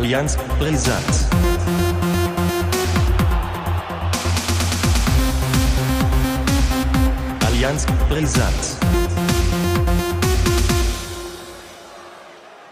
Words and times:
Allianz 0.00 0.34
brisant. 0.58 1.14
Allianz 7.46 7.84
brisant. 8.08 8.62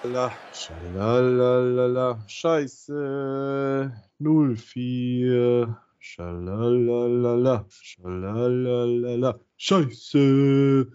La, 0.05 0.33
Schalalala, 0.55 2.19
Scheiße, 2.27 3.93
04, 4.19 5.77
Schalalala, 6.01 7.67
Schalalala, 7.69 9.39
Scheiße, 9.59 10.87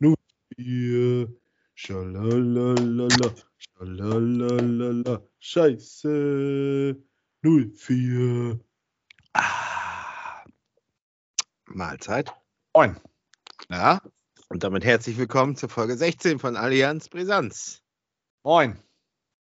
04, 0.00 1.28
Schalalala, 1.76 3.30
Schalalala, 3.78 5.22
Scheiße, 5.38 6.96
04. 7.42 8.58
Ah, 9.34 10.44
Mahlzeit. 11.66 12.32
Moin. 12.74 12.96
Ja, 13.70 14.02
und 14.48 14.64
damit 14.64 14.84
herzlich 14.84 15.16
willkommen 15.16 15.54
zur 15.54 15.68
Folge 15.68 15.96
16 15.96 16.40
von 16.40 16.56
Allianz 16.56 17.08
Brisanz. 17.08 17.84
Moin. 18.42 18.82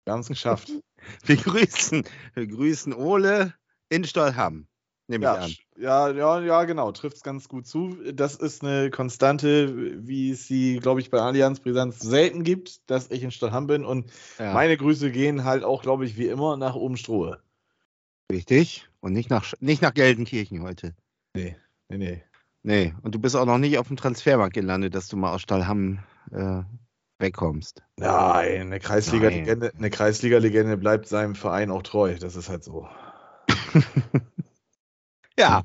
Wir 0.03 0.11
haben 0.11 0.19
es 0.19 0.27
geschafft. 0.27 0.69
Wir 1.23 1.37
grüßen, 1.37 2.03
wir 2.33 2.47
grüßen 2.47 2.91
Ole 2.91 3.53
in 3.89 4.03
Stollham, 4.05 4.67
nehme 5.07 5.25
Ja, 5.25 5.45
ich 5.45 5.65
ja, 5.77 6.09
ja, 6.09 6.39
ja, 6.39 6.63
genau, 6.63 6.91
trifft 6.91 7.17
es 7.17 7.23
ganz 7.23 7.49
gut 7.49 7.67
zu. 7.67 7.97
Das 8.13 8.35
ist 8.35 8.63
eine 8.63 8.89
Konstante, 8.89 10.07
wie 10.07 10.31
es 10.31 10.47
sie, 10.47 10.79
glaube 10.79 11.01
ich, 11.01 11.09
bei 11.09 11.19
Allianz 11.19 11.59
Brisanz 11.59 11.99
selten 11.99 12.43
gibt, 12.43 12.89
dass 12.89 13.11
ich 13.11 13.23
in 13.23 13.31
Stadtham 13.31 13.67
bin. 13.67 13.83
Und 13.83 14.05
an. 14.39 14.45
Ja, 14.47 14.53
meine 14.53 14.77
Grüße 14.77 15.11
gehen 15.11 15.43
halt 15.43 15.63
auch, 15.63 15.81
glaube 15.81 16.05
ich, 16.05 16.17
wie 16.17 16.27
immer 16.27 16.57
nach 16.57 16.75
Obenstruhe. 16.75 17.41
richtig. 18.31 18.87
Und 19.01 19.13
nicht 19.13 19.29
nach, 19.29 19.53
nicht 19.59 19.81
nach 19.81 19.93
Gelsenkirchen 19.93 20.63
heute. 20.63 20.95
Nee, 21.35 21.55
nee, 21.89 21.97
nee. 21.97 22.23
Nee, 22.63 22.95
und 23.03 23.13
du 23.13 23.19
bist 23.19 23.35
auch 23.35 23.45
noch 23.45 23.59
nicht 23.59 23.77
auf 23.77 23.89
dem 23.89 23.97
Transfermarkt 23.97 24.55
gelandet, 24.55 24.95
dass 24.95 25.07
du 25.07 25.17
mal 25.17 25.31
aus 25.31 25.43
Stallham 25.43 25.99
äh, 26.31 26.63
wegkommst. 27.19 27.83
Nein, 27.97 28.61
eine 28.61 28.79
Kreisliga-Legende 28.79 29.71
eine 29.77 29.89
Kreisliga-Legende 29.91 30.75
bleibt 30.75 31.07
seinem 31.07 31.35
Verein 31.35 31.69
auch 31.69 31.83
treu. 31.83 32.15
Das 32.19 32.35
ist 32.35 32.49
halt 32.49 32.63
so. 32.63 32.87
Ja, 35.37 35.63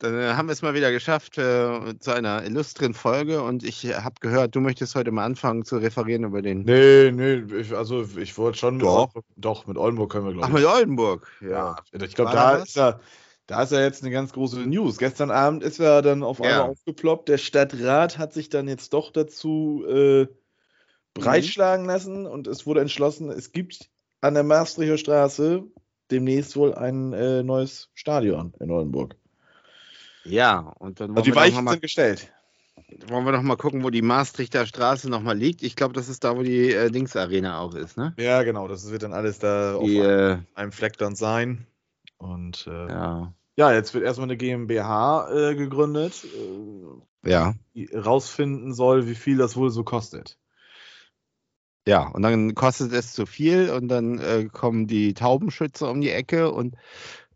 dann 0.00 0.18
äh, 0.18 0.32
haben 0.32 0.48
wir 0.48 0.52
es 0.52 0.62
mal 0.62 0.72
wieder 0.74 0.90
geschafft 0.90 1.36
äh, 1.36 1.98
zu 1.98 2.12
einer 2.12 2.42
illustren 2.44 2.94
Folge 2.94 3.42
und 3.42 3.62
ich 3.62 3.84
habe 3.84 4.14
gehört, 4.20 4.54
du 4.54 4.60
möchtest 4.60 4.94
heute 4.94 5.10
mal 5.12 5.24
anfangen 5.24 5.64
zu 5.64 5.76
referieren 5.76 6.24
über 6.24 6.40
den. 6.40 6.62
Nee, 6.62 7.10
nee, 7.12 7.42
ich, 7.60 7.74
also 7.74 8.02
ich 8.16 8.36
wollte 8.38 8.58
schon. 8.58 8.78
Doch. 8.78 9.12
doch, 9.36 9.66
mit 9.66 9.76
Oldenburg 9.76 10.10
können 10.10 10.26
wir, 10.26 10.32
glaube 10.32 10.46
Ach, 10.46 10.48
ich. 10.48 10.54
mit 10.54 10.64
Oldenburg. 10.64 11.30
Ja, 11.42 11.76
ich 11.92 12.14
glaube, 12.14 12.32
da 12.32 12.56
ist 12.56 12.76
ja, 12.76 12.98
da 13.46 13.62
ist 13.62 13.72
ja 13.72 13.80
jetzt 13.82 14.02
eine 14.02 14.10
ganz 14.10 14.32
große 14.32 14.60
News. 14.60 14.96
Gestern 14.96 15.30
Abend 15.30 15.62
ist 15.62 15.78
ja 15.78 16.00
dann 16.00 16.22
auf 16.22 16.40
einmal 16.40 16.60
Ja. 16.60 16.64
aufgeploppt. 16.68 17.28
Der 17.28 17.38
Stadtrat 17.38 18.16
hat 18.16 18.32
sich 18.32 18.48
dann 18.48 18.68
jetzt 18.68 18.94
doch 18.94 19.12
dazu 19.12 19.84
äh, 19.86 20.28
breitschlagen 21.12 21.84
lassen 21.84 22.26
und 22.26 22.46
es 22.46 22.64
wurde 22.64 22.80
entschlossen, 22.80 23.28
es 23.30 23.52
gibt 23.52 23.90
an 24.22 24.32
der 24.32 24.44
Maastrichter 24.44 24.96
Straße 24.96 25.64
demnächst 26.10 26.56
wohl 26.56 26.74
ein 26.74 27.12
äh, 27.12 27.42
neues 27.42 27.90
Stadion 27.94 28.52
in 28.60 28.70
Oldenburg. 28.70 29.16
Ja, 30.24 30.74
und 30.78 31.00
dann 31.00 31.10
Also 31.10 31.16
wollen, 31.16 31.24
die 31.24 31.34
Weichen 31.34 31.56
noch 31.56 31.62
mal, 31.62 31.70
sind 31.72 31.82
gestellt. 31.82 32.32
wollen 33.06 33.24
wir 33.24 33.32
noch 33.32 33.42
mal 33.42 33.56
gucken, 33.56 33.82
wo 33.84 33.90
die 33.90 34.02
Maastrichter 34.02 34.66
Straße 34.66 35.08
noch 35.08 35.22
mal 35.22 35.36
liegt. 35.36 35.62
Ich 35.62 35.76
glaube, 35.76 35.94
das 35.94 36.08
ist 36.08 36.24
da, 36.24 36.36
wo 36.36 36.42
die 36.42 36.72
äh, 36.72 36.90
Dings-Arena 36.90 37.58
auch 37.60 37.74
ist, 37.74 37.96
ne? 37.96 38.14
Ja, 38.18 38.42
genau. 38.42 38.68
Das 38.68 38.90
wird 38.90 39.02
dann 39.02 39.12
alles 39.12 39.38
da 39.38 39.78
Die, 39.78 40.00
auf 40.00 40.06
äh, 40.06 40.38
einem 40.54 40.72
Fleck 40.72 40.98
dann 40.98 41.14
sein. 41.14 41.66
Und 42.18 42.66
äh, 42.66 42.88
ja. 42.88 43.34
ja. 43.56 43.72
jetzt 43.72 43.94
wird 43.94 44.04
erstmal 44.04 44.26
eine 44.26 44.36
GmbH 44.36 45.30
äh, 45.32 45.54
gegründet, 45.54 46.24
äh, 46.24 47.30
ja, 47.30 47.54
die 47.74 47.86
rausfinden 47.94 48.74
soll, 48.74 49.06
wie 49.06 49.14
viel 49.14 49.38
das 49.38 49.56
wohl 49.56 49.70
so 49.70 49.84
kostet. 49.84 50.38
Ja. 51.86 52.08
Und 52.08 52.22
dann 52.22 52.54
kostet 52.54 52.92
es 52.92 53.12
zu 53.12 53.26
viel 53.26 53.70
und 53.70 53.88
dann 53.88 54.18
äh, 54.18 54.48
kommen 54.52 54.86
die 54.86 55.14
Taubenschützer 55.14 55.90
um 55.90 56.00
die 56.00 56.10
Ecke 56.10 56.50
und 56.52 56.76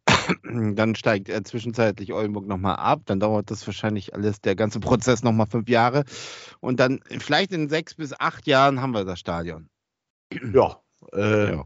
dann 0.44 0.94
steigt 0.94 1.28
äh, 1.28 1.42
zwischenzeitlich 1.42 2.12
Oldenburg 2.12 2.46
nochmal 2.46 2.76
ab. 2.76 3.02
Dann 3.06 3.20
dauert 3.20 3.50
das 3.50 3.66
wahrscheinlich 3.66 4.14
alles, 4.14 4.40
der 4.40 4.54
ganze 4.54 4.80
Prozess 4.80 5.22
nochmal 5.22 5.46
fünf 5.46 5.68
Jahre. 5.68 6.04
Und 6.60 6.78
dann 6.80 7.00
vielleicht 7.18 7.52
in 7.52 7.68
sechs 7.68 7.94
bis 7.94 8.12
acht 8.18 8.46
Jahren 8.46 8.80
haben 8.80 8.92
wir 8.92 9.04
das 9.04 9.18
Stadion. 9.18 9.68
Ja, 10.52 10.80
äh, 11.12 11.52
Ja. 11.54 11.64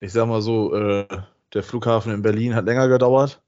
ich 0.00 0.12
sag 0.12 0.26
mal 0.28 0.40
so, 0.42 0.74
äh, 0.74 1.06
der 1.52 1.62
Flughafen 1.62 2.12
in 2.12 2.22
Berlin 2.22 2.54
hat 2.54 2.64
länger 2.66 2.88
gedauert. 2.88 3.42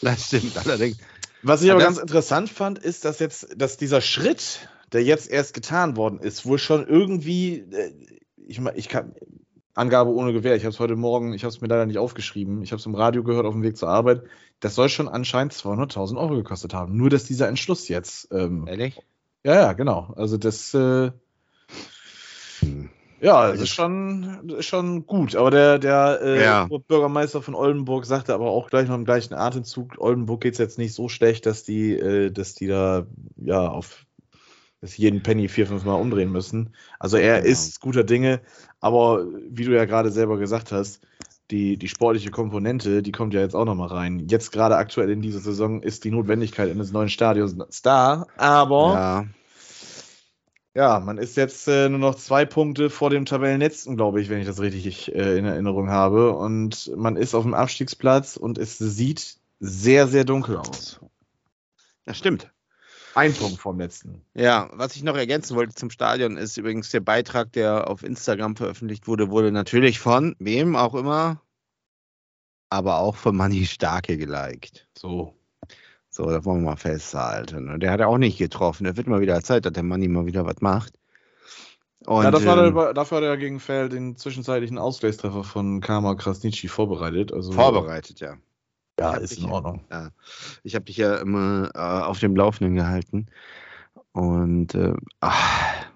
Das 0.00 0.26
stimmt 0.26 0.56
allerdings. 0.58 0.98
Was 1.42 1.62
ich 1.62 1.70
aber 1.70 1.80
das- 1.80 1.88
ganz 1.96 1.98
interessant 1.98 2.50
fand, 2.50 2.78
ist, 2.78 3.04
dass 3.04 3.18
jetzt, 3.18 3.48
dass 3.56 3.76
dieser 3.76 4.00
Schritt, 4.00 4.68
der 4.92 5.02
jetzt 5.04 5.30
erst 5.30 5.54
getan 5.54 5.96
worden 5.96 6.18
ist, 6.20 6.44
wohl 6.46 6.58
schon 6.58 6.86
irgendwie, 6.86 7.60
äh, 7.70 7.92
ich 8.36 8.60
meine, 8.60 8.76
ich 8.76 8.88
kann, 8.88 9.14
Angabe 9.74 10.10
ohne 10.10 10.34
Gewähr, 10.34 10.54
ich 10.54 10.64
habe 10.64 10.72
es 10.74 10.80
heute 10.80 10.96
Morgen, 10.96 11.32
ich 11.32 11.44
habe 11.44 11.48
es 11.54 11.62
mir 11.62 11.68
leider 11.68 11.86
nicht 11.86 11.96
aufgeschrieben, 11.98 12.62
ich 12.62 12.72
habe 12.72 12.80
es 12.80 12.84
im 12.86 12.94
Radio 12.94 13.22
gehört 13.24 13.46
auf 13.46 13.54
dem 13.54 13.62
Weg 13.62 13.76
zur 13.78 13.88
Arbeit, 13.88 14.22
das 14.60 14.74
soll 14.74 14.90
schon 14.90 15.08
anscheinend 15.08 15.54
200.000 15.54 16.18
Euro 16.18 16.34
gekostet 16.34 16.74
haben. 16.74 16.96
Nur, 16.96 17.08
dass 17.08 17.24
dieser 17.24 17.48
Entschluss 17.48 17.88
jetzt, 17.88 18.28
ähm, 18.32 18.66
Ehrlich? 18.68 19.00
ja, 19.44 19.54
ja, 19.54 19.72
genau, 19.72 20.12
also 20.16 20.36
das, 20.36 20.74
äh, 20.74 21.10
Hm. 22.60 22.90
Ja, 23.20 23.42
das 23.42 23.50
Also- 23.52 23.62
ist 23.64 23.70
schon, 23.70 24.40
das 24.48 24.58
ist 24.60 24.66
schon 24.66 25.06
gut. 25.06 25.36
Aber 25.36 25.50
der, 25.52 25.78
der 25.78 26.18
äh, 26.22 26.42
Ja. 26.42 26.68
Bürgermeister 26.88 27.40
von 27.40 27.54
Oldenburg 27.54 28.04
sagte 28.04 28.34
aber 28.34 28.50
auch 28.50 28.68
gleich 28.68 28.88
noch 28.88 28.96
im 28.96 29.04
gleichen 29.04 29.34
Atemzug, 29.34 29.94
Oldenburg 29.98 30.40
geht 30.40 30.54
es 30.54 30.58
jetzt 30.58 30.76
nicht 30.78 30.92
so 30.92 31.08
schlecht, 31.08 31.46
dass 31.46 31.62
die, 31.62 31.92
äh, 31.92 32.30
dass 32.32 32.54
die 32.54 32.66
da 32.66 33.06
ja 33.36 33.68
auf 33.68 34.06
dass 34.82 34.96
jeden 34.98 35.22
Penny 35.22 35.48
vier, 35.48 35.66
fünf 35.66 35.84
Mal 35.84 35.94
umdrehen 35.94 36.30
müssen. 36.30 36.74
Also 36.98 37.16
er 37.16 37.40
Genau. 37.40 37.50
ist 37.50 37.80
guter 37.80 38.04
Dinge, 38.04 38.40
aber 38.80 39.24
wie 39.48 39.64
du 39.64 39.74
ja 39.74 39.86
gerade 39.86 40.10
selber 40.10 40.36
gesagt 40.36 40.72
hast, 40.72 41.00
die, 41.50 41.76
die 41.76 41.88
sportliche 41.88 42.30
Komponente, 42.30 43.02
die 43.02 43.12
kommt 43.12 43.32
ja 43.32 43.40
jetzt 43.40 43.54
auch 43.54 43.64
nochmal 43.64 43.88
rein. 43.88 44.26
Jetzt 44.28 44.52
gerade 44.52 44.76
aktuell 44.76 45.10
in 45.10 45.22
dieser 45.22 45.40
Saison 45.40 45.82
ist 45.82 46.04
die 46.04 46.10
Notwendigkeit 46.10 46.70
eines 46.70 46.92
neuen 46.92 47.08
Stadions 47.08 47.82
da, 47.82 48.26
aber 48.36 48.92
Ja. 48.92 49.24
ja, 50.74 51.00
man 51.00 51.18
ist 51.18 51.36
jetzt 51.36 51.68
äh, 51.68 51.88
nur 51.88 51.98
noch 51.98 52.14
zwei 52.14 52.44
Punkte 52.44 52.90
vor 52.90 53.10
dem 53.10 53.24
Tabellenletzten, 53.26 53.96
glaube 53.96 54.20
ich, 54.20 54.30
wenn 54.30 54.40
ich 54.40 54.46
das 54.46 54.60
richtig 54.60 55.14
äh, 55.14 55.36
in 55.38 55.44
Erinnerung 55.44 55.90
habe. 55.90 56.32
Und 56.32 56.90
man 56.96 57.16
ist 57.16 57.34
auf 57.34 57.44
dem 57.44 57.54
Abstiegsplatz 57.54 58.36
und 58.36 58.58
es 58.58 58.78
sieht 58.78 59.36
sehr, 59.60 60.08
sehr 60.08 60.24
dunkel 60.24 60.56
aus. 60.56 61.00
Das 62.04 62.18
stimmt. 62.18 62.50
Ein 63.14 63.34
Punkt 63.34 63.58
vom 63.58 63.78
letzten. 63.78 64.24
Ja, 64.34 64.70
was 64.72 64.96
ich 64.96 65.02
noch 65.02 65.16
ergänzen 65.16 65.56
wollte 65.56 65.74
zum 65.74 65.90
Stadion 65.90 66.36
ist 66.36 66.56
übrigens 66.56 66.90
der 66.90 67.00
Beitrag, 67.00 67.52
der 67.52 67.88
auf 67.88 68.02
Instagram 68.02 68.56
veröffentlicht 68.56 69.06
wurde, 69.06 69.30
wurde 69.30 69.52
natürlich 69.52 69.98
von 69.98 70.34
wem 70.38 70.76
auch 70.76 70.94
immer, 70.94 71.42
aber 72.70 72.98
auch 72.98 73.16
von 73.16 73.36
Manni 73.36 73.66
Starke 73.66 74.16
geliked. 74.16 74.88
So. 74.96 75.34
So, 76.08 76.26
das 76.26 76.44
wollen 76.44 76.62
wir 76.62 76.70
mal 76.70 76.76
festhalten. 76.76 77.70
Und 77.70 77.80
der 77.80 77.90
hat 77.90 78.00
ja 78.00 78.06
auch 78.06 78.18
nicht 78.18 78.36
getroffen. 78.36 78.84
Der 78.84 78.96
wird 78.98 79.06
mal 79.06 79.22
wieder 79.22 79.42
Zeit, 79.42 79.64
dass 79.64 79.72
der 79.72 79.82
Manni 79.82 80.08
mal 80.08 80.26
wieder 80.26 80.44
was 80.44 80.60
macht. 80.60 80.92
Und, 82.04 82.24
ja, 82.24 82.30
das 82.30 82.44
war 82.44 82.58
ähm, 82.58 82.74
der, 82.74 82.92
dafür 82.92 83.18
hat 83.18 83.24
er 83.24 83.36
gegen 83.36 83.60
Fell 83.60 83.88
den 83.88 84.16
zwischenzeitlichen 84.16 84.76
Ausgleichstreffer 84.76 85.44
von 85.44 85.80
Karma 85.80 86.14
Krasnitschi 86.14 86.68
vorbereitet. 86.68 87.32
Also, 87.32 87.52
vorbereitet, 87.52 88.20
ja. 88.20 88.36
Ja, 89.02 89.14
ist 89.16 89.38
in 89.38 89.44
ja- 89.44 89.50
Ordnung. 89.50 89.84
Ich 90.62 90.74
habe 90.74 90.84
dich 90.84 90.96
ja 90.96 91.16
immer 91.16 91.70
äh, 91.74 91.78
auf 91.78 92.18
dem 92.20 92.36
Laufenden 92.36 92.74
gehalten. 92.74 93.26
Und 94.12 94.74
äh, 94.74 94.92
ach, 95.20 95.86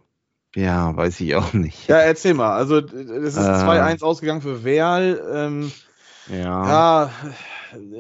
ja, 0.55 0.97
weiß 0.97 1.21
ich 1.21 1.35
auch 1.35 1.53
nicht. 1.53 1.87
Ja, 1.89 1.99
erzähl 1.99 2.35
mal. 2.35 2.53
Also, 2.57 2.79
es 2.79 3.37
ist 3.37 3.37
Äh. 3.37 3.41
2-1 3.41 4.03
ausgegangen 4.03 4.41
für 4.43 4.65
Werl. 4.65 5.23
Ähm, 5.33 5.73
ja. 6.29 6.69
Ja, 6.69 7.11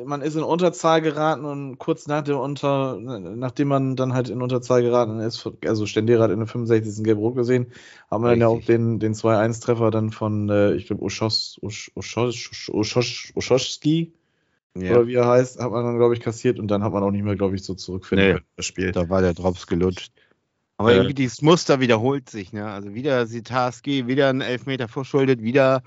man 0.04 0.22
ist 0.22 0.36
in 0.36 0.42
Unterzahl 0.42 1.02
geraten 1.02 1.44
und 1.44 1.78
kurz 1.78 2.06
nach 2.06 2.22
der 2.22 2.38
Unter, 2.38 2.98
nachdem 3.00 3.68
man 3.68 3.94
dann 3.96 4.14
halt 4.14 4.30
in 4.30 4.40
Unterzahl 4.40 4.80
geraten 4.82 5.18
ist, 5.20 5.48
also 5.66 5.86
Stendera 5.86 6.24
hat 6.24 6.30
in 6.30 6.38
der 6.38 6.46
65. 6.48 7.04
Gelb-Rot 7.04 7.34
gesehen, 7.34 7.72
haben 8.10 8.24
wir 8.24 8.30
dann 8.30 8.40
ja 8.40 8.48
auch 8.48 8.64
den, 8.64 9.00
den 9.00 9.12
2-1-Treffer 9.14 9.90
dann 9.90 10.10
von, 10.10 10.48
äh, 10.48 10.72
ich 10.74 10.86
glaube, 10.86 11.02
Oschos, 11.02 11.60
ja. 14.80 14.92
oder 14.92 15.06
wie 15.06 15.14
er 15.14 15.26
heißt, 15.26 15.60
hat 15.60 15.70
man 15.70 15.84
dann, 15.84 15.96
glaube 15.98 16.14
ich, 16.14 16.20
kassiert 16.20 16.58
und 16.58 16.68
dann 16.68 16.82
hat 16.82 16.92
man 16.92 17.02
auch 17.02 17.10
nicht 17.10 17.24
mehr, 17.24 17.36
glaube 17.36 17.56
ich, 17.56 17.62
so 17.64 17.74
zurückfinden 17.74 18.26
Nee. 18.26 18.32
können, 18.34 18.46
das 18.56 18.66
Spiel. 18.66 18.92
Da 18.92 19.08
war 19.08 19.20
der 19.22 19.34
Drops 19.34 19.66
gelutscht. 19.66 20.12
Aber 20.78 20.92
Äh. 20.92 20.96
irgendwie 20.96 21.14
dieses 21.14 21.42
Muster 21.42 21.80
wiederholt 21.80 22.28
sich, 22.28 22.52
ne? 22.52 22.66
Also 22.66 22.94
wieder 22.94 23.26
Sitarski, 23.26 24.06
wieder 24.06 24.28
ein 24.28 24.40
Elfmeter 24.42 24.88
verschuldet, 24.88 25.42
wieder 25.42 25.82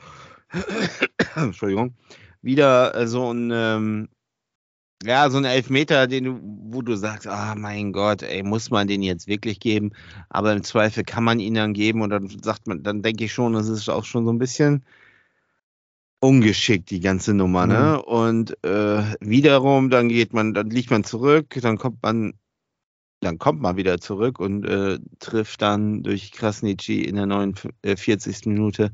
Entschuldigung, 1.36 1.94
wieder 2.42 2.96
äh, 2.96 3.08
so 3.08 3.32
ein 3.32 3.52
ähm, 3.54 4.10
ja, 5.04 5.30
so 5.30 5.38
ein 5.38 5.46
Elfmeter, 5.46 6.08
den 6.08 6.24
du, 6.26 6.40
wo 6.42 6.82
du 6.82 6.96
sagst, 6.98 7.26
ah 7.26 7.56
mein 7.56 7.94
Gott, 7.94 8.22
ey, 8.22 8.44
muss 8.44 8.70
man 8.70 8.88
den 8.88 9.02
jetzt 9.02 9.28
wirklich 9.28 9.62
geben? 9.62 9.92
Aber 10.28 10.52
im 10.52 10.64
Zweifel 10.64 11.06
kann 11.06 11.24
man 11.24 11.40
ihn 11.40 11.54
dann 11.54 11.74
geben 11.74 12.02
und 12.02 12.10
dann 12.10 12.28
sagt 12.44 12.68
man, 12.68 12.84
dann 12.84 13.02
denke 13.02 13.24
ich 13.24 13.32
schon, 13.34 13.54
das 13.54 13.70
ist 13.70 13.88
auch 13.90 14.04
schon 14.04 14.26
so 14.26 14.34
ein 14.34 14.40
bisschen 14.40 14.84
ungeschickt, 16.20 16.90
die 16.90 17.00
ganze 17.00 17.34
Nummer, 17.34 17.66
ne? 17.66 18.02
Mhm. 18.06 18.14
Und 18.14 18.64
äh, 18.64 19.04
wiederum, 19.22 19.90
dann 19.90 20.10
geht 20.10 20.34
man, 20.34 20.54
dann 20.54 20.70
liegt 20.70 20.92
man 20.92 21.04
zurück, 21.04 21.58
dann 21.62 21.78
kommt 21.78 22.04
man, 22.04 22.34
dann 23.22 23.38
kommt 23.38 23.62
man 23.62 23.78
wieder 23.78 24.00
zurück 24.00 24.40
und 24.40 24.66
äh, 24.66 25.00
trifft 25.20 25.62
dann 25.62 26.04
durch 26.04 26.32
Krasnitschi 26.32 27.04
in 27.04 27.16
der 27.16 27.26
49. 27.26 28.46
Minute. 28.46 28.92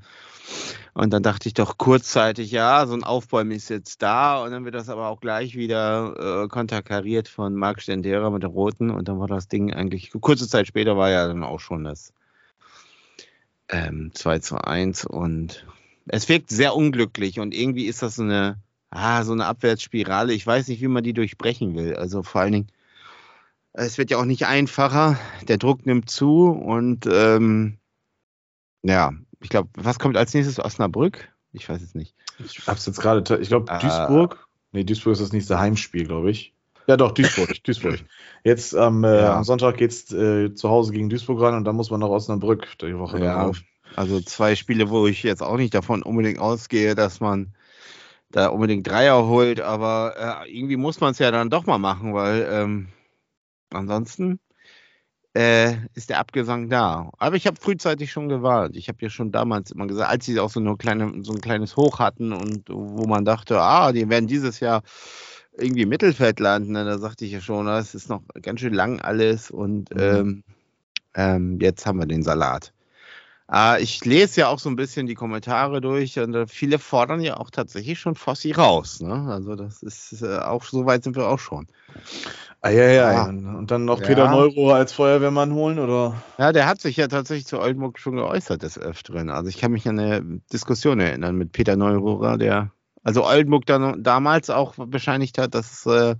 Und 0.93 1.11
dann 1.11 1.23
dachte 1.23 1.47
ich 1.47 1.53
doch 1.53 1.77
kurzzeitig, 1.77 2.51
ja, 2.51 2.85
so 2.85 2.93
ein 2.93 3.03
Aufbäumen 3.03 3.51
ist 3.51 3.69
jetzt 3.69 4.01
da 4.01 4.43
und 4.43 4.51
dann 4.51 4.63
wird 4.63 4.75
das 4.75 4.89
aber 4.89 5.09
auch 5.09 5.19
gleich 5.19 5.55
wieder 5.55 6.43
äh, 6.43 6.47
konterkariert 6.47 7.27
von 7.27 7.55
Marc 7.55 7.81
Stendera 7.81 8.29
mit 8.29 8.43
der 8.43 8.49
Roten 8.51 8.91
und 8.91 9.07
dann 9.07 9.19
war 9.19 9.27
das 9.27 9.47
Ding 9.47 9.73
eigentlich, 9.73 10.11
kurze 10.21 10.47
Zeit 10.47 10.67
später 10.67 10.95
war 10.95 11.09
ja 11.09 11.27
dann 11.27 11.43
auch 11.43 11.59
schon 11.59 11.83
das 11.83 12.13
ähm, 13.69 14.11
2 14.13 14.39
zu 14.39 14.57
1 14.57 15.05
und 15.05 15.65
es 16.07 16.29
wirkt 16.29 16.49
sehr 16.49 16.75
unglücklich 16.75 17.39
und 17.39 17.53
irgendwie 17.53 17.85
ist 17.85 18.01
das 18.01 18.15
so 18.15 18.23
eine, 18.23 18.57
ah, 18.89 19.23
so 19.23 19.33
eine 19.33 19.45
Abwärtsspirale. 19.45 20.33
Ich 20.33 20.45
weiß 20.45 20.67
nicht, 20.67 20.81
wie 20.81 20.87
man 20.87 21.03
die 21.03 21.13
durchbrechen 21.13 21.75
will. 21.75 21.95
Also 21.95 22.23
vor 22.23 22.41
allen 22.41 22.51
Dingen, 22.53 22.67
es 23.73 23.97
wird 23.97 24.11
ja 24.11 24.17
auch 24.17 24.25
nicht 24.25 24.45
einfacher. 24.45 25.19
Der 25.47 25.57
Druck 25.57 25.85
nimmt 25.85 26.09
zu 26.09 26.47
und 26.49 27.05
ähm, 27.11 27.77
ja, 28.83 29.11
ich 29.41 29.49
glaube, 29.49 29.69
was 29.75 29.99
kommt 29.99 30.17
als 30.17 30.33
nächstes? 30.33 30.59
Osnabrück? 30.59 31.29
Ich 31.53 31.67
weiß 31.67 31.81
es 31.81 31.95
nicht. 31.95 32.15
Ich 32.39 32.67
hab's 32.67 32.85
jetzt 32.85 32.99
gerade, 32.99 33.37
ich 33.39 33.47
glaube, 33.47 33.71
Ah. 33.71 33.79
Duisburg. 33.79 34.47
Nee, 34.71 34.83
Duisburg 34.83 35.13
ist 35.13 35.21
das 35.21 35.31
nächste 35.33 35.57
Heimspiel, 35.59 36.05
glaube 36.05 36.29
ich. 36.31 36.53
Ja, 36.87 36.97
doch, 36.97 37.11
Duisburg, 37.13 37.49
Duisburg. 37.63 38.03
Jetzt 38.43 38.75
am, 38.75 39.03
äh, 39.03 39.21
Ja. 39.21 39.37
am 39.37 39.43
Sonntag 39.43 39.77
geht's 39.77 40.11
äh, 40.11 40.53
zu 40.53 40.69
Hause 40.69 40.91
gegen 40.93 41.09
Duisburg 41.09 41.41
ran 41.41 41.55
und 41.55 41.63
dann 41.65 41.75
muss 41.75 41.89
man 41.89 41.99
nach 42.01 42.09
Osnabrück 42.09 42.77
die 42.79 42.97
Woche 42.97 43.19
Ja, 43.19 43.35
darauf. 43.37 43.61
Also 43.95 44.19
zwei 44.21 44.55
Spiele, 44.55 44.89
wo 44.89 45.07
ich 45.07 45.23
jetzt 45.23 45.41
auch 45.41 45.57
nicht 45.57 45.73
davon 45.73 46.03
unbedingt 46.03 46.39
ausgehe, 46.39 46.95
dass 46.95 47.19
man 47.19 47.53
da 48.31 48.47
unbedingt 48.47 48.87
Dreier 48.87 49.25
holt, 49.27 49.61
aber 49.61 50.43
äh, 50.45 50.57
irgendwie 50.57 50.77
muss 50.77 50.99
man 50.99 51.11
es 51.11 51.19
ja 51.19 51.31
dann 51.31 51.49
doch 51.49 51.65
mal 51.65 51.77
machen, 51.77 52.13
weil 52.13 52.47
ähm, 52.51 52.87
ansonsten 53.71 54.39
äh, 55.33 55.75
ist 55.93 56.09
der 56.09 56.19
Abgesang 56.19 56.69
da. 56.69 57.11
Aber 57.17 57.35
ich 57.35 57.47
habe 57.47 57.59
frühzeitig 57.59 58.11
schon 58.11 58.29
gewarnt. 58.29 58.75
Ich 58.75 58.87
habe 58.87 58.99
ja 59.01 59.09
schon 59.09 59.31
damals 59.31 59.71
immer 59.71 59.87
gesagt, 59.87 60.09
als 60.09 60.25
sie 60.25 60.39
auch 60.39 60.49
so, 60.49 60.59
eine 60.59 60.75
kleine, 60.77 61.23
so 61.23 61.33
ein 61.33 61.41
kleines 61.41 61.75
Hoch 61.77 61.99
hatten 61.99 62.31
und 62.33 62.69
wo 62.69 63.05
man 63.05 63.25
dachte, 63.25 63.59
ah, 63.59 63.91
die 63.91 64.09
werden 64.09 64.27
dieses 64.27 64.59
Jahr 64.59 64.81
irgendwie 65.57 65.83
im 65.83 65.89
Mittelfeld 65.89 66.39
landen, 66.39 66.73
ne, 66.73 66.83
da 66.83 66.97
sagte 66.97 67.25
ich 67.25 67.31
ja 67.31 67.39
schon, 67.39 67.65
das 67.65 67.95
ist 67.95 68.09
noch 68.09 68.21
ganz 68.41 68.59
schön 68.59 68.73
lang 68.73 68.99
alles 68.99 69.51
und 69.51 69.93
Mhm. 69.93 70.01
ähm, 70.01 70.43
ähm, 71.13 71.59
jetzt 71.61 71.85
haben 71.85 71.99
wir 71.99 72.05
den 72.05 72.23
Salat. 72.23 72.73
Äh, 73.51 73.81
ich 73.81 74.03
lese 74.03 74.41
ja 74.41 74.47
auch 74.47 74.59
so 74.59 74.69
ein 74.69 74.75
bisschen 74.75 75.07
die 75.07 75.15
Kommentare 75.15 75.81
durch 75.81 76.19
und 76.19 76.33
äh, 76.33 76.47
viele 76.47 76.79
fordern 76.79 77.21
ja 77.21 77.37
auch 77.37 77.49
tatsächlich 77.51 77.99
schon 77.99 78.15
Fossi 78.15 78.51
raus. 78.51 79.01
Ne? 79.01 79.27
Also 79.29 79.55
das 79.55 79.83
ist 79.83 80.21
äh, 80.21 80.39
auch, 80.39 80.63
so 80.63 80.85
weit 80.85 81.03
sind 81.03 81.15
wir 81.15 81.27
auch 81.27 81.39
schon. 81.39 81.67
Ah, 82.61 82.69
ja, 82.69 82.87
ja. 82.87 83.25
Ah. 83.25 83.29
Und 83.29 83.69
dann 83.69 83.85
noch 83.85 83.99
Ja. 84.01 84.07
Peter 84.07 84.29
Neurohr 84.29 84.75
als 84.75 84.93
Feuerwehrmann 84.93 85.53
holen, 85.53 85.77
oder? 85.77 86.15
Ja, 86.37 86.51
der 86.51 86.65
hat 86.65 86.81
sich 86.81 86.97
ja 86.97 87.07
tatsächlich 87.07 87.45
zu 87.45 87.59
Oldenburg 87.59 87.99
schon 87.99 88.15
geäußert 88.15 88.63
des 88.63 88.79
Öfteren. 88.79 89.29
Also 89.29 89.49
ich 89.49 89.59
kann 89.59 89.71
mich 89.71 89.87
an 89.87 89.99
eine 89.99 90.41
Diskussion 90.51 90.99
erinnern 90.99 91.35
mit 91.35 91.51
Peter 91.51 91.75
Neururer, 91.75 92.37
der 92.37 92.71
also 93.03 93.23
Oldenburg 93.23 93.67
dann 93.67 94.01
damals 94.01 94.49
auch 94.49 94.73
bescheinigt 94.77 95.37
hat, 95.37 95.53
dass 95.53 95.85
äh, 95.85 96.15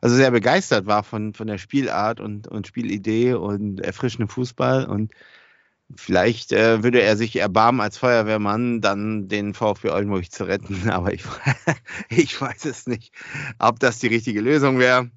also 0.00 0.16
sehr 0.16 0.32
begeistert 0.32 0.86
war 0.86 1.04
von, 1.04 1.32
von 1.32 1.46
der 1.46 1.58
Spielart 1.58 2.18
und, 2.18 2.48
und 2.48 2.66
Spielidee 2.66 3.34
und 3.34 3.80
erfrischendem 3.80 4.28
Fußball 4.28 4.86
und 4.86 5.12
vielleicht 5.96 6.52
äh, 6.52 6.82
würde 6.82 7.00
er 7.02 7.16
sich 7.16 7.36
erbarmen 7.36 7.80
als 7.80 7.98
Feuerwehrmann 7.98 8.80
dann 8.80 9.28
den 9.28 9.54
VfB 9.54 9.90
Oldenburg 9.90 10.30
zu 10.30 10.44
retten, 10.44 10.90
aber 10.90 11.12
ich, 11.12 11.24
ich 12.10 12.40
weiß 12.40 12.64
es 12.66 12.86
nicht, 12.86 13.12
ob 13.58 13.80
das 13.80 13.98
die 13.98 14.08
richtige 14.08 14.40
Lösung 14.40 14.78
wäre. 14.78 15.10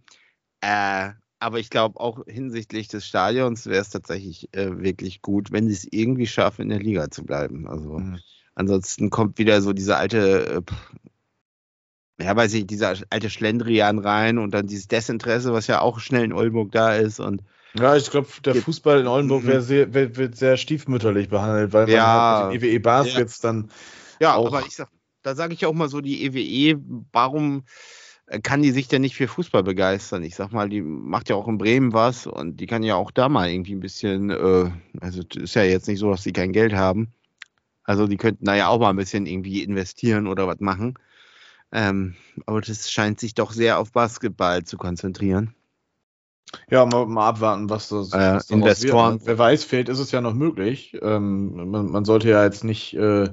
Äh, 0.62 1.12
aber 1.40 1.60
ich 1.60 1.70
glaube 1.72 2.00
auch 2.00 2.24
hinsichtlich 2.28 2.88
des 2.88 3.08
Stadions 3.08 3.66
wäre 3.66 3.82
es 3.82 3.90
tatsächlich 3.90 4.54
äh, 4.54 4.80
wirklich 4.80 5.22
gut, 5.22 5.52
wenn 5.52 5.68
sie 5.68 5.74
es 5.74 5.88
irgendwie 5.90 6.28
schaffen, 6.28 6.64
in 6.64 6.70
der 6.70 6.80
Liga 6.80 7.10
zu 7.10 7.24
bleiben. 7.26 7.68
Also 7.68 8.00
Mhm. 8.00 8.20
ansonsten 8.56 9.10
kommt 9.10 9.40
wieder 9.40 9.62
so 9.62 9.74
diese 9.74 9.98
alte, 9.98 10.64
äh, 12.20 12.24
ja 12.24 12.36
weiß 12.36 12.54
ich, 12.54 12.68
dieser 12.68 12.96
alte 13.10 13.30
Schlendrian 13.30 14.00
rein 14.00 14.38
und 14.38 14.52
dann 14.54 14.68
dieses 14.68 14.88
Desinteresse, 14.88 15.54
was 15.54 15.68
ja 15.68 15.82
auch 15.82 16.00
schnell 16.00 16.24
in 16.26 16.34
Oldenburg 16.34 16.72
da 16.72 16.96
ist 16.96 17.20
und 17.20 17.42
Ja, 17.78 17.96
ich 17.96 18.10
glaube, 18.10 18.28
der 18.44 18.56
Fußball 18.56 19.00
in 19.00 19.08
Oldenburg 19.08 19.44
Mhm. 19.44 19.62
sehr, 19.62 19.94
wird, 19.94 20.18
wird 20.18 20.36
sehr 20.36 20.58
stiefmütterlich 20.58 21.30
behandelt, 21.30 21.72
weil 21.74 21.88
Ja. 21.88 22.04
man 22.38 22.52
halt 22.52 22.64
EWE 22.64 22.80
Baskets 22.80 23.40
dann. 23.40 23.72
Ja, 24.20 24.34
aber 24.34 24.62
ich 24.66 24.76
sag, 24.76 24.90
da 25.24 25.36
sage 25.36 25.54
ich 25.54 25.66
auch 25.66 25.74
mal 25.74 25.88
so, 25.88 26.02
die 26.02 26.24
EWE, 26.26 26.82
warum 27.14 27.64
äh, 28.28 28.40
kann 28.40 28.62
die 28.62 28.72
sich 28.72 28.88
denn 28.88 29.02
nicht 29.02 29.16
für 29.16 29.28
Fußball 29.28 29.64
begeistern? 29.64 30.24
Ich 30.24 30.36
sag 30.36 30.52
mal, 30.52 30.68
die 30.68 30.82
macht 30.82 31.30
ja 31.30 31.36
auch 31.36 31.48
in 31.48 31.58
Bremen 31.58 31.94
was 31.94 32.28
und 32.28 32.58
die 32.58 32.66
kann 32.68 32.84
ja 32.84 32.96
auch 32.96 33.12
da 33.12 33.30
mal 33.30 33.50
irgendwie 33.50 33.74
ein 33.74 33.80
bisschen, 33.80 34.30
äh, 34.32 34.72
also 35.00 35.22
es 35.30 35.36
ist 35.42 35.56
ja 35.56 35.64
jetzt 35.64 35.88
nicht 35.88 36.00
so, 36.00 36.12
dass 36.12 36.24
die 36.24 36.34
kein 36.34 36.52
Geld 36.52 36.74
haben. 36.74 37.14
Also 37.84 38.08
die 38.08 38.18
könnten 38.18 38.46
da 38.46 38.56
ja 38.56 38.68
auch 38.68 38.80
mal 38.80 38.90
ein 38.90 38.96
bisschen 38.96 39.26
irgendwie 39.26 39.64
investieren 39.64 40.28
oder 40.28 40.46
was 40.48 40.60
machen. 40.60 40.96
Ähm, 41.72 42.16
aber 42.46 42.62
das 42.62 42.92
scheint 42.92 43.20
sich 43.20 43.34
doch 43.34 43.54
sehr 43.54 43.80
auf 43.80 43.92
Basketball 43.92 44.64
zu 44.64 44.78
konzentrieren. 44.78 45.56
Ja, 46.70 46.86
mal, 46.86 47.06
mal 47.06 47.30
abwarten, 47.30 47.70
was 47.70 47.90
das 47.90 48.14
Äh, 48.14 48.36
was 48.36 48.50
Investoren. 48.50 49.20
Wird. 49.20 49.28
Wer 49.28 49.38
weiß, 49.38 49.64
vielleicht 49.64 49.90
ist 49.90 50.00
es 50.00 50.12
ja 50.12 50.22
noch 50.22 50.34
möglich. 50.34 50.98
Ähm, 51.02 51.70
man, 51.72 51.92
man 51.92 52.06
sollte 52.06 52.30
ja 52.30 52.44
jetzt 52.44 52.64
nicht 52.64 52.94
äh, 52.96 53.30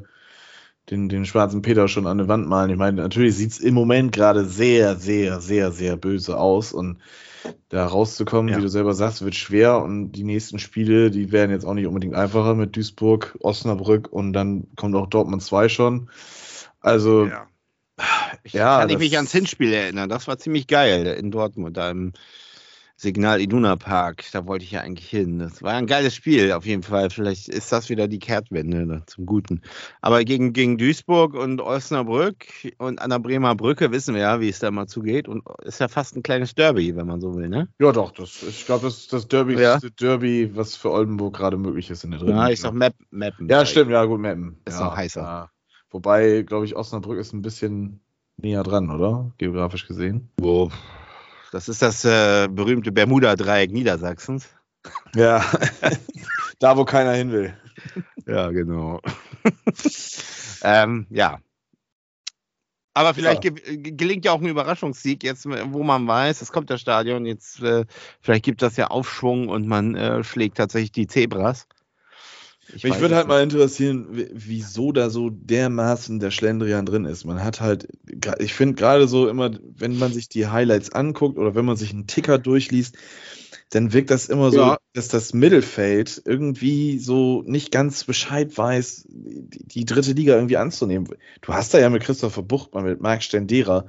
den, 0.90 1.08
den 1.08 1.24
schwarzen 1.26 1.62
Peter 1.62 1.88
schon 1.88 2.06
an 2.06 2.18
die 2.18 2.28
Wand 2.28 2.48
malen. 2.48 2.70
Ich 2.70 2.76
meine, 2.76 3.02
natürlich 3.02 3.36
sieht 3.36 3.50
es 3.50 3.60
im 3.60 3.74
Moment 3.74 4.12
gerade 4.12 4.44
sehr, 4.44 4.96
sehr, 4.96 5.40
sehr, 5.40 5.72
sehr 5.72 5.96
böse 5.96 6.38
aus. 6.38 6.72
Und 6.72 6.98
da 7.68 7.86
rauszukommen, 7.86 8.52
Ja. 8.52 8.58
wie 8.58 8.62
du 8.62 8.68
selber 8.68 8.94
sagst, 8.94 9.22
wird 9.22 9.34
schwer. 9.34 9.82
Und 9.82 10.12
die 10.12 10.24
nächsten 10.24 10.58
Spiele, 10.58 11.10
die 11.10 11.32
werden 11.32 11.50
jetzt 11.50 11.64
auch 11.64 11.74
nicht 11.74 11.86
unbedingt 11.86 12.14
einfacher 12.14 12.54
mit 12.54 12.76
Duisburg, 12.76 13.36
Osnabrück 13.40 14.08
und 14.10 14.32
dann 14.32 14.68
kommt 14.76 14.94
auch 14.94 15.06
Dortmund 15.06 15.42
2 15.42 15.68
schon. 15.68 16.10
Also, 16.80 17.28
ja, 18.52 18.78
Kann 18.80 18.90
ich 18.90 18.98
mich 18.98 19.16
ans 19.16 19.32
Hinspiel 19.32 19.72
erinnern. 19.72 20.08
Das 20.08 20.28
war 20.28 20.38
ziemlich 20.38 20.66
geil 20.66 21.06
in 21.06 21.30
Dortmund, 21.30 21.76
da 21.76 21.90
im 21.90 22.12
Signal 23.00 23.40
Iduna 23.40 23.76
Park. 23.76 24.24
Da 24.32 24.44
wollte 24.46 24.64
ich 24.64 24.72
ja 24.72 24.80
eigentlich 24.80 25.08
hin. 25.08 25.38
Das 25.38 25.62
war 25.62 25.74
ein 25.74 25.86
geiles 25.86 26.16
Spiel, 26.16 26.50
auf 26.50 26.66
jeden 26.66 26.82
Fall. 26.82 27.10
Vielleicht 27.10 27.48
ist 27.48 27.70
das 27.70 27.88
wieder 27.90 28.08
die 28.08 28.18
Kehrtwende 28.18 28.84
ne, 28.84 29.02
zum 29.06 29.24
Guten. 29.24 29.62
Aber 30.02 30.24
gegen, 30.24 30.52
gegen 30.52 30.78
Duisburg 30.78 31.34
und 31.34 31.60
Osnabrück 31.60 32.46
und 32.78 33.00
an 33.00 33.10
der 33.10 33.20
Bremer 33.20 33.54
Brücke 33.54 33.92
wissen 33.92 34.16
wir 34.16 34.22
ja, 34.22 34.40
wie 34.40 34.48
es 34.48 34.58
da 34.58 34.72
mal 34.72 34.88
zugeht. 34.88 35.28
Und 35.28 35.44
ist 35.62 35.78
ja 35.78 35.86
fast 35.86 36.16
ein 36.16 36.24
kleines 36.24 36.56
Derby, 36.56 36.96
wenn 36.96 37.06
man 37.06 37.20
so 37.20 37.36
will, 37.36 37.48
ne? 37.48 37.68
Ja, 37.78 37.92
doch, 37.92 38.10
das, 38.10 38.42
ich 38.42 38.66
glaube, 38.66 38.86
das 38.86 38.98
ist 38.98 39.12
das 39.12 39.28
Derby, 39.28 39.54
Ja. 39.54 39.78
Derby, 40.00 40.50
was 40.56 40.74
für 40.74 40.90
Oldenburg 40.90 41.36
gerade 41.36 41.56
möglich 41.56 41.90
ist 41.90 42.02
in 42.02 42.10
der 42.10 42.18
dritten. 42.18 42.36
Ja, 42.36 42.48
ich 42.48 42.60
sag 42.60 42.74
Map, 42.74 42.94
Mappen. 43.10 43.48
Ja, 43.48 43.64
stimmt, 43.64 43.92
ja, 43.92 44.04
gut, 44.06 44.18
Mappen. 44.20 44.58
Ist 44.64 44.80
ja, 44.80 44.86
noch 44.86 44.96
heißer. 44.96 45.22
Ja. 45.22 45.50
Wobei, 45.90 46.42
glaube 46.42 46.64
ich, 46.64 46.74
Osnabrück 46.74 47.18
ist 47.18 47.32
ein 47.32 47.42
bisschen 47.42 48.00
näher 48.38 48.64
dran, 48.64 48.90
oder? 48.90 49.30
Geografisch 49.38 49.86
gesehen. 49.86 50.30
Wo? 50.40 50.70
Das 51.52 51.68
ist 51.68 51.82
das 51.82 52.04
äh, 52.04 52.48
berühmte 52.48 52.92
Bermuda-Dreieck 52.92 53.72
Niedersachsens. 53.72 54.48
Ja. 55.14 55.44
da, 56.58 56.76
wo 56.76 56.84
keiner 56.84 57.12
hin 57.12 57.32
will. 57.32 57.56
Ja, 58.26 58.50
genau. 58.50 59.00
ähm, 60.62 61.06
ja. 61.10 61.38
Aber 62.94 63.14
vielleicht 63.14 63.44
Ja. 63.44 63.50
ge 63.50 63.92
gelingt 63.92 64.24
ja 64.24 64.32
auch 64.32 64.40
ein 64.40 64.48
Überraschungssieg, 64.48 65.22
jetzt, 65.22 65.46
wo 65.46 65.84
man 65.84 66.06
weiß, 66.08 66.42
es 66.42 66.50
kommt 66.50 66.68
das 66.68 66.80
Stadion, 66.80 67.26
jetzt 67.26 67.62
äh, 67.62 67.84
vielleicht 68.20 68.44
gibt 68.44 68.60
das 68.60 68.76
ja 68.76 68.88
Aufschwung 68.88 69.48
und 69.48 69.68
man 69.68 69.94
äh, 69.94 70.24
schlägt 70.24 70.56
tatsächlich 70.56 70.92
die 70.92 71.06
Zebras. 71.06 71.68
Ich 72.74 72.84
Mich 72.84 73.00
würde 73.00 73.16
halt 73.16 73.28
mal 73.28 73.42
interessieren, 73.42 74.08
wie- 74.10 74.28
wieso 74.32 74.92
da 74.92 75.08
so 75.08 75.30
dermaßen 75.30 76.20
der 76.20 76.30
Schlendrian 76.30 76.84
drin 76.84 77.06
ist. 77.06 77.24
Man 77.24 77.42
hat 77.42 77.60
halt, 77.62 77.88
ich 78.38 78.52
finde 78.52 78.74
gerade 78.74 79.08
so 79.08 79.28
immer, 79.28 79.50
wenn 79.76 79.98
man 79.98 80.12
sich 80.12 80.28
die 80.28 80.48
Highlights 80.48 80.90
anguckt 80.92 81.38
oder 81.38 81.54
wenn 81.54 81.64
man 81.64 81.76
sich 81.76 81.92
einen 81.92 82.06
Ticker 82.06 82.38
durchliest, 82.38 82.96
dann 83.70 83.92
wirkt 83.92 84.10
das 84.10 84.28
immer 84.28 84.50
so, 84.50 84.58
Ja. 84.58 84.78
dass 84.94 85.08
das 85.08 85.32
Mittelfeld 85.34 86.22
irgendwie 86.24 86.98
so 86.98 87.42
nicht 87.46 87.70
ganz 87.70 88.04
Bescheid 88.04 88.56
weiß, 88.56 89.06
die, 89.08 89.64
die 89.66 89.84
dritte 89.84 90.12
Liga 90.12 90.34
irgendwie 90.34 90.56
anzunehmen. 90.58 91.08
Du 91.42 91.52
hast 91.52 91.72
da 91.74 91.78
ja 91.78 91.88
mit 91.90 92.02
Christopher 92.02 92.42
Buchtmann, 92.42 92.84
mit 92.84 93.00
Marc 93.00 93.22
Stendera 93.22 93.86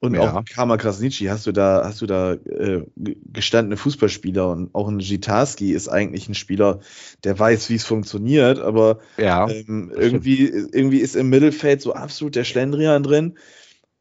und 0.00 0.14
Ja. 0.14 0.36
auch 0.38 0.44
Kama 0.44 0.76
Krasnitschi 0.76 1.26
hast 1.26 1.46
du 1.46 1.52
da, 1.52 1.82
hast 1.84 2.00
du 2.00 2.06
da 2.06 2.32
äh, 2.32 2.84
ge- 2.96 3.16
gestandene 3.32 3.76
Fußballspieler 3.76 4.48
und 4.48 4.74
auch 4.74 4.88
ein 4.88 4.98
Gitarski 4.98 5.72
ist 5.72 5.88
eigentlich 5.88 6.28
ein 6.28 6.34
Spieler, 6.34 6.80
der 7.24 7.38
weiß, 7.38 7.70
wie 7.70 7.76
es 7.76 7.84
funktioniert, 7.84 8.58
aber. 8.58 9.00
Ja, 9.18 9.48
ähm, 9.48 9.92
irgendwie, 9.94 10.46
irgendwie 10.48 10.98
ist 10.98 11.16
im 11.16 11.28
Mittelfeld 11.28 11.82
so 11.82 11.92
absolut 11.92 12.34
der 12.34 12.44
Schlendrian 12.44 13.02
drin. 13.02 13.38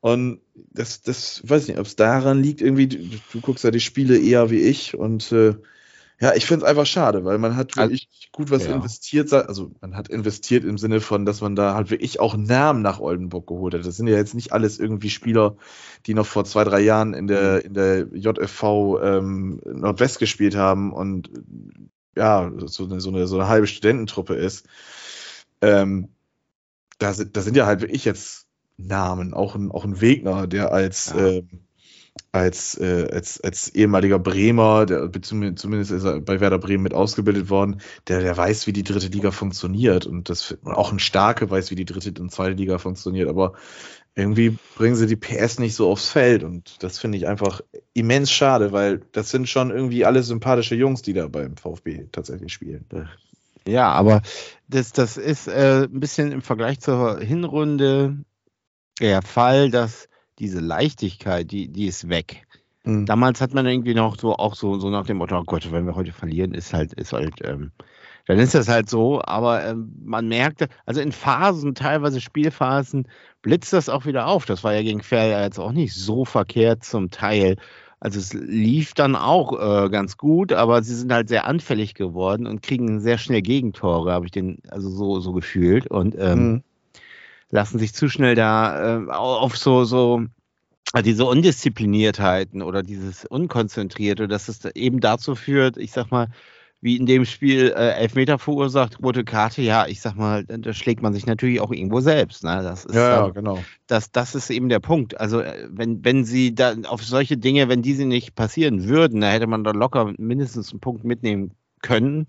Und 0.02 0.40
das, 0.72 1.02
das 1.02 1.42
weiß 1.44 1.68
nicht, 1.68 1.78
ob 1.78 1.86
es 1.86 1.98
daran 1.98 2.42
liegt, 2.42 2.62
irgendwie, 2.62 2.88
du, 2.88 3.20
du 3.20 3.42
guckst 3.42 3.66
ja 3.66 3.72
die 3.72 3.82
Spiele 3.82 4.18
eher 4.18 4.50
wie 4.50 4.62
ich 4.62 4.96
und 4.98 5.32
äh, 5.34 5.56
Ja, 6.22 6.34
ich 6.36 6.46
finde 6.46 6.66
es 6.66 6.70
einfach 6.70 6.86
schade, 6.86 7.24
weil 7.24 7.38
man 7.38 7.56
hat 7.56 7.78
Also- 7.78 7.92
wirklich 7.92 8.10
gut 8.34 8.52
was 8.52 8.66
Ja. 8.66 8.76
investiert. 8.76 9.32
Also 9.32 9.72
man 9.80 9.96
hat 9.96 10.10
investiert 10.10 10.66
im 10.66 10.78
Sinne 10.78 11.00
von, 11.00 11.26
dass 11.26 11.40
man 11.42 11.56
da 11.56 11.76
halt 11.76 11.92
wirklich 11.92 12.20
auch 12.20 12.36
Namen 12.36 12.82
nach 12.82 13.00
Oldenburg 13.00 13.48
geholt 13.48 13.74
hat. 13.74 13.86
Das 13.86 13.96
sind 13.96 14.08
ja 14.08 14.18
jetzt 14.18 14.34
nicht 14.36 14.52
alles 14.52 14.80
irgendwie 14.80 15.10
Spieler, 15.10 15.56
die 16.06 16.14
noch 16.14 16.26
vor 16.26 16.44
zwei, 16.44 16.64
drei 16.66 16.82
Jahren 16.82 17.14
in 17.14 17.24
Mhm. 17.26 17.28
der, 17.30 17.66
in 17.66 17.74
der 17.74 18.08
JFV 18.14 19.00
ähm, 19.02 19.62
Nordwest 19.66 20.20
gespielt 20.20 20.56
haben 20.56 20.92
und 20.92 21.30
ja, 22.18 22.52
so 22.66 22.84
eine, 22.86 23.00
so 23.00 23.10
eine, 23.12 23.26
so 23.28 23.38
eine 23.40 23.48
halbe 23.48 23.68
Studententruppe 23.68 24.34
ist. 24.36 24.68
Ähm, 25.62 26.10
da, 26.98 27.14
sind, 27.14 27.38
da 27.38 27.42
sind 27.42 27.56
ja 27.56 27.66
halt 27.66 27.80
wirklich 27.82 28.04
jetzt 28.04 28.46
Namen, 28.78 29.34
auch 29.34 29.56
ein, 29.56 29.72
auch 29.72 29.86
ein 29.86 30.02
Wegner, 30.02 30.48
der 30.48 30.72
als, 30.74 31.14
Ja. 31.16 31.28
ähm, 31.28 31.48
als, 32.32 32.80
äh, 32.80 33.08
als, 33.12 33.42
als 33.42 33.70
ehemaliger 33.70 34.20
Bremer, 34.20 34.86
der, 34.86 35.12
zumindest 35.22 35.92
ist 35.92 36.04
er 36.04 36.22
bei 36.22 36.40
Werder 36.40 36.60
Bremen 36.60 36.84
mit 36.84 36.94
ausgebildet 36.94 37.50
worden, 37.50 37.82
der, 38.08 38.22
der 38.22 38.38
weiß, 38.38 38.68
wie 38.68 38.74
die 38.74 38.84
dritte 38.84 39.08
Liga 39.08 39.32
funktioniert. 39.32 40.06
Und 40.06 40.30
das 40.30 40.58
auch 40.64 40.92
ein 40.92 41.00
Starke 41.00 41.50
weiß, 41.50 41.72
wie 41.72 41.76
die 41.76 41.86
dritte 41.86 42.22
und 42.22 42.32
zweite 42.32 42.56
Liga 42.56 42.78
funktioniert, 42.78 43.30
aber 43.30 43.54
irgendwie 44.16 44.58
bringen 44.76 44.96
sie 44.96 45.08
die 45.08 45.16
PS 45.16 45.60
nicht 45.60 45.76
so 45.76 45.90
aufs 45.90 46.10
Feld. 46.10 46.44
Und 46.44 46.84
das 46.84 47.00
finde 47.00 47.18
ich 47.18 47.28
einfach 47.28 47.62
immens 47.94 48.32
schade, 48.32 48.72
weil 48.72 49.02
das 49.12 49.32
sind 49.32 49.48
schon 49.48 49.72
irgendwie 49.72 50.06
alle 50.06 50.24
sympathische 50.24 50.76
Jungs, 50.76 51.02
die 51.02 51.14
da 51.14 51.28
beim 51.28 51.58
VfB 51.58 52.08
tatsächlich 52.12 52.54
spielen. 52.54 52.86
Ja, 53.68 53.92
aber 53.92 54.22
das, 54.68 54.92
das 54.92 55.18
ist 55.18 55.48
äh, 55.48 55.84
ein 55.84 56.00
bisschen 56.00 56.32
im 56.32 56.42
Vergleich 56.42 56.80
zur 56.80 57.20
Hinrunde 57.20 58.18
der 59.00 59.22
Fall, 59.22 59.72
dass 59.72 60.09
diese 60.40 60.60
Leichtigkeit, 60.60 61.52
die, 61.52 61.68
die 61.68 61.86
ist 61.88 62.10
weg. 62.10 62.46
Mhm. 62.84 63.06
Damals 63.06 63.42
hat 63.42 63.54
man 63.54 63.66
irgendwie 63.66 63.94
noch 63.94 64.18
so 64.18 64.36
auch 64.36 64.56
so, 64.56 64.80
so 64.80 64.90
nach 64.90 65.06
dem 65.06 65.18
Motto, 65.18 65.38
oh 65.38 65.44
Gott, 65.44 65.72
wenn 65.72 65.86
wir 65.86 65.96
heute 65.96 66.14
verlieren, 66.14 66.54
ist 66.54 66.74
halt, 66.74 66.94
ist 66.94 67.14
halt, 67.14 67.36
ähm, 67.44 67.72
dann 68.28 68.40
ist 68.40 68.56
das 68.56 68.68
halt 68.68 68.90
so, 68.90 69.22
aber 69.24 69.66
ähm, 69.66 69.92
man 70.04 70.28
merkte, 70.28 70.68
also 70.86 71.02
in 71.02 71.12
Phasen, 71.12 71.76
teilweise 71.76 72.22
Spielphasen, 72.22 73.08
blitzt 73.42 73.74
das 73.74 73.90
auch 73.90 74.06
wieder 74.06 74.28
auf. 74.28 74.46
Das 74.46 74.64
war 74.64 74.74
ja 74.74 74.82
gegen 74.84 75.02
Fair 75.02 75.28
ja 75.28 75.44
jetzt 75.44 75.60
auch 75.60 75.72
nicht 75.72 75.94
so 75.96 76.26
verkehrt 76.26 76.84
zum 76.84 77.10
Teil. 77.10 77.58
Also 78.00 78.20
es 78.20 78.34
lief 78.34 78.94
dann 78.94 79.16
auch 79.16 79.60
äh, 79.60 79.90
ganz 79.90 80.16
gut, 80.16 80.54
aber 80.54 80.82
sie 80.84 80.96
sind 80.96 81.12
halt 81.12 81.28
sehr 81.28 81.46
anfällig 81.46 81.96
geworden 81.96 82.48
und 82.48 82.62
kriegen 82.62 83.02
sehr 83.02 83.18
schnell 83.18 83.42
Gegentore, 83.42 84.14
habe 84.14 84.26
ich 84.26 84.32
den 84.32 84.60
also 84.70 84.90
so, 84.90 85.20
so 85.20 85.34
gefühlt. 85.34 85.88
Und 85.88 86.16
ähm, 86.18 86.52
Mhm. 86.52 86.64
Lassen 87.52 87.80
sich 87.80 87.94
zu 87.94 88.10
schnell 88.10 88.36
da 88.36 89.00
äh, 89.00 89.10
auf 89.10 89.58
so, 89.58 89.84
so 89.84 90.24
äh, 90.94 91.02
diese 91.02 91.26
Undiszipliniertheiten 91.26 92.62
oder 92.62 92.84
dieses 92.84 93.26
Unkonzentrierte, 93.26 94.28
dass 94.28 94.48
es 94.48 94.66
eben 94.76 95.00
dazu 95.00 95.36
führt, 95.36 95.78
ich 95.78 95.92
sag 95.92 96.12
mal, 96.12 96.28
wie 96.82 96.96
in 96.96 97.06
dem 97.06 97.26
Spiel 97.26 97.74
äh, 97.76 97.92
Elfmeter 97.96 98.40
verursacht, 98.40 99.04
rote 99.04 99.26
Karte, 99.26 99.62
ja, 99.62 99.86
ich 99.88 100.00
sag 100.00 100.16
mal, 100.16 100.46
da 100.46 100.74
schlägt 100.74 101.02
man 101.02 101.14
sich 101.14 101.26
natürlich 101.26 101.60
auch 101.60 101.72
irgendwo 101.72 102.00
selbst. 102.00 102.44
Ne? 102.44 102.62
Das 102.64 102.86
ist, 102.86 102.96
Ja, 102.96 103.26
ja, 103.26 103.30
genau. 103.30 103.62
das, 103.88 104.12
das 104.12 104.34
ist 104.34 104.50
eben 104.50 104.70
der 104.70 104.80
Punkt. 104.80 105.20
Also, 105.20 105.42
äh, 105.42 105.68
wenn, 105.70 106.06
wenn 106.06 106.24
sie 106.24 106.56
da 106.56 106.76
auf 106.88 107.04
solche 107.04 107.38
Dinge, 107.38 107.68
wenn 107.68 107.82
diese 107.82 108.06
nicht 108.06 108.36
passieren 108.36 108.88
würden, 108.88 109.22
da 109.22 109.30
hätte 109.30 109.48
man 109.48 109.66
da 109.66 109.72
locker 109.72 110.14
mindestens 110.18 110.72
einen 110.72 110.80
Punkt 110.80 111.04
mitnehmen 111.04 111.52
können, 111.82 112.28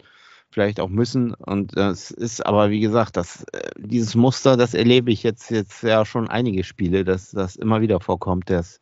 vielleicht 0.50 0.80
auch 0.80 0.88
müssen. 0.88 1.34
Und 1.34 1.76
das 1.76 2.10
ist 2.10 2.44
aber, 2.44 2.70
wie 2.70 2.80
gesagt, 2.80 3.16
das, 3.16 3.44
äh, 3.52 3.70
dieses 3.78 4.14
Muster, 4.14 4.56
das 4.56 4.74
erlebe 4.74 5.10
ich 5.10 5.22
jetzt, 5.22 5.50
jetzt 5.50 5.82
ja 5.82 6.04
schon 6.04 6.28
einige 6.28 6.64
Spiele, 6.64 7.04
dass 7.04 7.30
das 7.30 7.56
immer 7.56 7.80
wieder 7.80 8.00
vorkommt, 8.00 8.50
dass, 8.50 8.80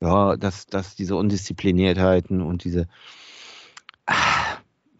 ja, 0.00 0.36
dass, 0.36 0.66
dass 0.66 0.94
diese 0.94 1.16
Undiszipliniertheiten 1.16 2.40
und 2.40 2.64
diese 2.64 2.86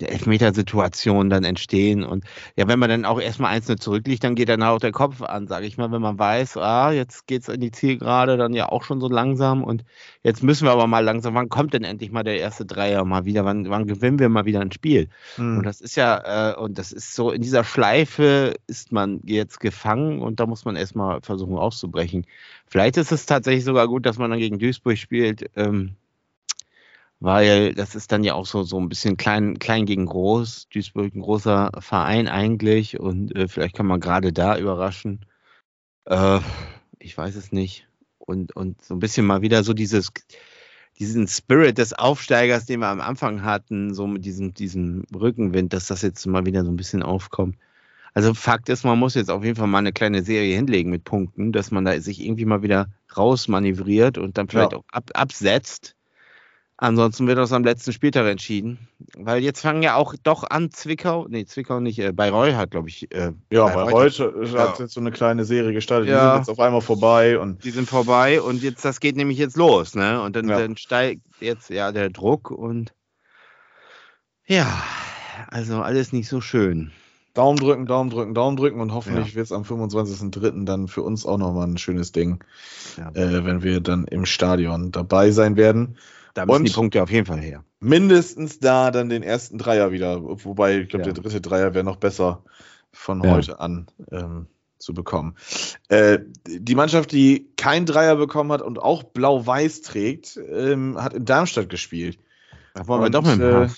der 0.00 0.12
Elfmetersituationen 0.12 1.30
dann 1.30 1.44
entstehen. 1.44 2.04
Und 2.04 2.24
ja, 2.56 2.68
wenn 2.68 2.78
man 2.78 2.90
dann 2.90 3.04
auch 3.04 3.20
erstmal 3.20 3.52
einzeln 3.52 3.78
zurückliegt, 3.78 4.24
dann 4.24 4.34
geht 4.34 4.48
dann 4.48 4.62
auch 4.62 4.78
der 4.78 4.92
Kopf 4.92 5.22
an, 5.22 5.46
sage 5.46 5.66
ich 5.66 5.76
mal, 5.76 5.90
wenn 5.92 6.02
man 6.02 6.18
weiß, 6.18 6.56
ah, 6.58 6.92
jetzt 6.92 7.26
geht's 7.26 7.48
in 7.48 7.60
die 7.60 7.70
Zielgerade, 7.70 8.36
dann 8.36 8.52
ja 8.52 8.68
auch 8.68 8.84
schon 8.84 9.00
so 9.00 9.08
langsam 9.08 9.64
und 9.64 9.84
jetzt 10.22 10.42
müssen 10.42 10.66
wir 10.66 10.72
aber 10.72 10.86
mal 10.86 11.04
langsam, 11.04 11.34
wann 11.34 11.48
kommt 11.48 11.74
denn 11.74 11.84
endlich 11.84 12.10
mal 12.10 12.24
der 12.24 12.38
erste 12.38 12.66
Dreier 12.66 13.04
mal 13.04 13.24
wieder, 13.24 13.44
wann, 13.44 13.68
wann 13.70 13.86
gewinnen 13.86 14.18
wir 14.18 14.28
mal 14.28 14.44
wieder 14.44 14.60
ein 14.60 14.72
Spiel? 14.72 15.08
Mhm. 15.36 15.58
Und 15.58 15.66
das 15.66 15.80
ist 15.80 15.96
ja, 15.96 16.52
äh, 16.52 16.56
und 16.56 16.78
das 16.78 16.92
ist 16.92 17.14
so, 17.14 17.30
in 17.30 17.42
dieser 17.42 17.64
Schleife 17.64 18.54
ist 18.66 18.92
man 18.92 19.20
jetzt 19.24 19.60
gefangen 19.60 20.20
und 20.20 20.40
da 20.40 20.46
muss 20.46 20.64
man 20.64 20.76
erstmal 20.76 21.20
versuchen 21.22 21.56
auszubrechen. 21.56 22.26
Vielleicht 22.66 22.96
ist 22.96 23.12
es 23.12 23.26
tatsächlich 23.26 23.64
sogar 23.64 23.88
gut, 23.88 24.06
dass 24.06 24.18
man 24.18 24.30
dann 24.30 24.40
gegen 24.40 24.58
Duisburg 24.58 24.98
spielt, 24.98 25.50
ähm, 25.56 25.96
weil 27.20 27.74
das 27.74 27.94
ist 27.94 28.12
dann 28.12 28.24
ja 28.24 28.34
auch 28.34 28.46
so, 28.46 28.62
so 28.62 28.78
ein 28.78 28.88
bisschen 28.88 29.16
klein, 29.16 29.58
klein 29.58 29.86
gegen 29.86 30.06
groß. 30.06 30.68
Duisburg 30.68 31.14
ein 31.14 31.22
großer 31.22 31.72
Verein 31.80 32.28
eigentlich 32.28 33.00
und 33.00 33.34
äh, 33.34 33.48
vielleicht 33.48 33.74
kann 33.76 33.86
man 33.86 34.00
gerade 34.00 34.32
da 34.32 34.58
überraschen. 34.58 35.24
Äh, 36.06 36.40
ich 36.98 37.16
weiß 37.16 37.36
es 37.36 37.52
nicht. 37.52 37.88
Und, 38.18 38.54
und 38.56 38.82
so 38.82 38.94
ein 38.94 39.00
bisschen 39.00 39.26
mal 39.26 39.42
wieder 39.42 39.62
so 39.64 39.72
dieses, 39.72 40.10
diesen 40.98 41.28
Spirit 41.28 41.78
des 41.78 41.92
Aufsteigers, 41.92 42.66
den 42.66 42.80
wir 42.80 42.88
am 42.88 43.00
Anfang 43.00 43.42
hatten, 43.42 43.94
so 43.94 44.06
mit 44.06 44.24
diesem, 44.24 44.54
diesem 44.54 45.04
Rückenwind, 45.14 45.72
dass 45.72 45.86
das 45.86 46.02
jetzt 46.02 46.26
mal 46.26 46.46
wieder 46.46 46.64
so 46.64 46.70
ein 46.70 46.76
bisschen 46.76 47.02
aufkommt. 47.02 47.56
Also 48.14 48.32
Fakt 48.34 48.68
ist, 48.70 48.84
man 48.84 48.98
muss 48.98 49.14
jetzt 49.14 49.30
auf 49.30 49.44
jeden 49.44 49.56
Fall 49.56 49.66
mal 49.66 49.78
eine 49.78 49.92
kleine 49.92 50.22
Serie 50.22 50.56
hinlegen 50.56 50.90
mit 50.90 51.04
Punkten, 51.04 51.52
dass 51.52 51.70
man 51.70 51.84
da 51.84 52.00
sich 52.00 52.24
irgendwie 52.24 52.46
mal 52.46 52.62
wieder 52.62 52.88
rausmanövriert 53.16 54.16
und 54.18 54.38
dann 54.38 54.48
vielleicht 54.48 54.72
Ja. 54.72 54.78
auch 54.78 54.84
ab, 54.90 55.10
absetzt. 55.14 55.95
Ansonsten 56.78 57.26
wird 57.26 57.38
das 57.38 57.52
am 57.52 57.64
letzten 57.64 57.92
Spieltag 57.94 58.26
entschieden. 58.26 58.78
Weil 59.16 59.42
jetzt 59.42 59.60
fangen 59.62 59.82
ja 59.82 59.94
auch 59.96 60.14
doch 60.22 60.44
an 60.50 60.70
Zwickau, 60.70 61.26
nee, 61.26 61.46
Zwickau 61.46 61.80
nicht, 61.80 61.98
äh, 61.98 62.12
Bayreuth 62.12 62.54
hat, 62.54 62.70
glaube 62.70 62.90
ich, 62.90 63.10
äh, 63.14 63.32
Ja, 63.50 63.64
bei 63.68 63.84
bei 63.86 63.92
heute- 63.92 64.34
heute 64.36 64.58
hat 64.58 64.78
jetzt 64.78 64.92
so 64.92 65.00
eine 65.00 65.10
kleine 65.10 65.46
Serie 65.46 65.72
gestartet. 65.72 66.08
Die 66.08 66.12
Ja. 66.12 66.32
sind 66.34 66.40
jetzt 66.40 66.50
auf 66.50 66.60
einmal 66.60 66.82
vorbei 66.82 67.38
und 67.38 67.64
die 67.64 67.70
sind 67.70 67.88
vorbei 67.88 68.42
und 68.42 68.62
jetzt, 68.62 68.84
das 68.84 69.00
geht 69.00 69.16
nämlich 69.16 69.38
jetzt 69.38 69.56
los, 69.56 69.94
ne? 69.94 70.20
Und 70.20 70.36
dann, 70.36 70.48
Ja. 70.50 70.58
dann 70.58 70.76
steigt 70.76 71.22
jetzt 71.40 71.70
ja 71.70 71.92
der 71.92 72.10
Druck 72.10 72.50
und 72.50 72.92
ja, 74.46 74.82
also 75.48 75.80
alles 75.80 76.12
nicht 76.12 76.28
so 76.28 76.40
schön. 76.42 76.92
Daumen 77.34 77.58
drücken, 77.58 77.86
Daumen 77.86 78.10
drücken, 78.10 78.34
Daumen 78.34 78.56
drücken 78.56 78.80
und 78.80 78.92
hoffentlich 78.94 79.34
wird 79.34 79.44
es 79.46 79.52
am 79.52 79.64
25.03. 79.64 80.64
dann 80.64 80.88
für 80.88 81.02
uns 81.02 81.26
auch 81.26 81.36
nochmal 81.38 81.66
ein 81.68 81.76
schönes 81.78 82.12
Ding, 82.12 82.42
Ja. 82.96 83.10
äh, 83.10 83.44
wenn 83.44 83.62
wir 83.62 83.80
dann 83.80 84.04
im 84.06 84.24
Stadion 84.26 84.90
dabei 84.92 85.30
sein 85.30 85.56
werden. 85.56 85.96
Da 86.36 86.44
müssen 86.44 86.56
Und- 86.58 86.68
die 86.68 86.72
Punkte 86.74 87.02
auf 87.02 87.10
jeden 87.10 87.24
Fall 87.26 87.40
her. 87.40 87.64
Mindestens 87.80 88.58
da 88.58 88.90
dann 88.90 89.08
den 89.08 89.22
ersten 89.22 89.56
Dreier 89.56 89.90
wieder, 89.90 90.22
wobei 90.22 90.80
ich 90.80 90.88
glaube, 90.90 91.06
Ja. 91.06 91.12
der 91.12 91.22
dritte 91.22 91.40
Dreier 91.40 91.72
wäre 91.72 91.84
noch 91.84 91.96
besser 91.96 92.42
von 92.92 93.22
Ja. 93.24 93.30
heute 93.30 93.58
an 93.58 93.86
ähm, 94.12 94.46
zu 94.78 94.92
bekommen. 94.92 95.34
Äh, 95.88 96.18
die 96.46 96.74
Mannschaft, 96.74 97.12
die 97.12 97.48
kein 97.56 97.86
Dreier 97.86 98.16
bekommen 98.16 98.52
hat 98.52 98.60
und 98.60 98.78
auch 98.78 99.02
blau-weiß 99.02 99.80
trägt, 99.80 100.38
ähm, 100.50 101.02
hat 101.02 101.14
in 101.14 101.24
Darmstadt 101.24 101.70
gespielt. 101.70 102.18
Wir 102.74 102.86
Und, 102.90 103.14
doch 103.14 103.22
mit 103.24 103.40
äh. 103.40 103.68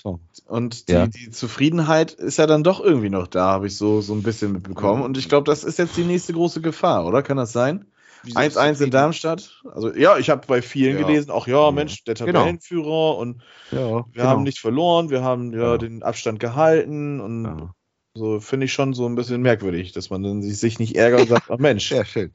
Und 0.45 0.89
die, 0.89 0.93
Ja. 0.93 1.07
die 1.07 1.29
Zufriedenheit 1.29 2.11
ist 2.11 2.37
ja 2.37 2.45
dann 2.47 2.65
doch 2.65 2.81
irgendwie 2.81 3.09
noch 3.09 3.27
da, 3.27 3.51
habe 3.51 3.67
ich 3.67 3.77
so, 3.77 4.01
so 4.01 4.13
ein 4.13 4.23
bisschen 4.23 4.51
mitbekommen. 4.51 5.01
Und 5.03 5.17
ich 5.17 5.29
glaube, 5.29 5.45
das 5.45 5.63
ist 5.63 5.79
jetzt 5.79 5.95
die 5.95 6.03
nächste 6.03 6.33
große 6.33 6.59
Gefahr, 6.59 7.05
oder? 7.05 7.23
Kann 7.23 7.37
das 7.37 7.53
sein? 7.53 7.85
1-1 8.27 8.81
in 8.83 8.91
Darmstadt. 8.91 9.61
Also 9.71 9.93
ja, 9.95 10.17
ich 10.17 10.29
habe 10.29 10.45
bei 10.47 10.61
vielen 10.61 10.99
Ja. 10.99 11.05
gelesen, 11.07 11.31
auch 11.31 11.47
ja, 11.47 11.65
Ja. 11.65 11.71
Mensch, 11.71 12.03
der 12.03 12.15
Genau. 12.15 12.39
Tabellenführer 12.39 13.17
und 13.17 13.41
Ja, 13.71 13.77
wir 13.79 14.05
genau. 14.11 14.25
haben 14.25 14.43
nicht 14.43 14.59
verloren, 14.59 15.09
wir 15.09 15.23
haben 15.23 15.51
ja, 15.53 15.71
Ja. 15.73 15.77
den 15.77 16.03
Abstand 16.03 16.39
gehalten 16.39 17.19
und 17.21 17.45
Ja. 17.45 17.73
so 18.13 18.39
finde 18.39 18.65
ich 18.65 18.73
schon 18.73 18.93
so 18.93 19.07
ein 19.07 19.15
bisschen 19.15 19.41
merkwürdig, 19.41 19.91
dass 19.93 20.09
man 20.09 20.23
dann 20.23 20.41
sich, 20.41 20.57
sich 20.59 20.79
nicht 20.79 20.95
ärgert 20.95 21.21
und 21.21 21.27
sagt, 21.29 21.49
ach 21.49 21.57
Mensch, 21.59 21.89
Sehr 21.89 22.05
schön. 22.05 22.31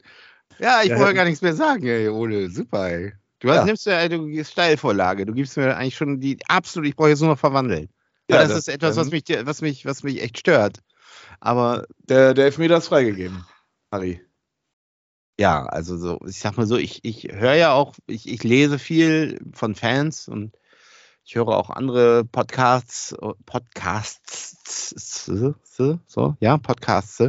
Ja, 0.59 0.81
ich 0.83 0.89
Ja, 0.89 0.99
wollte 0.99 1.13
gar 1.15 1.25
nichts 1.25 1.41
mehr 1.41 1.53
sagen, 1.55 1.85
ey, 1.85 2.07
Ole. 2.09 2.49
Super, 2.49 2.89
ey. 2.89 3.13
Du 3.39 3.49
hast, 3.49 3.57
Ja. 3.57 3.65
nimmst 3.65 3.85
mir 3.85 3.97
eine 3.97 4.45
Steilvorlage. 4.45 5.25
Du 5.25 5.33
gibst 5.33 5.57
mir 5.57 5.75
eigentlich 5.75 5.95
schon 5.97 6.19
die 6.19 6.37
absolut, 6.47 6.87
ich 6.87 6.95
brauche 6.95 7.09
jetzt 7.09 7.19
nur 7.19 7.29
noch 7.29 7.39
verwandeln. 7.39 7.89
Ja, 8.29 8.37
Ja, 8.37 8.41
das, 8.43 8.49
das- 8.51 8.57
ist 8.59 8.67
etwas, 8.69 8.95
was 8.95 9.11
mich, 9.11 9.23
was, 9.43 9.61
mich, 9.61 9.85
was 9.85 10.01
mich 10.03 10.21
echt 10.23 10.39
stört. 10.39 10.79
Aber 11.41 11.85
der, 12.09 12.33
der 12.33 12.45
Elfmeter 12.45 12.77
ist 12.77 12.87
freigegeben, 12.87 13.45
Harry. 13.91 14.21
Ja, 15.39 15.65
also 15.65 15.97
so, 15.97 16.19
ich 16.27 16.39
sag 16.39 16.57
mal 16.57 16.67
so, 16.67 16.77
ich, 16.77 17.03
ich 17.03 17.27
höre 17.31 17.55
ja 17.55 17.73
auch, 17.73 17.95
ich, 18.07 18.27
ich 18.29 18.43
lese 18.43 18.79
viel 18.79 19.39
von 19.53 19.75
Fans 19.75 20.27
und 20.27 20.55
ich 21.25 21.35
höre 21.35 21.49
auch 21.49 21.69
andere 21.69 22.23
Podcasts, 22.23 23.15
Podcasts, 23.45 25.25
so, 26.07 26.35
ja, 26.39 26.57
Podcasts. 26.57 27.23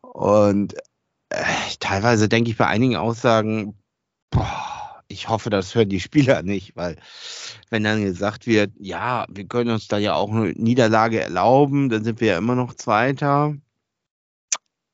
Und 0.00 0.74
äh, 1.30 1.44
teilweise 1.80 2.28
denke 2.28 2.50
ich 2.50 2.56
bei 2.56 2.66
einigen 2.66 2.96
Aussagen, 2.96 3.76
boah, 4.30 5.02
ich 5.08 5.28
hoffe, 5.28 5.50
das 5.50 5.74
hören 5.74 5.88
die 5.88 6.00
Spieler 6.08 6.42
nicht, 6.42 6.76
weil 6.76 6.96
wenn 7.70 7.84
dann 7.84 8.04
gesagt 8.04 8.46
wird, 8.46 8.72
ja, 8.78 9.26
wir 9.28 9.46
können 9.46 9.70
uns 9.70 9.88
da 9.88 9.98
ja 9.98 10.14
auch 10.14 10.30
eine 10.30 10.52
Niederlage 10.52 11.20
erlauben, 11.20 11.88
dann 11.88 12.04
sind 12.04 12.20
wir 12.20 12.28
ja 12.28 12.38
immer 12.38 12.54
noch 12.54 12.74
Zweiter. 12.74 13.56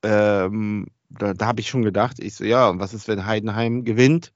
Ähm, 0.05 0.87
da, 1.19 1.35
da 1.35 1.47
habe 1.47 1.61
ich 1.61 1.69
schon 1.69 1.83
gedacht, 1.83 2.19
ich 2.19 2.35
so, 2.35 2.45
ja, 2.45 2.79
was 2.79 2.95
ist, 2.95 3.09
wenn 3.09 3.27
Heidenheim 3.27 3.85
gewinnt? 3.85 4.33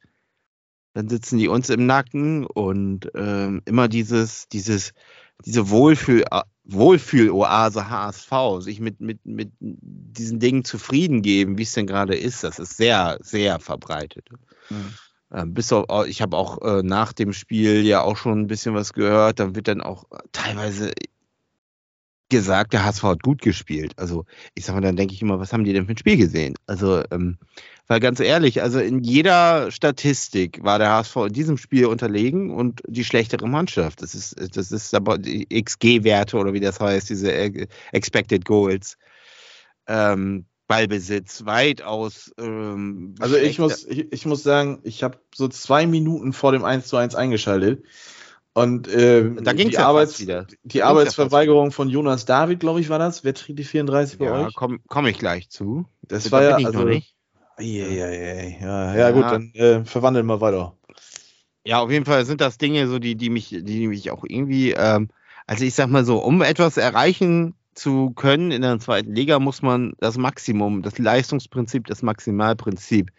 Dann 0.95 1.09
sitzen 1.09 1.38
die 1.38 1.49
uns 1.49 1.68
im 1.68 1.87
Nacken 1.87 2.47
und 2.47 3.11
ähm, 3.14 3.61
immer 3.66 3.88
dieses, 3.88 4.49
dieses, 4.49 4.92
diese 5.45 5.68
Wohlfühl, 5.68 6.25
Wohlfühl-Oase 6.64 7.90
HSV, 7.90 8.33
sich 8.61 8.80
mit, 8.80 9.00
mit, 9.00 9.25
mit 9.25 9.52
diesen 9.61 10.40
Dingen 10.40 10.64
zufrieden 10.64 11.23
geben, 11.23 11.59
wie 11.59 11.64
es 11.64 11.73
denn 11.73 11.87
gerade 11.87 12.16
ist, 12.16 12.45
das 12.45 12.59
ist 12.59 12.76
sehr, 12.76 13.18
sehr 13.21 13.61
verbreitet. 13.61 14.28
Mhm. 14.71 14.95
Ähm, 15.33 15.54
bis 15.54 15.73
auf, 15.73 16.06
ich 16.06 16.23
habe 16.23 16.37
auch 16.37 16.62
äh, 16.62 16.83
nach 16.83 17.12
dem 17.12 17.33
Spiel 17.33 17.85
ja 17.85 18.02
auch 18.02 18.16
schon 18.16 18.40
ein 18.40 18.47
bisschen 18.47 18.75
was 18.75 18.92
gehört. 18.92 19.40
Dann 19.40 19.54
wird 19.54 19.68
dann 19.68 19.80
auch 19.80 20.04
teilweise 20.33 20.92
gesagt, 22.28 22.73
der 22.73 22.85
HSV 22.85 23.02
hat 23.04 23.23
gut 23.23 23.40
gespielt. 23.40 23.92
Also 23.97 24.25
ich 24.54 24.64
sage 24.64 24.80
mal, 24.80 24.87
dann 24.87 24.97
denke 24.97 25.14
ich 25.14 25.23
immer, 25.23 25.38
was 25.38 25.52
haben 25.52 25.64
die 25.64 25.73
denn 25.73 25.87
für 25.87 25.92
ein 25.92 25.99
Spiel 25.99 26.16
gesehen? 26.16 26.54
Also, 26.66 27.02
ähm, 27.11 27.38
weil 27.87 28.00
ganz 28.00 28.18
ehrlich, 28.18 28.62
also 28.62 28.80
in 28.80 29.02
jeder 29.02 29.71
Statistik 29.71 30.62
war 30.64 30.78
der 30.78 30.90
HSV 30.90 31.16
in 31.28 31.33
diesem 31.33 31.56
Spiel 31.56 31.87
unterlegen 31.87 32.50
und 32.50 32.83
die 32.88 33.04
schlechtere 33.04 33.49
Mannschaft. 33.49 34.02
Das 34.02 34.14
ist, 34.14 34.56
das 34.56 34.73
ist 34.73 34.95
aber 34.95 35.18
die 35.18 35.47
XG-Werte 35.49 36.37
oder 36.37 36.52
wie 36.52 36.61
das 36.61 36.80
heißt, 36.80 37.09
diese 37.09 37.33
Expected 37.92 38.45
Goals. 38.45 38.99
Ähm, 39.87 40.47
Ballbesitz 40.68 41.45
weitaus. 41.45 42.33
Ähm, 42.38 43.14
also 43.21 43.37
ich 43.37 43.59
muss, 43.59 43.87
ich, 43.87 44.12
ich, 44.12 44.26
muss 44.26 44.42
sagen, 44.42 44.80
ich 44.83 45.02
habe 45.02 45.18
so 45.35 45.49
zwei 45.49 45.87
Minuten 45.87 46.33
vor 46.33 46.52
dem 46.52 46.64
1 46.64 46.87
zu 46.88 46.97
1 46.97 47.14
eingeschaltet. 47.14 47.85
Und 48.57 48.89
äh, 48.89 49.35
da 49.35 49.53
ging's 49.53 49.73
die, 49.73 49.77
ja 49.77 49.87
Arbeits 49.87 50.19
wieder. 50.19 50.47
die 50.63 50.83
Arbeitsverweigerung 50.83 51.67
ja 51.67 51.71
von 51.73 51.91
Jonas 51.91 52.25
David, 52.25 52.59
glaube 52.59 52.81
ich, 52.81 52.89
war 52.89 52.99
das. 52.99 53.23
Wer 53.23 53.35
tritt 53.35 53.59
die 53.59 53.65
34 53.65 54.19
bei 54.19 54.25
ja, 54.25 54.47
euch? 54.47 54.55
Komme 54.55 54.79
komm 54.89 55.05
ich 55.09 55.19
gleich 55.19 55.51
zu. 55.51 55.85
Das, 56.01 56.23
das 56.23 56.33
war 56.33 56.43
ja. 56.43 56.57
Also, 56.57 56.89
ja, 56.89 57.03
ja, 57.59 58.11
ja, 58.11 58.97
ja, 58.97 59.11
gut, 59.11 59.25
dann 59.25 59.53
äh, 59.53 59.85
verwandeln 59.85 60.25
wir 60.25 60.41
weiter. 60.41 60.75
Ja, 61.67 61.81
auf 61.81 61.91
jeden 61.91 62.07
Fall 62.07 62.25
sind 62.25 62.41
das 62.41 62.57
Dinge, 62.57 62.89
so 62.89 62.99
die, 62.99 63.15
die 63.15 63.29
mich, 63.29 63.51
die 63.51 63.89
mich 63.89 64.11
auch 64.11 64.25
irgendwie, 64.27 64.71
ähm, 64.71 65.11
also 65.47 65.63
ich 65.63 65.75
sag 65.75 65.91
mal 65.91 66.07
so, 66.07 66.17
um 66.17 66.41
etwas 66.41 66.79
erreichen 66.79 67.55
zu 67.75 68.13
können 68.13 68.53
in 68.53 68.63
der 68.63 68.79
zweiten 68.79 69.15
Liga, 69.15 69.39
muss 69.39 69.61
man 69.61 69.93
das 69.99 70.17
Maximum, 70.17 70.81
das 70.81 70.97
Leistungsprinzip, 70.97 71.87
das 71.89 72.01
Maximalprinzip 72.01 73.11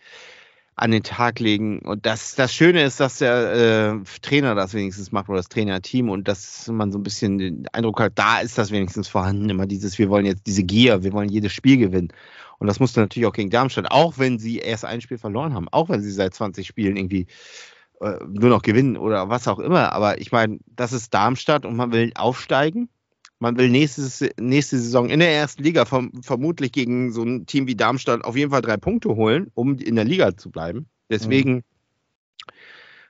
an 0.78 0.92
den 0.92 1.04
Tag 1.04 1.40
legen. 1.40 1.80
Und 1.80 2.06
das, 2.06 2.36
das 2.36 2.54
Schöne 2.54 2.84
ist, 2.84 3.00
dass 3.00 3.18
der 3.18 3.54
äh, 3.54 4.20
Trainer 4.22 4.54
das 4.54 4.76
wenigstens 4.76 5.12
macht 5.12 5.28
oder 5.28 5.38
das 5.38 5.50
Trainerteam 5.50 6.10
und 6.10 6.28
dass 6.28 6.68
man 6.68 6.92
so 6.92 7.00
ein 7.00 7.04
bisschen 7.04 7.40
den 7.40 7.68
Eindruck 7.74 8.00
hat, 8.00 8.14
da 8.16 8.40
ist 8.40 8.58
das 8.60 8.72
wenigstens 8.72 9.08
vorhanden. 9.08 9.50
Immer 9.50 9.66
dieses, 9.66 9.98
wir 9.98 10.10
wollen 10.10 10.28
jetzt 10.28 10.46
diese 10.46 10.64
Gier, 10.64 11.04
wir 11.04 11.14
wollen 11.14 11.30
jedes 11.30 11.52
Spiel 11.52 11.78
gewinnen. 11.78 12.10
Und 12.60 12.68
das 12.68 12.80
musste 12.80 13.00
natürlich 13.00 13.28
auch 13.28 13.34
gegen 13.34 13.50
Darmstadt, 13.50 13.90
auch 13.90 14.20
wenn 14.20 14.38
sie 14.38 14.60
erst 14.60 14.86
ein 14.86 15.02
Spiel 15.02 15.18
verloren 15.18 15.56
haben, 15.56 15.68
auch 15.70 15.90
wenn 15.90 16.02
sie 16.02 16.12
seit 16.12 16.36
20 16.36 16.68
Spielen 16.68 16.96
irgendwie 16.96 17.26
äh, 18.00 18.20
nur 18.28 18.50
noch 18.50 18.62
gewinnen 18.62 18.98
oder 18.98 19.30
was 19.30 19.48
auch 19.48 19.60
immer. 19.60 19.94
Aber 19.94 20.22
ich 20.22 20.32
meine, 20.32 20.60
das 20.68 20.94
ist 20.94 21.12
Darmstadt 21.12 21.66
und 21.66 21.76
man 21.76 21.92
will 21.92 22.12
aufsteigen 22.16 22.90
man 23.40 23.58
will 23.58 23.70
nächstes, 23.70 24.24
nächste 24.40 24.78
Saison 24.78 25.10
in 25.10 25.20
der 25.20 25.32
ersten 25.32 25.64
Liga 25.64 25.86
vom, 25.86 26.12
vermutlich 26.22 26.72
gegen 26.72 27.12
so 27.12 27.24
ein 27.24 27.46
Team 27.46 27.68
wie 27.68 27.76
Darmstadt 27.76 28.24
auf 28.24 28.36
jeden 28.36 28.52
Fall 28.52 28.62
drei 28.62 28.78
Punkte 28.78 29.16
holen, 29.16 29.52
um 29.54 29.78
in 29.78 29.96
der 29.96 30.06
Liga 30.06 30.36
zu 30.36 30.50
bleiben. 30.50 30.88
Deswegen 31.10 31.56
mhm. 31.56 31.64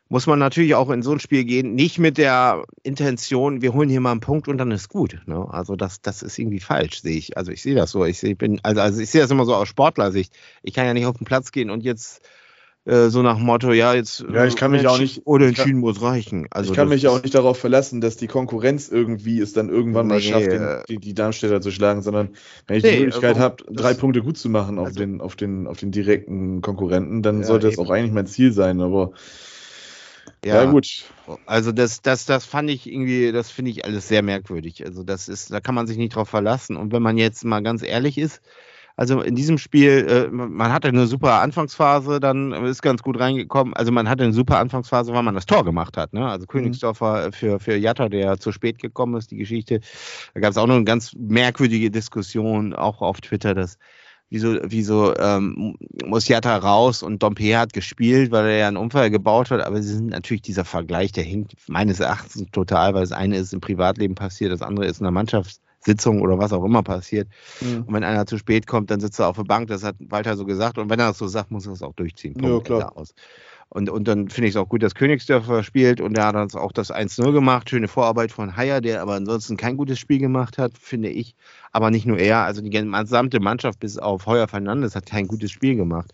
muss 0.10 0.28
man 0.28 0.40
natürlich 0.40 0.76
auch 0.76 0.90
in 0.90 1.02
so 1.02 1.14
ein 1.14 1.20
Spiel 1.20 1.46
gehen, 1.46 1.76
nicht 1.76 1.98
mit 1.98 2.18
der 2.18 2.66
Intention, 2.84 3.62
wir 3.62 3.74
holen 3.74 3.90
hier 3.90 4.02
mal 4.02 4.12
einen 4.12 4.20
Punkt 4.20 4.48
und 4.48 4.58
dann 4.58 4.72
ist 4.72 4.90
gut. 4.90 5.22
Ne? 5.26 5.48
Also 5.50 5.76
das, 5.76 6.02
das 6.02 6.22
ist 6.22 6.38
irgendwie 6.38 6.60
falsch, 6.60 7.02
sehe 7.02 7.18
ich. 7.18 7.38
Also 7.38 7.52
ich 7.52 7.62
sehe 7.62 7.76
das 7.76 7.92
so. 7.92 8.04
Ich, 8.06 8.20
seh, 8.20 8.32
ich 8.32 8.38
bin, 8.38 8.60
also, 8.64 8.82
also 8.82 9.02
ich 9.02 9.10
sehe 9.10 9.22
das 9.22 9.32
immer 9.32 9.46
so 9.46 9.56
aus 9.56 9.70
Sportlersicht. 9.70 10.34
Ich 10.62 10.74
kann 10.74 10.86
ja 10.86 10.94
nicht 10.94 11.06
auf 11.06 11.18
den 11.18 11.26
Platz 11.26 11.52
gehen 11.52 11.70
und 11.70 11.84
jetzt 11.84 12.28
äh, 12.88 13.10
so 13.10 13.22
nach 13.22 13.36
dem 13.36 13.46
Motto, 13.46 13.74
ja, 13.74 13.94
jetzt 13.94 14.24
ja, 14.32 14.46
ich 14.46 14.56
kann 14.56 14.72
mich 14.72 14.88
auch 14.88 14.98
nicht 14.98 15.28
oder 15.28 15.48
entschieden 15.48 15.80
muss 15.80 16.02
reichen. 16.02 16.48
Also 16.52 16.72
ich 16.72 16.76
kann 16.76 16.88
mich 16.88 17.06
auch 17.08 17.22
nicht 17.22 17.36
darauf 17.36 17.58
verlassen, 17.58 18.00
dass 18.00 18.16
die 18.16 18.28
Konkurrenz 18.28 18.88
irgendwie 18.88 19.42
es 19.42 19.52
dann 19.52 19.68
irgendwann 19.68 20.08
mal 20.08 20.22
schafft, 20.22 20.52
den, 20.52 20.64
äh, 20.64 20.84
die, 20.88 20.98
die 20.98 21.14
Darmstädter 21.14 21.60
zu 21.60 21.72
schlagen, 21.72 22.02
sondern 22.02 22.30
wenn 22.66 22.78
ich 22.78 22.84
nee, 22.84 22.92
die 22.92 23.00
Möglichkeit 23.00 23.36
also, 23.36 23.42
habe, 23.42 23.64
drei 23.70 23.94
Punkte 23.94 24.22
gut 24.22 24.38
zu 24.38 24.48
machen 24.50 24.80
auf 24.80 24.88
also, 24.88 25.00
den 25.00 25.20
auf 25.20 25.36
den 25.36 25.68
auf 25.68 25.78
den 25.78 25.92
direkten 25.92 26.62
Konkurrenten, 26.62 27.22
dann 27.22 27.42
ja, 27.42 27.46
sollte 27.46 27.68
das 27.68 27.78
auch 27.78 27.90
eigentlich 27.90 28.14
mein 28.14 28.26
Ziel 28.26 28.54
sein, 28.54 28.80
aber 28.80 29.12
ja, 30.46 30.64
ja, 30.64 30.72
gut. 30.72 31.04
Also 31.46 31.74
das, 31.74 32.02
das, 32.02 32.26
das 32.26 32.46
fand 32.46 32.70
ich 32.70 32.90
irgendwie, 32.90 33.34
das 33.34 33.52
finde 33.52 33.72
ich 33.72 33.84
alles 33.84 34.08
sehr 34.08 34.22
merkwürdig. 34.22 34.86
Also 34.86 35.04
das 35.04 35.28
ist, 35.28 35.52
da 35.52 35.60
kann 35.60 35.76
man 35.76 35.88
sich 35.88 35.98
nicht 35.98 36.16
drauf 36.16 36.30
verlassen. 36.30 36.78
Und 36.78 36.94
wenn 36.94 37.02
man 37.02 37.18
jetzt 37.18 37.44
mal 37.44 37.62
ganz 37.62 37.82
ehrlich 37.82 38.18
ist, 38.18 38.42
also 38.98 39.22
in 39.22 39.36
diesem 39.36 39.60
Spiel, 39.60 40.08
äh, 40.10 40.28
man 40.32 40.74
hatte 40.74 40.88
eine 40.88 41.06
super 41.06 41.40
Anfangsphase, 41.42 42.20
dann 42.20 42.52
ist 42.66 42.82
ganz 42.82 43.04
gut 43.04 43.20
reingekommen. 43.20 43.76
Also 43.76 43.92
man 43.92 44.10
hatte 44.10 44.24
eine 44.24 44.34
super 44.34 44.58
Anfangsphase, 44.58 45.14
weil 45.14 45.22
man 45.22 45.36
das 45.36 45.46
Tor 45.46 45.64
gemacht 45.64 45.98
hat. 45.98 46.14
Ne? 46.14 46.28
Also 46.28 46.44
mhm. 46.44 46.48
Königsdorfer 46.48 47.32
für, 47.32 47.60
für 47.60 47.76
Jatta, 47.76 48.10
der 48.10 48.40
zu 48.40 48.52
spät 48.52 48.80
gekommen 48.80 49.16
ist, 49.16 49.30
die 49.30 49.38
Geschichte. 49.38 49.82
Da 50.34 50.40
gab 50.40 50.50
es 50.50 50.58
auch 50.58 50.66
noch 50.66 50.76
eine 50.76 50.84
ganz 50.84 51.14
merkwürdige 51.16 51.92
Diskussion, 51.92 52.74
auch 52.74 53.04
auf 53.04 53.22
Twitter, 53.22 53.54
dass 53.54 53.78
wieso, 54.32 54.58
wieso 54.64 55.16
ähm, 55.18 55.78
muss 56.04 56.28
Jatta 56.28 56.58
raus 56.58 57.04
und 57.04 57.22
Dompe 57.22 57.56
hat 57.56 57.74
gespielt, 57.74 58.32
weil 58.32 58.48
er 58.48 58.58
ja 58.58 58.68
einen 58.68 58.78
Unfall 58.78 59.12
gebaut 59.12 59.52
hat. 59.52 59.62
Aber 59.62 59.80
sie 59.80 59.94
sind 59.94 60.08
natürlich 60.08 60.42
dieser 60.42 60.66
Vergleich, 60.66 61.12
der 61.12 61.24
hinkt 61.24 61.54
meines 61.68 62.00
Erachtens 62.00 62.46
total, 62.52 62.96
weil 62.96 63.02
das 63.02 63.12
eine 63.12 63.38
ist 63.38 63.54
im 63.54 63.62
Privatleben 63.62 64.16
passiert, 64.16 64.52
das 64.52 64.64
andere 64.64 64.88
ist 64.88 65.02
in 65.02 65.04
der 65.04 65.12
Mannschaft 65.12 65.62
Sitzung 65.88 66.22
oder 66.22 66.38
was 66.38 66.54
auch 66.54 66.64
immer 66.64 66.84
passiert. 66.84 67.28
Mhm. 67.62 67.86
Und 67.88 67.94
wenn 67.94 68.04
einer 68.04 68.28
zu 68.28 68.38
spät 68.38 68.68
kommt, 68.68 68.92
dann 68.92 69.00
sitzt 69.00 69.20
er 69.20 69.28
auf 69.28 69.38
der 69.38 69.44
Bank, 69.44 69.68
das 69.70 69.84
hat 69.84 69.96
Walter 70.00 70.38
so 70.38 70.46
gesagt. 70.46 70.78
Und 70.78 70.90
wenn 70.90 71.00
er 71.00 71.08
das 71.08 71.18
so 71.18 71.28
sagt, 71.28 71.50
muss 71.50 71.66
er 71.66 71.72
das 71.72 71.82
auch 71.82 71.94
durchziehen. 71.94 72.36
Punkt, 72.36 72.70
ja, 72.70 72.78
klar. 72.78 72.98
Aus. 72.98 73.16
Und, 73.70 73.90
und 73.90 74.08
dann 74.08 74.30
finde 74.30 74.48
ich 74.48 74.56
es 74.56 74.62
auch 74.62 74.70
gut, 74.70 74.82
dass 74.82 74.96
Königsdörfer 74.96 75.62
spielt 75.64 76.00
und 76.00 76.18
er 76.18 76.28
hat 76.28 76.36
uns 76.36 76.56
auch 76.56 76.72
das 76.72 76.94
1-0 76.94 77.34
gemacht. 77.34 77.70
Schöne 77.70 77.90
Vorarbeit 77.90 78.32
von 78.32 78.56
Haier, 78.56 78.80
der 78.80 79.02
aber 79.02 79.16
ansonsten 79.16 79.58
kein 79.58 79.76
gutes 79.76 80.00
Spiel 80.00 80.20
gemacht 80.20 80.58
hat, 80.58 80.78
finde 80.78 81.10
ich. 81.10 81.36
Aber 81.74 81.92
nicht 81.92 82.06
nur 82.06 82.18
er, 82.18 82.44
also 82.44 82.62
die 82.62 82.70
gesamte 82.70 83.40
Mannschaft 83.42 83.80
bis 83.80 83.98
auf 83.98 84.26
Heuer 84.26 84.48
Fernandes 84.48 84.96
hat 84.96 85.06
kein 85.06 85.28
gutes 85.28 85.52
Spiel 85.52 85.76
gemacht. 85.76 86.14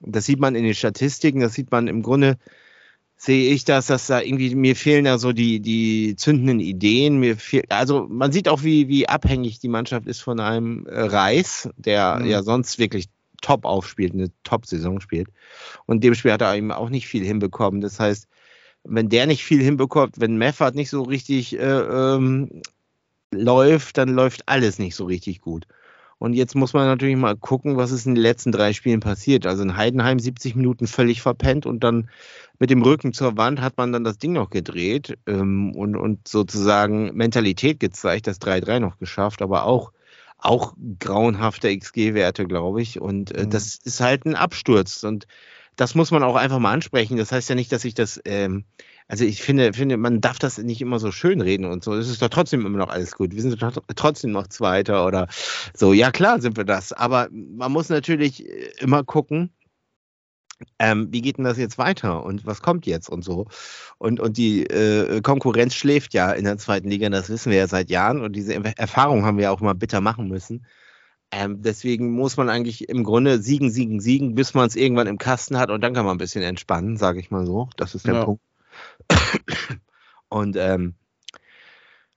Das 0.00 0.26
sieht 0.26 0.40
man 0.40 0.54
in 0.54 0.64
den 0.64 0.74
Statistiken, 0.74 1.40
das 1.40 1.54
sieht 1.54 1.70
man 1.70 1.86
im 1.86 2.02
Grunde 2.02 2.36
sehe 3.18 3.52
ich 3.52 3.64
das, 3.64 3.86
dass 3.86 4.06
da 4.06 4.20
irgendwie, 4.20 4.54
mir 4.54 4.76
fehlen 4.76 5.04
da 5.04 5.18
so 5.18 5.32
die, 5.32 5.60
die 5.60 6.14
zündenden 6.16 6.60
Ideen. 6.60 7.18
Mir 7.18 7.36
fehlt, 7.36 7.70
also 7.70 8.06
man 8.08 8.30
sieht 8.30 8.48
auch, 8.48 8.62
wie, 8.62 8.86
wie 8.86 9.08
abhängig 9.08 9.58
die 9.58 9.68
Mannschaft 9.68 10.06
ist 10.06 10.20
von 10.20 10.38
einem 10.38 10.86
äh, 10.86 11.00
Reis, 11.00 11.68
der 11.76 12.20
mhm. 12.20 12.26
ja 12.26 12.42
sonst 12.44 12.78
wirklich 12.78 13.06
top 13.42 13.64
aufspielt, 13.64 14.14
eine 14.14 14.30
Top-Saison 14.44 15.00
spielt. 15.00 15.28
Und 15.84 16.04
dem 16.04 16.14
Spiel 16.14 16.32
hat 16.32 16.42
er 16.42 16.54
eben 16.54 16.70
auch 16.70 16.90
nicht 16.90 17.08
viel 17.08 17.24
hinbekommen. 17.24 17.80
Das 17.80 17.98
heißt, 17.98 18.28
wenn 18.84 19.08
der 19.08 19.26
nicht 19.26 19.44
viel 19.44 19.62
hinbekommt, 19.62 20.20
wenn 20.20 20.38
Meffert 20.38 20.76
nicht 20.76 20.90
so 20.90 21.02
richtig 21.02 21.58
äh, 21.58 21.62
ähm, 21.62 22.62
läuft, 23.32 23.98
dann 23.98 24.10
läuft 24.10 24.48
alles 24.48 24.78
nicht 24.78 24.94
so 24.94 25.04
richtig 25.04 25.40
gut. 25.40 25.66
Und 26.18 26.32
jetzt 26.32 26.56
muss 26.56 26.72
man 26.72 26.86
natürlich 26.86 27.16
mal 27.16 27.36
gucken, 27.36 27.76
was 27.76 27.92
ist 27.92 28.06
in 28.06 28.16
den 28.16 28.22
letzten 28.22 28.50
drei 28.50 28.72
Spielen 28.72 29.00
passiert. 29.00 29.46
Also 29.46 29.62
in 29.62 29.76
Heidenheim 29.76 30.18
70 30.18 30.56
Minuten 30.56 30.88
völlig 30.88 31.22
verpennt 31.22 31.64
und 31.64 31.84
dann 31.84 32.10
mit 32.58 32.70
dem 32.70 32.82
Rücken 32.82 33.12
zur 33.12 33.36
Wand 33.36 33.60
hat 33.60 33.76
man 33.76 33.92
dann 33.92 34.04
das 34.04 34.18
Ding 34.18 34.32
noch 34.32 34.50
gedreht 34.50 35.16
ähm, 35.26 35.74
und, 35.74 35.96
und 35.96 36.26
sozusagen 36.26 37.14
Mentalität 37.14 37.78
gezeigt, 37.80 38.26
das 38.26 38.40
3-3 38.40 38.80
noch 38.80 38.98
geschafft, 38.98 39.42
aber 39.42 39.64
auch, 39.64 39.92
auch 40.38 40.74
grauenhafte 40.98 41.76
XG-Werte, 41.76 42.46
glaube 42.46 42.82
ich. 42.82 43.00
Und 43.00 43.34
äh, 43.36 43.44
mhm. 43.44 43.50
das 43.50 43.76
ist 43.76 44.00
halt 44.00 44.26
ein 44.26 44.34
Absturz. 44.34 45.04
Und 45.04 45.26
das 45.76 45.94
muss 45.94 46.10
man 46.10 46.24
auch 46.24 46.34
einfach 46.34 46.58
mal 46.58 46.72
ansprechen. 46.72 47.16
Das 47.16 47.30
heißt 47.30 47.48
ja 47.48 47.54
nicht, 47.54 47.70
dass 47.70 47.84
ich 47.84 47.94
das, 47.94 48.20
ähm, 48.24 48.64
also 49.06 49.24
ich 49.24 49.40
finde, 49.40 49.72
finde, 49.72 49.96
man 49.96 50.20
darf 50.20 50.40
das 50.40 50.58
nicht 50.58 50.80
immer 50.80 50.98
so 50.98 51.12
schön 51.12 51.40
reden 51.40 51.64
und 51.64 51.84
so. 51.84 51.94
Es 51.94 52.08
ist 52.08 52.20
doch 52.20 52.28
trotzdem 52.28 52.66
immer 52.66 52.78
noch 52.78 52.90
alles 52.90 53.12
gut. 53.12 53.32
Wir 53.32 53.42
sind 53.42 53.56
trotzdem 53.94 54.32
noch 54.32 54.48
Zweiter 54.48 55.06
oder 55.06 55.28
so. 55.74 55.92
Ja, 55.92 56.10
klar 56.10 56.40
sind 56.40 56.56
wir 56.56 56.64
das. 56.64 56.92
Aber 56.92 57.28
man 57.30 57.70
muss 57.70 57.88
natürlich 57.88 58.44
immer 58.80 59.04
gucken, 59.04 59.50
ähm, 60.78 61.08
wie 61.10 61.22
geht 61.22 61.38
denn 61.38 61.44
das 61.44 61.58
jetzt 61.58 61.78
weiter 61.78 62.24
und 62.24 62.46
was 62.46 62.62
kommt 62.62 62.86
jetzt 62.86 63.08
und 63.08 63.22
so. 63.22 63.46
Und, 63.98 64.20
und 64.20 64.36
die 64.36 64.64
äh, 64.64 65.20
Konkurrenz 65.20 65.74
schläft 65.74 66.14
ja 66.14 66.32
in 66.32 66.44
der 66.44 66.58
zweiten 66.58 66.88
Liga, 66.88 67.08
das 67.08 67.28
wissen 67.28 67.50
wir 67.50 67.58
ja 67.58 67.68
seit 67.68 67.90
Jahren 67.90 68.22
und 68.22 68.34
diese 68.34 68.54
Erfahrung 68.54 69.24
haben 69.24 69.38
wir 69.38 69.52
auch 69.52 69.60
mal 69.60 69.74
bitter 69.74 70.00
machen 70.00 70.28
müssen. 70.28 70.66
Ähm, 71.30 71.60
deswegen 71.60 72.12
muss 72.12 72.36
man 72.36 72.48
eigentlich 72.48 72.88
im 72.88 73.04
Grunde 73.04 73.42
siegen, 73.42 73.70
siegen, 73.70 74.00
siegen, 74.00 74.34
bis 74.34 74.54
man 74.54 74.66
es 74.66 74.76
irgendwann 74.76 75.06
im 75.06 75.18
Kasten 75.18 75.58
hat 75.58 75.70
und 75.70 75.82
dann 75.82 75.92
kann 75.92 76.06
man 76.06 76.16
ein 76.16 76.18
bisschen 76.18 76.42
entspannen, 76.42 76.96
sage 76.96 77.20
ich 77.20 77.30
mal 77.30 77.44
so. 77.44 77.68
Das 77.76 77.94
ist 77.94 78.06
der 78.06 78.14
ja. 78.14 78.24
Punkt. 78.24 78.42
Und, 80.30 80.56
ähm, 80.56 80.94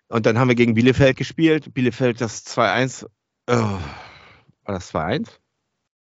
und 0.10 0.26
dann 0.26 0.38
haben 0.38 0.50
wir 0.50 0.56
gegen 0.56 0.74
Bielefeld 0.74 1.16
gespielt. 1.16 1.74
Bielefeld 1.74 2.20
das 2.20 2.46
2-1. 2.46 3.06
Oh, 3.48 3.54
war 3.54 3.80
das 4.66 4.94
2-1? 4.94 5.41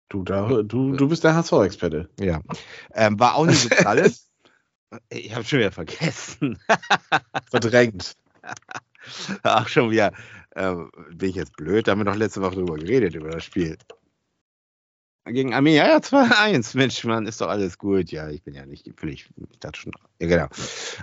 Du, 0.09 0.23
da, 0.23 0.61
du, 0.61 0.95
du 0.95 1.07
bist 1.07 1.23
der 1.23 1.35
HSV-Experte. 1.35 2.09
Ja. 2.19 2.41
Ähm, 2.93 3.19
war 3.19 3.35
auch 3.35 3.45
nicht 3.45 3.61
so 3.61 3.69
alles. 3.85 4.29
ich 5.09 5.33
habe 5.33 5.43
schon 5.43 5.59
wieder 5.59 5.71
vergessen. 5.71 6.59
Verdrängt. 7.49 8.15
Ach, 9.43 9.67
schon 9.67 9.89
wieder. 9.89 10.13
Ähm, 10.55 10.91
bin 11.11 11.29
ich 11.29 11.35
jetzt 11.35 11.55
blöd? 11.57 11.87
Da 11.87 11.91
haben 11.91 11.99
wir 11.99 12.05
doch 12.05 12.15
letzte 12.15 12.41
Woche 12.41 12.55
drüber 12.55 12.75
geredet, 12.75 13.15
über 13.15 13.29
das 13.29 13.43
Spiel. 13.43 13.77
Gegen 15.27 15.55
Arminia, 15.55 15.87
ja, 15.87 15.97
2-1. 15.97 16.77
Mensch, 16.77 17.03
Mann, 17.03 17.25
ist 17.25 17.41
doch 17.41 17.47
alles 17.47 17.79
gut. 17.79 18.11
Ja, 18.11 18.29
ich 18.29 18.43
bin 18.43 18.53
ja 18.53 18.63
nicht 18.67 18.87
völlig, 18.95 19.27
ich 19.49 19.59
dachte 19.59 19.79
schon, 19.79 19.93
ja, 20.21 20.27
genau. 20.27 20.45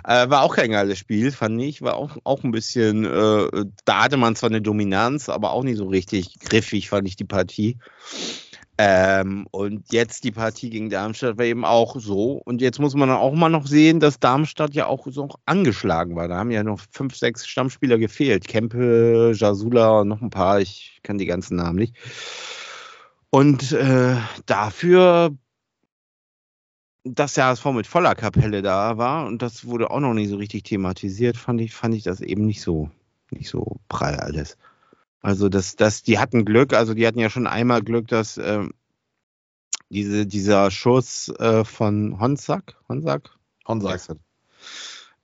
Äh, 0.05 0.29
war 0.29 0.43
auch 0.43 0.55
kein 0.55 0.71
geiles 0.71 0.97
Spiel, 0.97 1.33
fand 1.33 1.61
ich. 1.61 1.81
War 1.81 1.97
auch, 1.97 2.15
auch 2.23 2.41
ein 2.45 2.51
bisschen, 2.51 3.03
äh, 3.03 3.65
da 3.83 4.03
hatte 4.05 4.15
man 4.15 4.37
zwar 4.37 4.49
eine 4.49 4.61
Dominanz, 4.61 5.27
aber 5.27 5.51
auch 5.51 5.63
nicht 5.63 5.75
so 5.75 5.87
richtig 5.87 6.39
griffig, 6.39 6.87
fand 6.87 7.05
ich 7.05 7.17
die 7.17 7.25
Partie. 7.25 7.79
Ähm, 8.77 9.45
und 9.51 9.91
jetzt 9.91 10.23
die 10.23 10.31
Partie 10.31 10.69
gegen 10.71 10.89
Darmstadt 10.89 11.37
war 11.37 11.45
eben 11.45 11.63
auch 11.63 11.99
so. 11.99 12.41
Und 12.43 12.61
jetzt 12.61 12.79
muss 12.79 12.95
man 12.95 13.09
auch 13.11 13.33
mal 13.33 13.49
noch 13.49 13.67
sehen, 13.67 13.99
dass 13.99 14.19
Darmstadt 14.19 14.73
ja 14.73 14.87
auch 14.87 15.05
so 15.09 15.29
angeschlagen 15.45 16.15
war. 16.15 16.27
Da 16.27 16.37
haben 16.37 16.49
ja 16.51 16.63
noch 16.63 16.79
fünf, 16.91 17.15
sechs 17.15 17.45
Stammspieler 17.47 17.99
gefehlt. 17.99 18.47
Kempe, 18.47 19.33
Jasula 19.35 20.03
noch 20.03 20.21
ein 20.21 20.31
paar. 20.31 20.59
Ich 20.59 20.99
kann 21.03 21.19
die 21.19 21.27
ganzen 21.27 21.57
Namen 21.57 21.77
nicht. 21.77 21.95
Und 23.29 23.71
äh, 23.71 24.15
dafür, 24.45 25.35
dass 27.03 27.33
der 27.33 27.47
HSV 27.47 27.65
mit 27.65 27.87
voller 27.87 28.15
Kapelle 28.15 28.61
da 28.61 28.97
war 28.97 29.25
und 29.25 29.41
das 29.41 29.65
wurde 29.65 29.91
auch 29.91 29.99
noch 29.99 30.13
nicht 30.13 30.29
so 30.29 30.37
richtig 30.37 30.63
thematisiert, 30.63 31.37
fand 31.37 31.59
ich, 31.61 31.73
fand 31.73 31.95
ich 31.95 32.03
das 32.03 32.21
eben 32.21 32.45
nicht 32.45 32.61
so, 32.61 32.89
nicht 33.31 33.49
so 33.49 33.77
prall 33.89 34.19
alles. 34.19 34.57
Also 35.23 35.47
das, 35.47 35.77
das, 35.77 36.03
die 36.03 36.19
hatten 36.19 36.43
Glück, 36.43 36.73
also 36.73 36.93
die 36.93 37.07
hatten 37.07 37.17
ja 37.17 37.29
schon 37.29 37.47
einmal 37.47 37.81
Glück, 37.81 38.09
dass 38.09 38.37
äh, 38.37 38.65
diese, 39.89 40.27
dieser 40.27 40.69
Schuss 40.69 41.29
äh, 41.39 41.63
von 41.63 42.19
Honsack, 42.19 42.75
Honsack? 42.89 43.31
Honsack. 43.65 44.01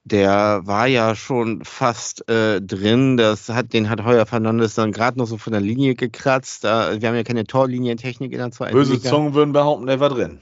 Der 0.06 0.62
war 0.64 0.88
ja 0.88 1.16
schon 1.16 1.66
fast 1.66 2.28
äh, 2.30 2.62
drin. 2.62 3.18
Das 3.18 3.50
hat, 3.50 3.74
den 3.74 3.90
hat 3.90 4.06
Heuer 4.06 4.26
Fernandes 4.26 4.74
dann 4.74 4.94
gerade 4.94 5.20
noch 5.20 5.28
so 5.28 5.38
von 5.38 5.52
der 5.52 5.62
Linie 5.62 5.96
gekratzt. 5.96 6.64
Wir 6.64 6.72
haben 6.72 7.16
ja 7.16 7.24
keine 7.24 7.44
Torlinientechnik 7.44 8.32
in 8.32 8.38
der 8.38 8.52
zweiten 8.52 8.74
Böse 8.74 8.94
Liga. 8.94 9.10
Zungen 9.10 9.34
würden 9.34 9.52
behaupten, 9.52 9.86
der 9.86 10.00
war 10.00 10.10
drin. 10.10 10.42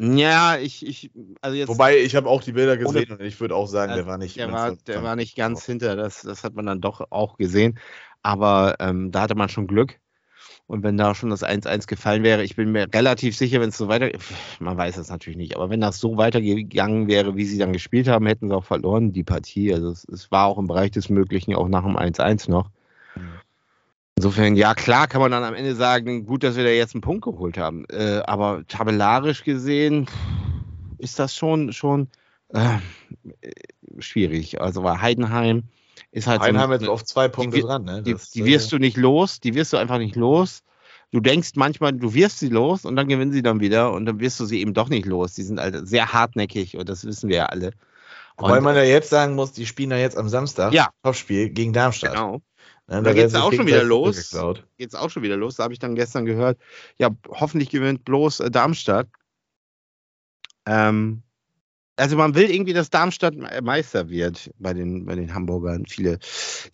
Ja, 0.00 0.56
ich, 0.56 0.86
ich, 0.86 1.10
also 1.40 1.56
jetzt. 1.56 1.68
Wobei, 1.68 1.98
ich 1.98 2.14
habe 2.14 2.28
auch 2.28 2.42
die 2.42 2.52
Bilder 2.52 2.76
gesehen 2.76 3.10
und 3.10 3.20
ich 3.20 3.40
würde 3.40 3.56
auch 3.56 3.66
sagen, 3.66 3.94
der 3.94 4.06
war 4.06 4.16
nicht. 4.16 4.36
der 4.36 4.46
ganz 4.46 4.54
war, 4.54 4.76
der 4.86 5.02
war 5.02 5.16
nicht 5.16 5.36
ganz 5.36 5.66
hinter, 5.66 5.96
das, 5.96 6.22
das 6.22 6.44
hat 6.44 6.54
man 6.54 6.66
dann 6.66 6.80
doch 6.80 7.10
auch 7.10 7.36
gesehen. 7.36 7.80
Aber 8.22 8.76
ähm, 8.80 9.12
da 9.12 9.22
hatte 9.22 9.34
man 9.34 9.48
schon 9.48 9.66
Glück. 9.66 9.98
Und 10.66 10.82
wenn 10.82 10.98
da 10.98 11.14
schon 11.14 11.30
das 11.30 11.42
1-1 11.42 11.86
gefallen 11.86 12.22
wäre, 12.22 12.44
ich 12.44 12.54
bin 12.54 12.72
mir 12.72 12.86
relativ 12.92 13.34
sicher, 13.36 13.60
wenn 13.60 13.70
es 13.70 13.78
so 13.78 13.88
weiter, 13.88 14.10
man 14.60 14.76
weiß 14.76 14.96
das 14.96 15.08
natürlich 15.08 15.38
nicht, 15.38 15.56
aber 15.56 15.70
wenn 15.70 15.80
das 15.80 15.98
so 15.98 16.18
weitergegangen 16.18 17.08
wäre, 17.08 17.36
wie 17.36 17.46
sie 17.46 17.56
dann 17.56 17.72
gespielt 17.72 18.06
haben, 18.06 18.26
hätten 18.26 18.48
sie 18.48 18.54
auch 18.54 18.66
verloren, 18.66 19.12
die 19.14 19.24
Partie. 19.24 19.72
Also 19.72 19.90
es, 19.90 20.04
es 20.04 20.30
war 20.30 20.46
auch 20.46 20.58
im 20.58 20.66
Bereich 20.66 20.90
des 20.90 21.08
Möglichen, 21.08 21.54
auch 21.54 21.68
nach 21.68 21.84
dem 21.84 21.96
1-1 21.96 22.50
noch. 22.50 22.70
Mhm. 23.16 23.40
Insofern, 24.16 24.56
ja 24.56 24.74
klar, 24.74 25.06
kann 25.06 25.20
man 25.20 25.30
dann 25.30 25.44
am 25.44 25.54
Ende 25.54 25.76
sagen, 25.76 26.26
gut, 26.26 26.42
dass 26.42 26.56
wir 26.56 26.64
da 26.64 26.70
jetzt 26.70 26.92
einen 26.92 27.02
Punkt 27.02 27.22
geholt 27.22 27.56
haben. 27.56 27.84
Äh, 27.88 28.20
aber 28.26 28.64
tabellarisch 28.66 29.44
gesehen 29.44 30.06
ist 30.98 31.20
das 31.20 31.36
schon, 31.36 31.72
schon 31.72 32.08
äh, 32.48 32.78
schwierig. 34.00 34.60
Also 34.60 34.82
weil 34.82 35.00
Heidenheim 35.00 35.62
ist 36.10 36.26
halt 36.26 36.40
Einheim 36.42 36.68
so 36.70 36.74
jetzt 36.74 36.88
auf 36.88 37.04
zwei 37.04 37.28
Punkte 37.28 37.56
die- 37.58 37.62
dran, 37.62 37.84
ne? 37.84 38.02
die, 38.02 38.12
Das, 38.12 38.30
die 38.30 38.44
wirst 38.44 38.68
äh, 38.68 38.70
du 38.70 38.78
nicht 38.78 38.96
los, 38.96 39.40
die 39.40 39.54
wirst 39.54 39.72
du 39.72 39.76
einfach 39.76 39.98
nicht 39.98 40.16
los. 40.16 40.62
Du 41.10 41.20
denkst 41.20 41.52
manchmal, 41.54 41.92
du 41.94 42.12
wirst 42.12 42.38
sie 42.38 42.48
los 42.50 42.84
und 42.84 42.94
dann 42.96 43.08
gewinnen 43.08 43.32
sie 43.32 43.42
dann 43.42 43.60
wieder 43.60 43.92
und 43.92 44.04
dann 44.04 44.20
wirst 44.20 44.38
du 44.40 44.44
sie 44.44 44.60
eben 44.60 44.74
doch 44.74 44.88
nicht 44.90 45.06
los. 45.06 45.32
Die 45.34 45.42
sind 45.42 45.58
halt 45.58 45.88
sehr 45.88 46.12
hartnäckig 46.12 46.76
und 46.76 46.88
das 46.88 47.04
wissen 47.06 47.28
wir 47.30 47.36
ja 47.36 47.46
alle. 47.46 47.72
Und- 48.36 48.62
man 48.62 48.76
ja 48.76 48.82
jetzt 48.82 49.10
sagen 49.10 49.34
muss, 49.34 49.52
die 49.52 49.66
spielen 49.66 49.90
ja 49.90 49.96
jetzt 49.96 50.16
am 50.16 50.28
Samstag. 50.28 50.72
Ja. 50.72 50.90
Topspiel 51.02 51.48
gegen 51.50 51.72
Darmstadt. 51.72 52.12
Genau. 52.12 52.40
Ne, 52.86 53.02
Da 53.02 53.12
geht's 53.12 53.32
sich 53.32 53.42
auch 53.42 53.52
schon 53.52 53.66
wieder 53.66 53.84
los. 53.84 54.34
Geht's 54.78 54.94
auch 54.94 55.10
schon 55.10 55.22
wieder 55.22 55.36
los. 55.36 55.56
Da 55.56 55.64
habe 55.64 55.72
ich 55.72 55.78
dann 55.78 55.94
gestern 55.94 56.24
gehört, 56.24 56.58
ja, 56.98 57.10
hoffentlich 57.28 57.70
gewinnt 57.70 58.04
bloß 58.04 58.40
äh, 58.40 58.50
Darmstadt. 58.50 59.08
Ähm, 60.66 61.22
also 61.98 62.16
man 62.16 62.34
will 62.34 62.50
irgendwie, 62.50 62.72
dass 62.72 62.90
Darmstadt 62.90 63.34
Me- 63.36 63.50
Meister 63.62 64.08
wird 64.08 64.50
bei 64.58 64.72
den, 64.72 65.04
bei 65.04 65.14
den 65.14 65.34
Hamburgern. 65.34 65.84
Viele, 65.86 66.18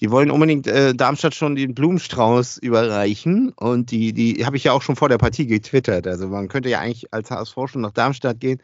die 0.01 0.11
wollen 0.11 0.31
unbedingt 0.31 0.67
äh, 0.67 0.95
Darmstadt 0.95 1.35
schon 1.35 1.57
den 1.57 1.75
Blumenstrauß 1.75 2.59
überreichen 2.59 3.51
und 3.57 3.91
die, 3.91 4.13
die 4.13 4.45
habe 4.45 4.57
ich 4.57 4.65
ja 4.65 4.73
auch 4.73 4.83
schon 4.83 4.97
vor 4.97 5.09
der 5.09 5.19
Partie 5.19 5.47
getwittert. 5.47 6.07
Also 6.07 6.29
man 6.29 6.49
könnte 6.49 6.69
ja 6.69 6.81
eigentlich 6.81 7.13
als 7.13 7.31
HSV 7.31 7.55
schon 7.67 7.81
nach 7.81 7.93
Darmstadt 7.93 8.41
gehen, 8.41 8.61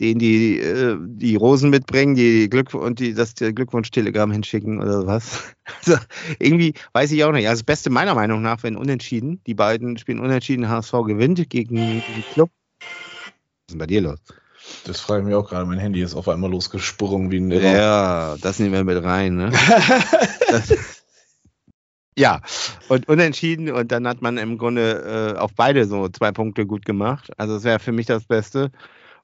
denen 0.00 0.18
die, 0.18 0.58
äh, 0.58 0.96
die 1.00 1.36
Rosen 1.36 1.70
mitbringen, 1.70 2.14
die 2.14 2.50
Glück 2.50 2.74
und 2.74 2.98
die 2.98 3.14
das 3.14 3.34
Glückwunsch-Telegramm 3.34 4.32
hinschicken 4.32 4.80
oder 4.80 5.06
was. 5.06 5.42
Also 5.86 5.96
irgendwie 6.40 6.74
weiß 6.92 7.12
ich 7.12 7.22
auch 7.24 7.30
nicht. 7.30 7.48
Also 7.48 7.60
das 7.60 7.66
Beste 7.66 7.88
meiner 7.88 8.16
Meinung 8.16 8.42
nach, 8.42 8.62
wenn 8.64 8.76
unentschieden, 8.76 9.40
die 9.46 9.54
beiden 9.54 9.96
spielen 9.96 10.18
unentschieden, 10.18 10.68
HSV 10.68 10.92
gewinnt 11.06 11.48
gegen 11.50 11.76
den 11.76 12.02
Club. 12.32 12.50
Was 12.80 12.88
ist 12.88 13.70
denn 13.70 13.78
bei 13.78 13.86
dir 13.86 14.00
los? 14.00 14.18
Das 14.84 15.00
frage 15.00 15.20
ich 15.20 15.26
mich 15.26 15.34
auch 15.34 15.48
gerade. 15.48 15.66
Mein 15.66 15.78
Handy 15.78 16.02
ist 16.02 16.14
auf 16.14 16.28
einmal 16.28 16.50
losgesprungen 16.50 17.30
wie 17.30 17.38
ein 17.38 17.50
Irrer. 17.50 17.72
Ja, 17.72 18.36
das 18.40 18.58
nehmen 18.58 18.72
wir 18.72 18.84
mit 18.84 19.02
rein. 19.02 19.36
Ne? 19.36 19.52
Das, 20.52 20.70
ja, 22.18 22.42
und 22.88 23.08
unentschieden 23.08 23.70
und 23.70 23.90
dann 23.90 24.06
hat 24.06 24.20
man 24.20 24.36
im 24.36 24.58
Grunde 24.58 25.34
äh, 25.34 25.38
auf 25.38 25.54
beide 25.54 25.86
so 25.86 26.08
zwei 26.08 26.30
Punkte 26.30 26.66
gut 26.66 26.84
gemacht. 26.84 27.30
Also 27.38 27.54
das 27.54 27.64
wäre 27.64 27.78
für 27.78 27.92
mich 27.92 28.04
das 28.04 28.24
Beste, 28.24 28.70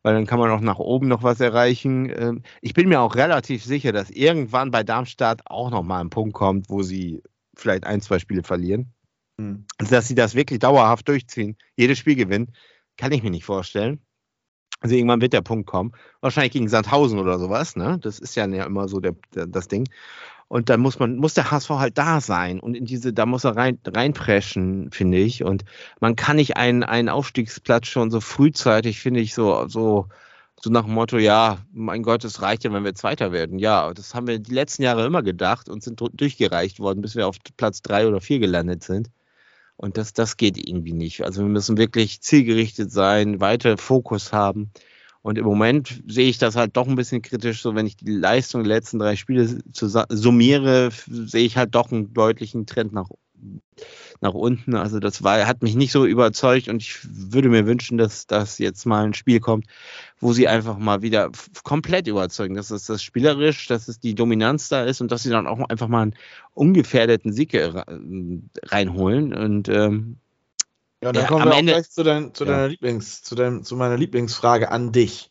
weil 0.02 0.14
dann 0.14 0.26
kann 0.26 0.38
man 0.38 0.50
auch 0.50 0.60
nach 0.60 0.78
oben 0.78 1.06
noch 1.06 1.22
was 1.22 1.40
erreichen. 1.40 2.10
Ähm, 2.16 2.42
ich 2.62 2.72
bin 2.72 2.88
mir 2.88 3.00
auch 3.00 3.14
relativ 3.14 3.62
sicher, 3.62 3.92
dass 3.92 4.08
irgendwann 4.08 4.70
bei 4.70 4.84
Darmstadt 4.84 5.42
auch 5.44 5.70
noch 5.70 5.82
mal 5.82 6.00
ein 6.00 6.08
Punkt 6.08 6.32
kommt, 6.32 6.70
wo 6.70 6.82
sie 6.82 7.22
vielleicht 7.54 7.84
ein, 7.84 8.00
zwei 8.00 8.18
Spiele 8.18 8.42
verlieren. 8.42 8.94
Hm. 9.38 9.66
Also, 9.76 9.94
dass 9.94 10.08
sie 10.08 10.14
das 10.14 10.34
wirklich 10.34 10.60
dauerhaft 10.60 11.08
durchziehen, 11.08 11.58
jedes 11.76 11.98
Spiel 11.98 12.16
gewinnen, 12.16 12.54
kann 12.96 13.12
ich 13.12 13.22
mir 13.22 13.30
nicht 13.30 13.44
vorstellen. 13.44 14.00
Also 14.80 14.94
irgendwann 14.94 15.20
wird 15.20 15.32
der 15.32 15.42
Punkt 15.42 15.66
kommen. 15.66 15.92
Wahrscheinlich 16.20 16.52
gegen 16.52 16.68
Sandhausen 16.68 17.18
oder 17.18 17.38
sowas, 17.38 17.76
ne? 17.76 17.98
Das 18.00 18.18
ist 18.18 18.36
ja 18.36 18.44
immer 18.44 18.88
so 18.88 19.00
der, 19.00 19.14
der, 19.34 19.46
das 19.46 19.68
Ding. 19.68 19.88
Und 20.48 20.70
dann 20.70 20.80
muss 20.80 20.98
man, 20.98 21.16
muss 21.16 21.34
der 21.34 21.50
HSV 21.50 21.70
halt 21.70 21.98
da 21.98 22.20
sein 22.22 22.58
und 22.58 22.74
in 22.74 22.86
diese, 22.86 23.12
da 23.12 23.26
muss 23.26 23.44
er 23.44 23.56
rein, 23.56 23.78
reinpreschen, 23.86 24.90
finde 24.90 25.18
ich. 25.18 25.44
Und 25.44 25.64
man 26.00 26.16
kann 26.16 26.36
nicht 26.36 26.56
einen, 26.56 26.82
einen 26.84 27.10
Aufstiegsplatz 27.10 27.86
schon 27.86 28.10
so 28.10 28.20
frühzeitig, 28.20 29.00
finde 29.00 29.20
ich, 29.20 29.34
so, 29.34 29.68
so, 29.68 30.08
so 30.60 30.70
nach 30.70 30.84
dem 30.84 30.94
Motto, 30.94 31.18
ja, 31.18 31.58
mein 31.72 32.02
Gott, 32.02 32.24
es 32.24 32.40
reicht 32.40 32.64
ja, 32.64 32.72
wenn 32.72 32.84
wir 32.84 32.94
Zweiter 32.94 33.30
werden. 33.30 33.58
Ja, 33.58 33.92
das 33.92 34.14
haben 34.14 34.26
wir 34.26 34.38
die 34.38 34.54
letzten 34.54 34.82
Jahre 34.82 35.04
immer 35.06 35.22
gedacht 35.22 35.68
und 35.68 35.82
sind 35.82 36.00
durchgereicht 36.00 36.80
worden, 36.80 37.02
bis 37.02 37.14
wir 37.14 37.28
auf 37.28 37.36
Platz 37.58 37.82
drei 37.82 38.08
oder 38.08 38.20
vier 38.20 38.38
gelandet 38.38 38.82
sind. 38.82 39.10
Und 39.78 39.96
das, 39.96 40.12
das 40.12 40.36
geht 40.36 40.58
irgendwie 40.58 40.92
nicht. 40.92 41.24
Also 41.24 41.42
wir 41.42 41.48
müssen 41.48 41.78
wirklich 41.78 42.20
zielgerichtet 42.20 42.90
sein, 42.90 43.40
weiter 43.40 43.78
Fokus 43.78 44.32
haben. 44.32 44.72
Und 45.22 45.38
im 45.38 45.44
Moment 45.44 46.02
sehe 46.04 46.28
ich 46.28 46.38
das 46.38 46.56
halt 46.56 46.76
doch 46.76 46.88
ein 46.88 46.96
bisschen 46.96 47.22
kritisch. 47.22 47.62
So, 47.62 47.76
wenn 47.76 47.86
ich 47.86 47.96
die 47.96 48.10
Leistung 48.10 48.64
der 48.64 48.74
letzten 48.74 48.98
drei 48.98 49.14
Spiele 49.14 49.60
summiere, 49.72 50.90
sehe 51.06 51.44
ich 51.44 51.56
halt 51.56 51.76
doch 51.76 51.92
einen 51.92 52.12
deutlichen 52.12 52.66
Trend 52.66 52.92
nach, 52.92 53.08
nach 54.20 54.34
unten. 54.34 54.74
Also 54.74 54.98
das 54.98 55.22
war, 55.22 55.46
hat 55.46 55.62
mich 55.62 55.76
nicht 55.76 55.92
so 55.92 56.04
überzeugt 56.04 56.68
und 56.68 56.82
ich 56.82 56.98
würde 57.02 57.48
mir 57.48 57.66
wünschen, 57.66 57.98
dass 57.98 58.26
das 58.26 58.58
jetzt 58.58 58.84
mal 58.86 59.04
ein 59.04 59.14
Spiel 59.14 59.38
kommt, 59.40 59.66
wo 60.18 60.32
sie 60.32 60.48
einfach 60.48 60.78
mal 60.78 61.02
wieder 61.02 61.30
komplett 61.62 62.08
überzeugen, 62.08 62.56
dass 62.56 62.70
es 62.70 62.86
das 62.86 63.02
spielerisch, 63.02 63.68
dass 63.68 63.86
es 63.86 64.00
die 64.00 64.14
Dominanz 64.14 64.68
da 64.68 64.82
ist 64.84 65.00
und 65.00 65.12
dass 65.12 65.22
sie 65.22 65.30
dann 65.30 65.46
auch 65.46 65.60
einfach 65.68 65.88
mal 65.88 66.02
einen 66.02 66.14
ungefährdeten 66.54 67.32
Sieg 67.32 67.54
äh, 67.54 67.70
reinholen. 68.66 69.32
Und 69.32 69.68
ähm, 69.68 70.16
Ja, 71.02 71.12
dann 71.12 71.22
Ja, 71.22 71.28
kommen 71.28 71.44
wir 71.46 71.54
auch 71.54 71.58
Ende- 71.58 71.72
gleich 71.74 71.90
zu, 71.90 72.02
dein, 72.02 72.34
zu 72.34 72.44
Ja. 72.44 72.50
deiner 72.50 72.68
Lieblings, 72.68 73.22
zu, 73.22 73.36
deinem, 73.36 73.62
zu 73.62 73.76
meiner 73.76 73.96
Lieblingsfrage 73.96 74.72
an 74.72 74.90
dich. 74.90 75.30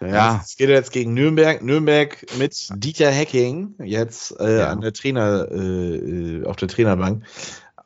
Ja, 0.00 0.40
Es 0.44 0.56
geht 0.56 0.68
jetzt 0.68 0.92
gegen 0.92 1.14
Nürnberg. 1.14 1.62
Nürnberg 1.62 2.24
mit 2.38 2.68
Dieter 2.74 3.10
Hecking 3.10 3.74
jetzt 3.82 4.38
äh, 4.38 4.58
Ja. 4.60 4.68
an 4.70 4.80
der 4.80 4.92
Trainer, 4.92 5.48
äh, 5.50 5.56
äh, 5.96 6.44
auf 6.46 6.56
der 6.56 6.68
Trainerbank. 6.68 7.24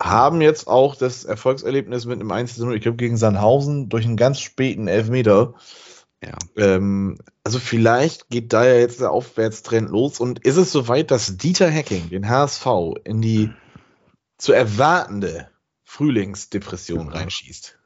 Haben 0.00 0.40
jetzt 0.40 0.66
auch 0.66 0.96
das 0.96 1.24
Erfolgserlebnis 1.24 2.04
mit 2.06 2.18
einem 2.20 2.30
1 2.32 2.58
0, 2.58 2.74
ich 2.76 2.82
glaube, 2.82 2.96
gegen 2.96 3.16
Sandhausen 3.16 3.88
durch 3.88 4.04
einen 4.04 4.16
ganz 4.16 4.40
späten 4.40 4.88
Elfmeter. 4.88 5.54
ja. 6.24 6.36
Ähm, 6.56 7.18
also 7.44 7.58
vielleicht 7.58 8.28
geht 8.28 8.52
da 8.52 8.64
ja 8.64 8.74
jetzt 8.74 9.00
der 9.00 9.10
Aufwärtstrend 9.10 9.90
los 9.90 10.20
und 10.20 10.44
ist 10.44 10.56
es 10.56 10.70
soweit, 10.72 11.10
dass 11.10 11.36
Dieter 11.36 11.68
Hecking 11.68 12.10
den 12.10 12.28
HSV 12.28 12.66
in 13.04 13.20
die 13.22 13.50
zu 14.38 14.52
erwartende 14.52 15.48
Frühlingsdepression 15.84 17.06
Ja. 17.08 17.12
reinschießt? 17.12 17.78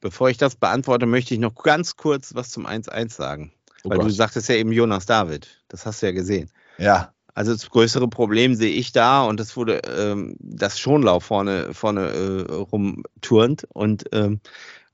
Bevor 0.00 0.30
ich 0.30 0.38
das 0.38 0.56
beantworte, 0.56 1.04
möchte 1.04 1.34
ich 1.34 1.40
noch 1.40 1.54
ganz 1.54 1.96
kurz 1.96 2.34
was 2.34 2.48
zum 2.50 2.66
1-1 2.66 3.10
sagen. 3.14 3.52
Oh 3.84 3.90
Weil 3.90 3.98
du 3.98 4.04
Gott. 4.04 4.12
sagtest 4.12 4.48
ja 4.48 4.56
eben 4.56 4.72
Jonas 4.72 5.06
David. 5.06 5.62
Das 5.68 5.86
hast 5.86 6.02
du 6.02 6.06
ja 6.06 6.12
gesehen. 6.12 6.50
Ja, 6.78 7.12
Also 7.34 7.52
das 7.52 7.70
größere 7.70 8.08
Problem 8.08 8.54
sehe 8.54 8.72
ich 8.72 8.92
da 8.92 9.22
und 9.24 9.38
das 9.40 9.56
wurde 9.56 9.80
ähm, 9.86 10.36
das 10.40 10.78
Schonlauf 10.78 11.24
vorne, 11.24 11.72
vorne 11.74 12.08
äh, 12.08 12.52
rumturnt 12.52 13.66
und 13.72 14.04
ähm, 14.12 14.40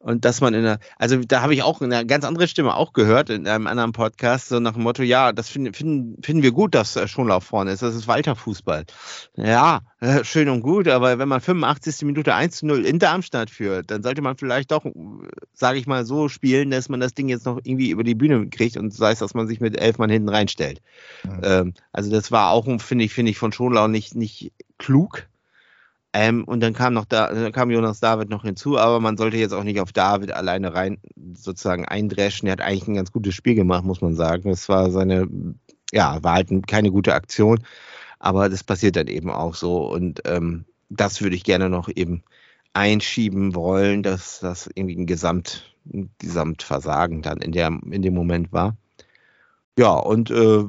Und 0.06 0.24
dass 0.24 0.40
man 0.40 0.54
in 0.54 0.62
der, 0.62 0.78
also 0.98 1.16
da 1.16 1.42
habe 1.42 1.52
ich 1.52 1.64
auch 1.64 1.80
eine 1.80 2.06
ganz 2.06 2.24
andere 2.24 2.46
Stimme 2.46 2.76
auch 2.76 2.92
gehört 2.92 3.28
in 3.28 3.48
einem 3.48 3.66
anderen 3.66 3.90
Podcast, 3.90 4.48
so 4.48 4.60
nach 4.60 4.74
dem 4.74 4.84
Motto, 4.84 5.02
ja, 5.02 5.32
das 5.32 5.48
finden, 5.48 5.74
finden, 5.74 6.22
finden 6.22 6.44
wir 6.44 6.52
gut, 6.52 6.76
dass 6.76 6.94
äh, 6.94 7.08
Schonlauf 7.08 7.42
vorne 7.42 7.72
ist. 7.72 7.82
Das 7.82 7.96
ist 7.96 8.06
Walter 8.06 8.36
Fußball. 8.36 8.84
Ja, 9.34 9.80
äh, 9.98 10.22
schön 10.22 10.48
und 10.48 10.60
gut, 10.60 10.86
aber 10.86 11.18
wenn 11.18 11.28
man 11.28 11.40
85. 11.40 12.02
Minute 12.02 12.36
1 12.36 12.58
zu 12.58 12.66
0 12.66 12.86
in 12.86 13.00
Darmstadt 13.00 13.50
führt, 13.50 13.90
dann 13.90 14.04
sollte 14.04 14.22
man 14.22 14.36
vielleicht 14.36 14.70
doch, 14.70 14.86
sage 15.52 15.80
ich 15.80 15.88
mal, 15.88 16.06
so 16.06 16.28
spielen, 16.28 16.70
dass 16.70 16.88
man 16.88 17.00
das 17.00 17.12
Ding 17.12 17.28
jetzt 17.28 17.44
noch 17.44 17.58
irgendwie 17.64 17.90
über 17.90 18.04
die 18.04 18.14
Bühne 18.14 18.48
kriegt 18.48 18.76
und 18.76 18.94
sei 18.94 19.10
es, 19.10 19.18
dass 19.18 19.34
man 19.34 19.48
sich 19.48 19.60
mit 19.60 19.76
elf 19.76 19.98
Mann 19.98 20.10
hinten 20.10 20.28
reinstellt. 20.28 20.82
Mhm. 21.24 21.40
Ähm, 21.42 21.74
also 21.90 22.12
das 22.12 22.30
war 22.30 22.52
auch, 22.52 22.64
finde 22.80 23.04
ich, 23.04 23.12
finde 23.12 23.32
ich 23.32 23.38
von 23.38 23.50
Schonlau 23.50 23.88
nicht, 23.88 24.14
nicht 24.14 24.52
klug. 24.78 25.26
Ähm, 26.18 26.44
und 26.44 26.60
dann 26.60 26.72
kam 26.72 26.94
noch 26.94 27.04
da, 27.04 27.30
dann 27.30 27.52
kam 27.52 27.70
Jonas 27.70 28.00
David 28.00 28.30
noch 28.30 28.42
hinzu, 28.42 28.78
aber 28.78 29.00
man 29.00 29.18
sollte 29.18 29.36
jetzt 29.36 29.52
auch 29.52 29.64
nicht 29.64 29.80
auf 29.80 29.92
David 29.92 30.32
alleine 30.32 30.72
rein 30.72 30.96
sozusagen 31.34 31.84
eindreschen. 31.84 32.48
Er 32.48 32.52
hat 32.52 32.62
eigentlich 32.62 32.88
ein 32.88 32.94
ganz 32.94 33.12
gutes 33.12 33.34
Spiel 33.34 33.54
gemacht, 33.54 33.84
muss 33.84 34.00
man 34.00 34.14
sagen. 34.14 34.48
Es 34.48 34.66
war 34.70 34.90
seine, 34.90 35.28
ja, 35.92 36.22
war 36.22 36.32
halt 36.32 36.66
keine 36.66 36.90
gute 36.90 37.12
Aktion, 37.12 37.62
aber 38.18 38.48
das 38.48 38.64
passiert 38.64 38.96
dann 38.96 39.08
eben 39.08 39.28
auch 39.28 39.54
so. 39.54 39.86
Und 39.92 40.22
ähm, 40.24 40.64
das 40.88 41.20
würde 41.20 41.36
ich 41.36 41.44
gerne 41.44 41.68
noch 41.68 41.90
eben 41.94 42.22
einschieben 42.72 43.54
wollen, 43.54 44.02
dass 44.02 44.40
das 44.40 44.70
irgendwie 44.74 44.96
ein 44.96 45.04
Gesamt, 45.04 45.74
ein 45.92 46.08
Gesamtversagen 46.18 47.20
dann 47.20 47.42
in, 47.42 47.52
der, 47.52 47.66
in 47.90 48.00
dem 48.00 48.14
Moment 48.14 48.54
war. 48.54 48.74
Ja, 49.78 49.92
und 49.92 50.30
äh, 50.30 50.64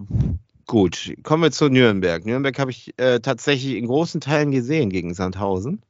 Gut, 0.67 1.13
kommen 1.23 1.43
wir 1.43 1.51
zu 1.51 1.69
Nürnberg. 1.69 2.25
Nürnberg 2.25 2.60
habe 2.60 2.71
ich 2.71 2.93
äh, 2.97 3.21
tatsächlich 3.21 3.75
in 3.75 3.88
großen 3.88 4.19
Teilen 4.19 4.51
gesehen 4.51 4.89
gegen 4.89 5.13
Sandhausen. 5.13 5.82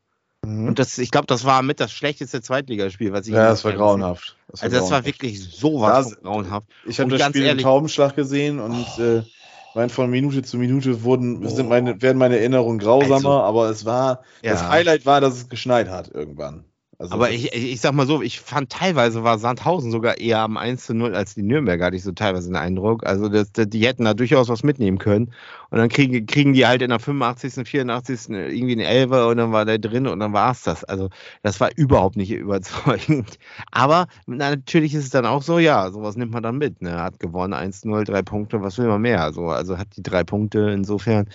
Mhm. 0.46 0.68
Und 0.68 0.80
das, 0.80 1.00
ich 1.00 1.10
glaube, 1.10 1.26
das 1.26 1.46
war 1.46 1.64
mit 1.64 1.80
das 1.80 1.92
schlechteste 1.92 2.42
Zweitligaspiel, 2.42 3.12
was 3.12 3.26
ich 3.28 3.34
Ja, 3.34 3.50
das 3.50 3.66
war 3.66 3.74
grauenhaft. 3.74 4.38
Das 4.50 4.62
war 4.62 4.66
also, 4.66 4.80
das 4.80 4.92
war 4.92 5.06
wirklich 5.06 5.44
sowas 5.44 6.12
das, 6.12 6.22
grauenhaft. 6.22 6.68
Ich 6.86 7.00
habe 7.00 7.18
das 7.18 7.28
Spiel 7.28 7.44
ehrlich, 7.44 7.64
im 7.64 7.68
Taubenschlag 7.68 8.16
gesehen 8.16 8.60
und 8.60 8.86
oh. 9.00 9.02
äh, 9.02 9.24
mein, 9.74 9.90
von 9.90 10.12
Minute 10.12 10.44
zu 10.44 10.58
Minute 10.58 11.04
wurden, 11.04 11.44
oh. 11.44 11.50
sind 11.50 11.70
meine, 11.70 12.00
werden 12.02 12.20
meine 12.20 12.38
Erinnerungen 12.38 12.78
grausamer, 12.78 13.16
also, 13.16 13.30
aber 13.32 13.70
es 13.70 13.84
war, 13.84 14.22
ja. 14.44 14.52
das 14.52 14.70
Highlight 14.70 15.08
war, 15.08 15.22
dass 15.22 15.34
es 15.34 15.50
geschneit 15.50 15.90
hat 15.90 16.10
irgendwann. 16.14 16.66
Also 17.00 17.14
aber 17.14 17.30
ich, 17.30 17.54
ich 17.54 17.80
sag 17.80 17.94
mal 17.94 18.08
so, 18.08 18.24
ich 18.24 18.40
fand 18.40 18.72
teilweise 18.72 19.24
war 19.24 19.38
Sandhausen 19.38 19.92
sogar 19.92 20.18
eher 20.18 20.40
am 20.40 20.58
1 20.58 20.84
zu 20.84 20.96
0 20.96 21.14
als 21.14 21.36
die 21.36 21.44
Nürnberger, 21.44 21.86
hatte 21.86 21.96
ich 21.96 22.02
so 22.02 22.12
teilweise 22.12 22.50
den 22.50 22.56
Eindruck. 22.56 23.06
Also 23.06 23.30
das, 23.30 23.52
die 23.54 23.86
hätten 23.86 24.06
da 24.06 24.16
durchaus 24.16 24.50
was 24.50 24.64
mitnehmen 24.64 24.98
können. 24.98 25.32
Und 25.70 25.78
dann 25.78 25.90
kriegen, 25.90 26.26
kriegen 26.26 26.54
die 26.54 26.66
halt 26.66 26.82
in 26.82 26.90
der 26.90 27.00
85., 27.00 27.68
84. 27.68 28.30
irgendwie 28.30 28.72
einen 28.72 28.82
Elfer 28.82 29.28
und 29.28 29.38
dann 29.38 29.52
war 29.52 29.66
der 29.66 29.78
drin 29.78 30.08
und 30.08 30.20
dann 30.20 30.34
war 30.34 30.52
es 30.52 30.64
das. 30.64 30.84
Also 30.86 31.10
das 31.44 31.60
war 31.60 31.70
überhaupt 31.76 32.16
nicht 32.16 32.32
überzeugend. 32.32 33.38
Aber 33.72 34.08
natürlich 34.26 34.96
ist 34.96 35.04
es 35.04 35.10
dann 35.12 35.28
auch 35.28 35.44
so, 35.44 35.60
ja, 35.60 35.92
sowas 35.92 36.16
nimmt 36.16 36.32
man 36.32 36.42
dann 36.42 36.58
mit. 36.58 36.82
Ne? 36.82 37.00
Hat 37.00 37.20
gewonnen, 37.20 37.54
1-0, 37.54 38.06
drei 38.06 38.24
Punkte, 38.24 38.64
was 38.64 38.80
will 38.80 38.88
man 38.88 39.02
mehr? 39.02 39.22
Also, 39.22 39.50
also 39.50 39.78
hat 39.78 39.96
die 39.98 40.04
drei 40.04 40.24
Punkte, 40.24 40.72
insofern 40.72 41.30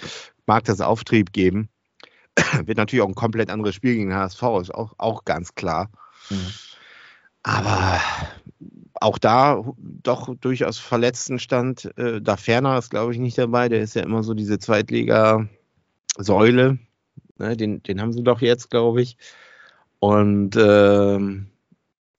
mag 0.47 0.65
das 0.65 0.81
Auftrieb 0.81 1.33
geben. 1.33 1.69
Wird 2.65 2.79
natürlich 2.79 3.03
auch 3.03 3.09
ein 3.09 3.15
komplett 3.15 3.51
anderes 3.51 3.75
Spiel 3.75 3.97
gegen 3.97 4.15
HSV, 4.15 4.43
ist 4.61 4.75
auch, 4.75 4.95
auch 4.99 5.25
ganz 5.25 5.55
klar. 5.55 5.91
Mhm. 6.31 6.53
Aber 7.43 8.01
auch 8.95 9.19
da 9.19 9.63
doch 9.79 10.35
durchaus 10.37 10.79
Verletztenstand. 10.79 11.91
Äh, 11.99 12.23
da 12.23 12.37
Ferner 12.37 12.79
ist, 12.79 12.91
glaube 12.91 13.13
ich, 13.13 13.19
nicht 13.19 13.39
dabei. 13.39 13.69
Der 13.69 13.83
ist 13.83 13.95
ja 13.95 14.03
immer 14.03 14.23
so 14.23 14.35
diese 14.35 14.59
Zweitliga-Säule. 14.59 16.79
Ne, 17.39 17.57
den, 17.57 17.83
den 17.83 18.01
haben 18.01 18.13
sie 18.13 18.23
doch 18.23 18.41
jetzt, 18.41 18.71
glaube 18.71 19.03
ich. 19.03 19.17
Und 19.99 20.57
ähm, 20.57 21.49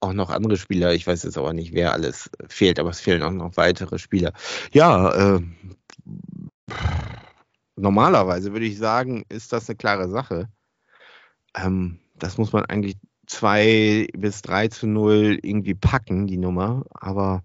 auch 0.02 0.14
noch 0.14 0.30
andere 0.30 0.58
Spieler. 0.58 0.94
Ich 0.94 1.08
weiß 1.08 1.24
jetzt 1.24 1.38
aber 1.38 1.54
nicht, 1.54 1.74
wer 1.74 1.94
alles 1.94 2.30
fehlt, 2.50 2.80
aber 2.80 2.90
es 2.90 3.00
fehlen 3.00 3.24
auch 3.24 3.32
noch 3.32 3.56
weitere 3.56 3.98
Spieler. 3.98 4.34
Ja, 4.74 5.36
äh, 5.36 5.42
normalerweise 7.76 8.52
würde 8.54 8.66
ich 8.66 8.78
sagen, 8.78 9.24
ist 9.30 9.54
das 9.54 9.70
eine 9.70 9.78
klare 9.78 10.10
Sache. 10.10 10.50
Ähm, 11.56 12.00
das 12.16 12.38
muss 12.38 12.54
man 12.54 12.66
eigentlich 12.66 12.96
2 13.28 14.08
bis 14.16 14.42
3 14.42 14.68
zu 14.70 14.88
0 14.88 15.40
irgendwie 15.42 15.76
packen, 15.76 16.28
die 16.28 16.38
Nummer. 16.38 16.86
Aber 16.94 17.44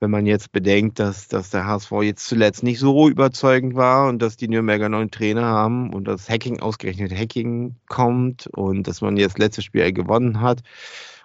wenn 0.00 0.10
man 0.10 0.26
jetzt 0.26 0.52
bedenkt, 0.52 0.98
dass, 0.98 1.28
dass 1.28 1.50
der 1.50 1.66
HSV 1.66 1.90
jetzt 2.02 2.26
zuletzt 2.26 2.62
nicht 2.62 2.78
so 2.78 3.08
überzeugend 3.08 3.74
war 3.74 4.08
und 4.08 4.20
dass 4.20 4.36
die 4.36 4.48
Nürnberger 4.48 4.88
neuen 4.88 5.10
Trainer 5.10 5.44
haben 5.44 5.92
und 5.92 6.06
das 6.06 6.28
Hacking 6.28 6.60
ausgerechnet 6.60 7.14
Hacking 7.14 7.76
kommt 7.88 8.46
und 8.48 8.86
dass 8.86 9.00
man 9.00 9.16
jetzt 9.16 9.38
letztes 9.38 9.64
Spiel 9.64 9.92
gewonnen 9.92 10.40
hat, 10.40 10.62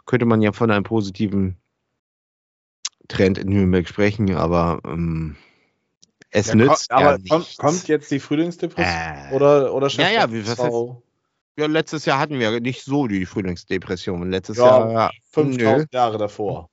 könnte 0.05 0.25
man 0.25 0.41
ja 0.41 0.53
von 0.53 0.71
einem 0.71 0.83
positiven 0.83 1.57
Trend 3.09 3.37
in 3.37 3.49
Nürnberg 3.49 3.87
sprechen, 3.87 4.33
aber 4.35 4.79
ähm, 4.85 5.35
es 6.31 6.47
ja, 6.47 6.55
nützt 6.55 6.89
kommt, 6.89 7.01
aber 7.01 7.19
ja 7.19 7.29
kommt, 7.29 7.57
kommt, 7.57 7.87
jetzt 7.87 8.09
die 8.09 8.19
Frühlingsdepression 8.19 8.87
äh, 8.87 9.35
oder 9.35 9.73
oder 9.73 9.87
ja, 9.89 10.09
ja, 10.09 10.31
wie, 10.31 10.47
was 10.47 10.57
heißt, 10.57 10.73
ja, 11.57 11.65
letztes 11.67 12.05
Jahr 12.05 12.19
hatten 12.19 12.39
wir 12.39 12.59
nicht 12.61 12.83
so 12.83 13.07
die 13.07 13.25
Frühlingsdepression. 13.25 14.31
Letztes 14.31 14.57
ja, 14.57 14.89
Jahr 14.89 15.11
5000 15.31 15.93
Jahre 15.93 16.17
davor. 16.17 16.69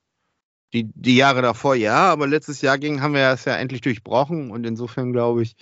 Die, 0.73 0.85
die 0.94 1.16
Jahre 1.16 1.42
davor 1.42 1.75
ja, 1.75 2.12
aber 2.12 2.27
letztes 2.27 2.61
Jahr 2.61 2.79
ging, 2.79 3.01
haben 3.01 3.14
wir 3.14 3.31
es 3.31 3.44
ja 3.44 3.57
endlich 3.57 3.81
durchbrochen 3.81 4.51
und 4.51 4.64
insofern 4.64 5.12
glaube 5.12 5.42
ich, 5.42 5.57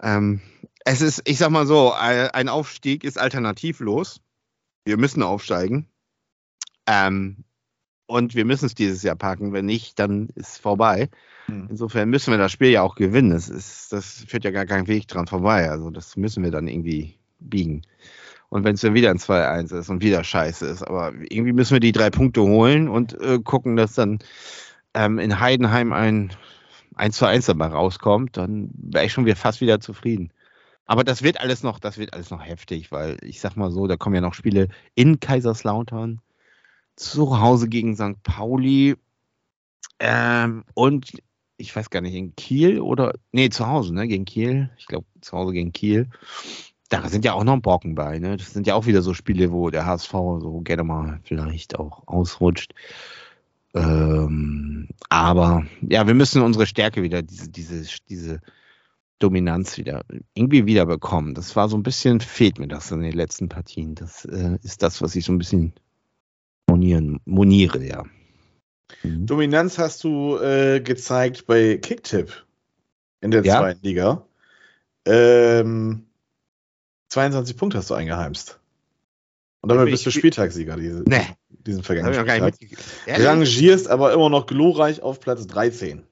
ähm, 0.00 0.40
es 0.84 1.00
ist, 1.00 1.22
ich 1.26 1.38
sag 1.38 1.50
mal 1.50 1.66
so, 1.66 1.92
ein 1.92 2.48
Aufstieg 2.48 3.04
ist 3.04 3.18
alternativlos. 3.18 4.20
Wir 4.84 4.96
müssen 4.96 5.22
aufsteigen. 5.22 5.86
Ähm, 6.86 7.44
und 8.08 8.34
wir 8.34 8.44
müssen 8.44 8.66
es 8.66 8.74
dieses 8.74 9.02
Jahr 9.02 9.16
packen. 9.16 9.52
Wenn 9.52 9.66
nicht, 9.66 9.98
dann 9.98 10.30
ist 10.34 10.48
es 10.48 10.58
vorbei. 10.58 11.10
Hm. 11.46 11.68
Insofern 11.70 12.08
müssen 12.08 12.32
wir 12.32 12.38
das 12.38 12.50
Spiel 12.50 12.70
ja 12.70 12.82
auch 12.82 12.94
gewinnen. 12.94 13.30
Das, 13.30 13.48
ist, 13.48 13.92
das 13.92 14.24
führt 14.26 14.44
ja 14.44 14.50
gar 14.50 14.66
kein 14.66 14.88
Weg 14.88 15.06
dran 15.06 15.26
vorbei. 15.26 15.70
Also 15.70 15.90
das 15.90 16.16
müssen 16.16 16.42
wir 16.42 16.50
dann 16.50 16.68
irgendwie 16.68 17.14
biegen. 17.38 17.82
Und 18.48 18.64
wenn 18.64 18.74
es 18.74 18.80
dann 18.80 18.94
wieder 18.94 19.10
ein 19.10 19.18
2-1 19.18 19.78
ist 19.78 19.90
und 19.90 20.02
wieder 20.02 20.24
scheiße 20.24 20.66
ist, 20.66 20.82
aber 20.82 21.12
irgendwie 21.28 21.52
müssen 21.52 21.74
wir 21.74 21.80
die 21.80 21.92
drei 21.92 22.08
Punkte 22.08 22.40
holen 22.40 22.88
und 22.88 23.12
äh, 23.20 23.38
gucken, 23.44 23.76
dass 23.76 23.92
dann 23.92 24.20
ähm, 24.94 25.18
in 25.18 25.38
Heidenheim 25.38 25.92
ein 25.92 26.32
1 26.94 27.16
zu 27.16 27.26
1 27.26 27.44
dabei 27.46 27.66
rauskommt, 27.66 28.38
dann 28.38 28.70
wäre 28.72 29.04
ich 29.04 29.12
schon 29.12 29.26
wieder 29.26 29.36
fast 29.36 29.60
wieder 29.60 29.80
zufrieden. 29.80 30.32
Aber 30.86 31.04
das 31.04 31.22
wird 31.22 31.40
alles 31.40 31.62
noch, 31.62 31.78
das 31.78 31.98
wird 31.98 32.14
alles 32.14 32.30
noch 32.30 32.42
heftig, 32.42 32.90
weil 32.90 33.18
ich 33.20 33.40
sag 33.40 33.56
mal 33.56 33.70
so, 33.70 33.86
da 33.86 33.98
kommen 33.98 34.14
ja 34.14 34.22
noch 34.22 34.32
Spiele 34.32 34.68
in 34.94 35.20
Kaiserslautern, 35.20 36.22
zu 36.98 37.40
Hause 37.40 37.68
gegen 37.68 37.96
St. 37.96 38.22
Pauli 38.22 38.96
ähm, 40.00 40.64
und 40.74 41.12
ich 41.56 41.74
weiß 41.74 41.90
gar 41.90 42.00
nicht, 42.00 42.14
in 42.14 42.36
Kiel 42.36 42.80
oder, 42.80 43.14
nee, 43.32 43.50
zu 43.50 43.66
Hause, 43.66 43.92
ne, 43.92 44.06
gegen 44.06 44.24
Kiel. 44.24 44.70
Ich 44.78 44.86
glaube, 44.86 45.06
zu 45.20 45.36
Hause 45.36 45.52
gegen 45.52 45.72
Kiel. 45.72 46.08
Da 46.88 47.08
sind 47.08 47.24
ja 47.24 47.34
auch 47.34 47.44
noch 47.44 47.60
Brocken 47.60 47.94
bei, 47.94 48.18
ne? 48.18 48.36
Das 48.36 48.52
sind 48.52 48.66
ja 48.66 48.74
auch 48.74 48.86
wieder 48.86 49.02
so 49.02 49.12
Spiele, 49.12 49.52
wo 49.52 49.68
der 49.68 49.84
HSV 49.84 50.10
so 50.10 50.60
gerne 50.64 50.84
mal 50.84 51.20
vielleicht 51.24 51.78
auch 51.78 52.06
ausrutscht. 52.06 52.74
Ähm, 53.74 54.88
aber 55.10 55.66
ja, 55.82 56.06
wir 56.06 56.14
müssen 56.14 56.42
unsere 56.42 56.66
Stärke 56.66 57.02
wieder, 57.02 57.22
diese, 57.22 57.50
diese, 57.50 57.84
diese 58.08 58.40
Dominanz 59.18 59.76
wieder 59.76 60.04
irgendwie 60.34 60.64
wieder 60.64 60.86
bekommen. 60.86 61.34
Das 61.34 61.56
war 61.56 61.68
so 61.68 61.76
ein 61.76 61.82
bisschen, 61.82 62.20
fehlt 62.20 62.58
mir 62.58 62.68
das 62.68 62.90
in 62.92 63.00
den 63.00 63.12
letzten 63.12 63.48
Partien. 63.48 63.94
Das 63.94 64.24
äh, 64.24 64.58
ist 64.62 64.82
das, 64.82 65.02
was 65.02 65.16
ich 65.16 65.24
so 65.24 65.32
ein 65.32 65.38
bisschen 65.38 65.74
monieren, 66.78 67.20
moniere, 67.24 67.84
ja. 67.84 68.04
Mhm. 69.02 69.26
Dominanz 69.26 69.78
hast 69.78 70.04
du 70.04 70.38
äh, 70.38 70.80
gezeigt 70.80 71.46
bei 71.46 71.76
Kicktip 71.78 72.44
in 73.20 73.30
der 73.30 73.44
ja. 73.44 73.58
zweiten 73.58 73.84
Liga. 73.84 74.26
Ähm, 75.04 76.06
22 77.08 77.56
Punkte 77.56 77.78
hast 77.78 77.90
du 77.90 77.94
eingeheimst. 77.94 78.60
Und 79.60 79.70
damit 79.70 79.90
bist 79.90 80.06
du 80.06 80.10
Spieltagssieger 80.10 80.76
diese, 80.76 81.02
nee. 81.06 81.26
diesen 81.48 81.82
vergangenen 81.82 82.14
Spieltag. 82.14 82.54
Rangierst 83.08 83.88
aber 83.88 84.12
immer 84.12 84.30
noch 84.30 84.46
glorreich 84.46 85.02
auf 85.02 85.18
Platz 85.18 85.46
13. 85.48 86.04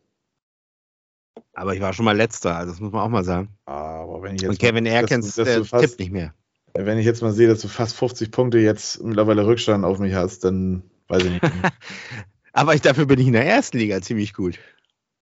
Aber 1.52 1.74
ich 1.74 1.81
war 1.81 1.92
schon 1.92 2.05
mal 2.05 2.16
letzter, 2.16 2.57
also 2.57 2.72
das 2.72 2.81
muss 2.81 2.92
man 2.92 3.02
auch 3.02 3.09
mal 3.09 3.24
sagen. 3.24 3.50
Aber 3.66 4.22
wenn 4.22 4.35
ich 4.35 4.42
jetzt 4.42 4.50
Und 4.50 4.59
Kevin 4.59 4.85
Erkens 4.85 5.37
der 5.37 5.62
tippt 5.62 6.00
nicht 6.00 6.12
mehr. 6.12 6.35
Wenn 6.78 6.98
ich 6.98 7.06
jetzt 7.06 7.22
mal 7.22 7.32
sehe, 7.32 7.48
dass 7.48 7.60
du 7.60 7.68
fast 7.68 7.96
50 7.96 8.30
Punkte 8.30 8.58
jetzt 8.58 9.02
mittlerweile 9.02 9.46
Rückstand 9.46 9.84
auf 9.84 9.98
mich 9.98 10.14
hast, 10.14 10.44
dann 10.44 10.82
weiß 11.08 11.24
ich 11.24 11.30
nicht. 11.30 11.44
Aber 12.52 12.74
ich, 12.74 12.80
dafür 12.80 13.06
bin 13.06 13.20
ich 13.20 13.26
in 13.26 13.34
der 13.34 13.46
ersten 13.46 13.78
Liga 13.78 14.00
ziemlich 14.00 14.32
gut. 14.32 14.58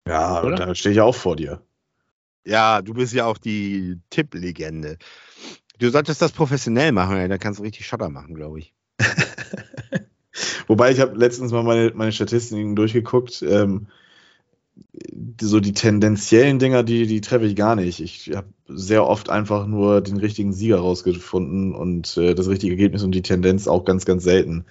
Ja, 0.08 0.44
Oder? 0.44 0.56
da 0.56 0.76
stehe 0.76 0.94
ich 0.94 1.02
auch 1.02 1.16
vor 1.16 1.36
dir. 1.36 1.62
Ja, 2.46 2.82
du 2.82 2.94
bist 2.94 3.14
ja 3.14 3.26
auch 3.26 3.38
die 3.38 4.00
Tipplegende. 4.10 4.98
Du 5.80 5.90
solltest 5.90 6.22
das 6.22 6.32
professionell 6.32 6.94
machen, 6.94 7.18
ey. 7.18 7.28
da 7.28 7.38
kannst 7.38 7.60
du 7.60 7.64
richtig 7.64 7.86
Schotter 7.86 8.10
machen, 8.10 8.34
glaube 8.34 8.60
ich. 8.60 8.74
Wobei 10.68 10.92
ich 10.92 11.02
habe 11.02 11.18
letztens 11.18 11.52
mal 11.52 11.64
meine, 11.64 11.92
meine 11.94 12.12
Statistiken 12.12 12.76
durchgeguckt. 12.76 13.42
Ähm, 13.42 13.88
so 15.42 15.60
die 15.60 15.74
tendenziellen 15.74 16.60
Dinger, 16.60 16.84
die, 16.84 17.08
die 17.08 17.22
treffe 17.22 17.46
ich 17.46 17.56
gar 17.56 17.76
nicht. 17.76 18.00
Ich 18.00 18.32
habe 18.36 18.48
sehr 18.68 19.06
oft 19.06 19.30
einfach 19.30 19.68
nur 19.68 20.02
den 20.02 20.18
richtigen 20.18 20.54
Sieger 20.54 20.80
rausgefunden 20.80 21.74
und 21.74 22.18
äh, 22.18 22.34
das 22.34 22.48
richtige 22.48 22.74
Ergebnis 22.74 23.04
und 23.04 23.12
die 23.12 23.22
Tendenz 23.22 23.68
auch 23.68 23.86
ganz, 23.86 24.06
ganz 24.06 24.24
selten. 24.24 24.66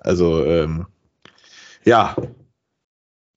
Also, 0.00 0.44
ähm, 0.44 0.86
ja, 1.84 2.16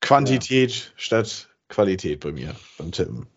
Quantität 0.01 0.71
ja. 0.71 0.91
statt 0.95 1.49
Qualität 1.67 2.19
bei 2.21 2.31
mir 2.31 2.55
beim 2.77 2.91
Tippen. 2.91 3.27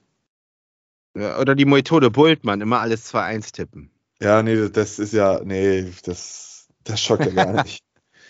Ja, 1.17 1.39
oder 1.39 1.55
die 1.55 1.67
Methode 1.67 2.11
Bultmann, 2.11 2.61
immer 2.61 2.81
alles 2.81 3.13
2-1 3.13 3.53
tippen. 3.53 3.91
Ja, 4.21 4.43
nee, 4.43 4.69
das 4.71 4.99
ist 4.99 5.13
ja, 5.13 5.41
nee, 5.45 5.93
das, 6.05 6.69
das 6.85 7.01
schockt 7.01 7.27
ja 7.27 7.33
gar 7.33 7.53
nicht. 7.65 7.83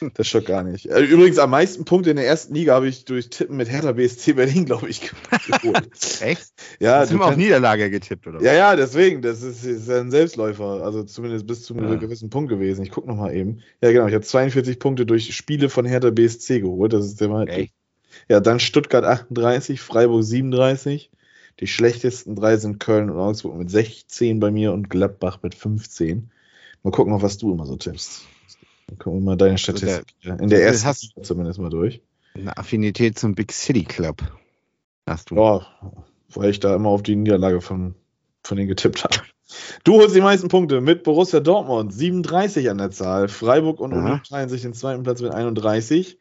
Das 0.15 0.27
schockt 0.27 0.47
gar 0.47 0.63
nicht. 0.63 0.87
Äh, 0.87 1.01
übrigens, 1.01 1.39
am 1.39 1.51
meisten 1.51 1.85
Punkte 1.85 2.11
in 2.11 2.17
der 2.17 2.27
ersten 2.27 2.55
Liga 2.55 2.75
habe 2.75 2.89
ich 2.89 3.05
durch 3.05 3.31
Tippen 3.31 3.57
mit 3.57 3.71
Hertha 3.71 3.93
BSC 3.93 4.35
Berlin, 4.35 4.65
glaube 4.65 4.89
ich, 4.89 5.01
geholt. 5.01 5.89
Echt? 6.21 6.53
Ja, 6.81 7.01
Hast 7.01 7.11
du 7.11 7.17
immer 7.17 7.27
auf 7.27 7.37
Niederlage 7.37 7.91
getippt, 7.91 8.27
oder? 8.27 8.43
Ja, 8.43 8.53
ja, 8.53 8.77
deswegen. 8.77 9.23
Das 9.23 9.43
ist, 9.43 9.65
ist 9.65 9.89
ein 9.91 10.11
Selbstläufer. 10.11 10.83
Also 10.85 11.03
zumindest 11.05 11.47
bis 11.47 11.63
zu 11.65 11.75
einem 11.75 11.89
ja. 11.89 11.95
gewissen 11.97 12.31
Punkt 12.31 12.51
gewesen. 12.51 12.83
Ich 12.83 12.91
gucke 12.91 13.09
nochmal 13.09 13.35
eben. 13.35 13.61
Ja, 13.83 13.93
genau. 13.93 14.07
Ich 14.07 14.15
habe 14.15 14.25
42 14.25 14.79
Punkte 14.79 15.07
durch 15.07 15.35
Spiele 15.35 15.69
von 15.69 15.85
Hertha 15.85 16.11
BSC 16.11 16.61
geholt. 16.61 16.93
Das 16.93 17.07
ist 17.07 17.21
der 17.21 17.29
mal. 17.29 17.49
Echt? 17.49 17.75
Ja, 18.29 18.41
dann 18.41 18.61
Stuttgart 18.61 19.05
38, 19.05 19.81
Freiburg 19.81 20.23
37. 20.23 21.11
Die 21.61 21.67
schlechtesten 21.67 22.35
drei 22.35 22.57
sind 22.57 22.81
Köln 22.81 23.11
und 23.11 23.19
Augsburg 23.19 23.57
mit 23.57 23.71
16 23.71 24.41
bei 24.41 24.51
mir 24.51 24.73
und 24.73 24.91
Gladbach 24.91 25.41
mit 25.43 25.55
15. 25.55 26.31
Mal 26.83 26.91
gucken, 26.91 27.21
was 27.23 27.39
du 27.39 27.53
immer 27.53 27.67
so 27.67 27.77
tippst. 27.77 28.23
Dann 28.93 28.99
gucken 28.99 29.21
wir 29.21 29.25
mal 29.25 29.37
deine 29.37 29.57
Statistik. 29.57 30.15
In 30.23 30.51
der 30.51 30.63
ersten 30.63 30.87
hast 30.87 31.17
du 31.17 31.23
zumindest 31.23 31.59
mal 31.59 31.71
durch. 31.71 32.03
Eine 32.35 32.57
Affinität 32.57 33.19
zum 33.19 33.35
Big 33.35 33.51
City 33.53 33.85
Club. 33.85 34.23
Hast 35.07 35.31
du. 35.31 35.37
Ja, 35.37 35.67
weil 36.35 36.51
ich 36.51 36.61
da 36.61 36.75
immer 36.75 36.91
auf 36.91 37.03
die 37.03 37.17
Niederlage 37.17 37.61
von, 37.63 37.95
von 38.43 38.57
denen 38.57 38.69
getippt 38.69 39.05
habe. 39.05 39.17
Du 39.85 39.95
holst 39.95 40.15
die 40.15 40.21
meisten 40.21 40.49
Punkte 40.49 40.81
mit 40.81 41.05
Borussia 41.05 41.41
Dortmund, 41.41 41.93
37 41.93 42.71
an 42.71 42.79
der 42.79 42.91
Zahl. 42.91 43.29
Freiburg 43.29 43.81
und 43.81 43.93
Union 43.93 44.23
teilen 44.23 44.49
sich 44.49 44.63
den 44.63 44.73
zweiten 44.73 45.03
Platz 45.03 45.21
mit 45.21 45.33
31. 45.33 46.19